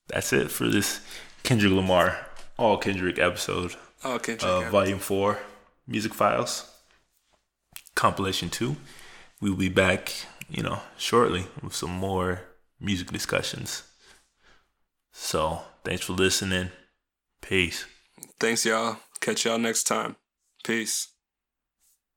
that's 0.09 0.33
it 0.33 0.51
for 0.51 0.69
this 0.69 1.01
Kendrick 1.43 1.73
Lamar 1.73 2.27
all 2.57 2.77
Kendrick 2.79 3.19
episode 3.19 3.77
okay, 4.05 4.37
check 4.37 4.45
of 4.45 4.65
out. 4.65 4.71
Volume 4.71 4.99
Four 4.99 5.39
Music 5.87 6.15
Files 6.15 6.71
Compilation 7.95 8.51
Two. 8.51 8.77
We'll 9.41 9.57
be 9.57 9.71
back 9.71 10.13
you 10.51 10.63
know, 10.63 10.81
shortly 10.99 11.47
with 11.63 11.75
some 11.75 11.91
more 11.91 12.43
music 12.81 13.11
discussions. 13.13 13.85
So, 15.13 15.63
thanks 15.85 16.05
for 16.05 16.13
listening. 16.13 16.71
Peace. 17.41 17.87
Thanks, 18.39 18.65
y'all. 18.65 18.99
Catch 19.21 19.45
y'all 19.45 19.59
next 19.59 19.85
time. 19.85 20.17
Peace. 20.65 21.09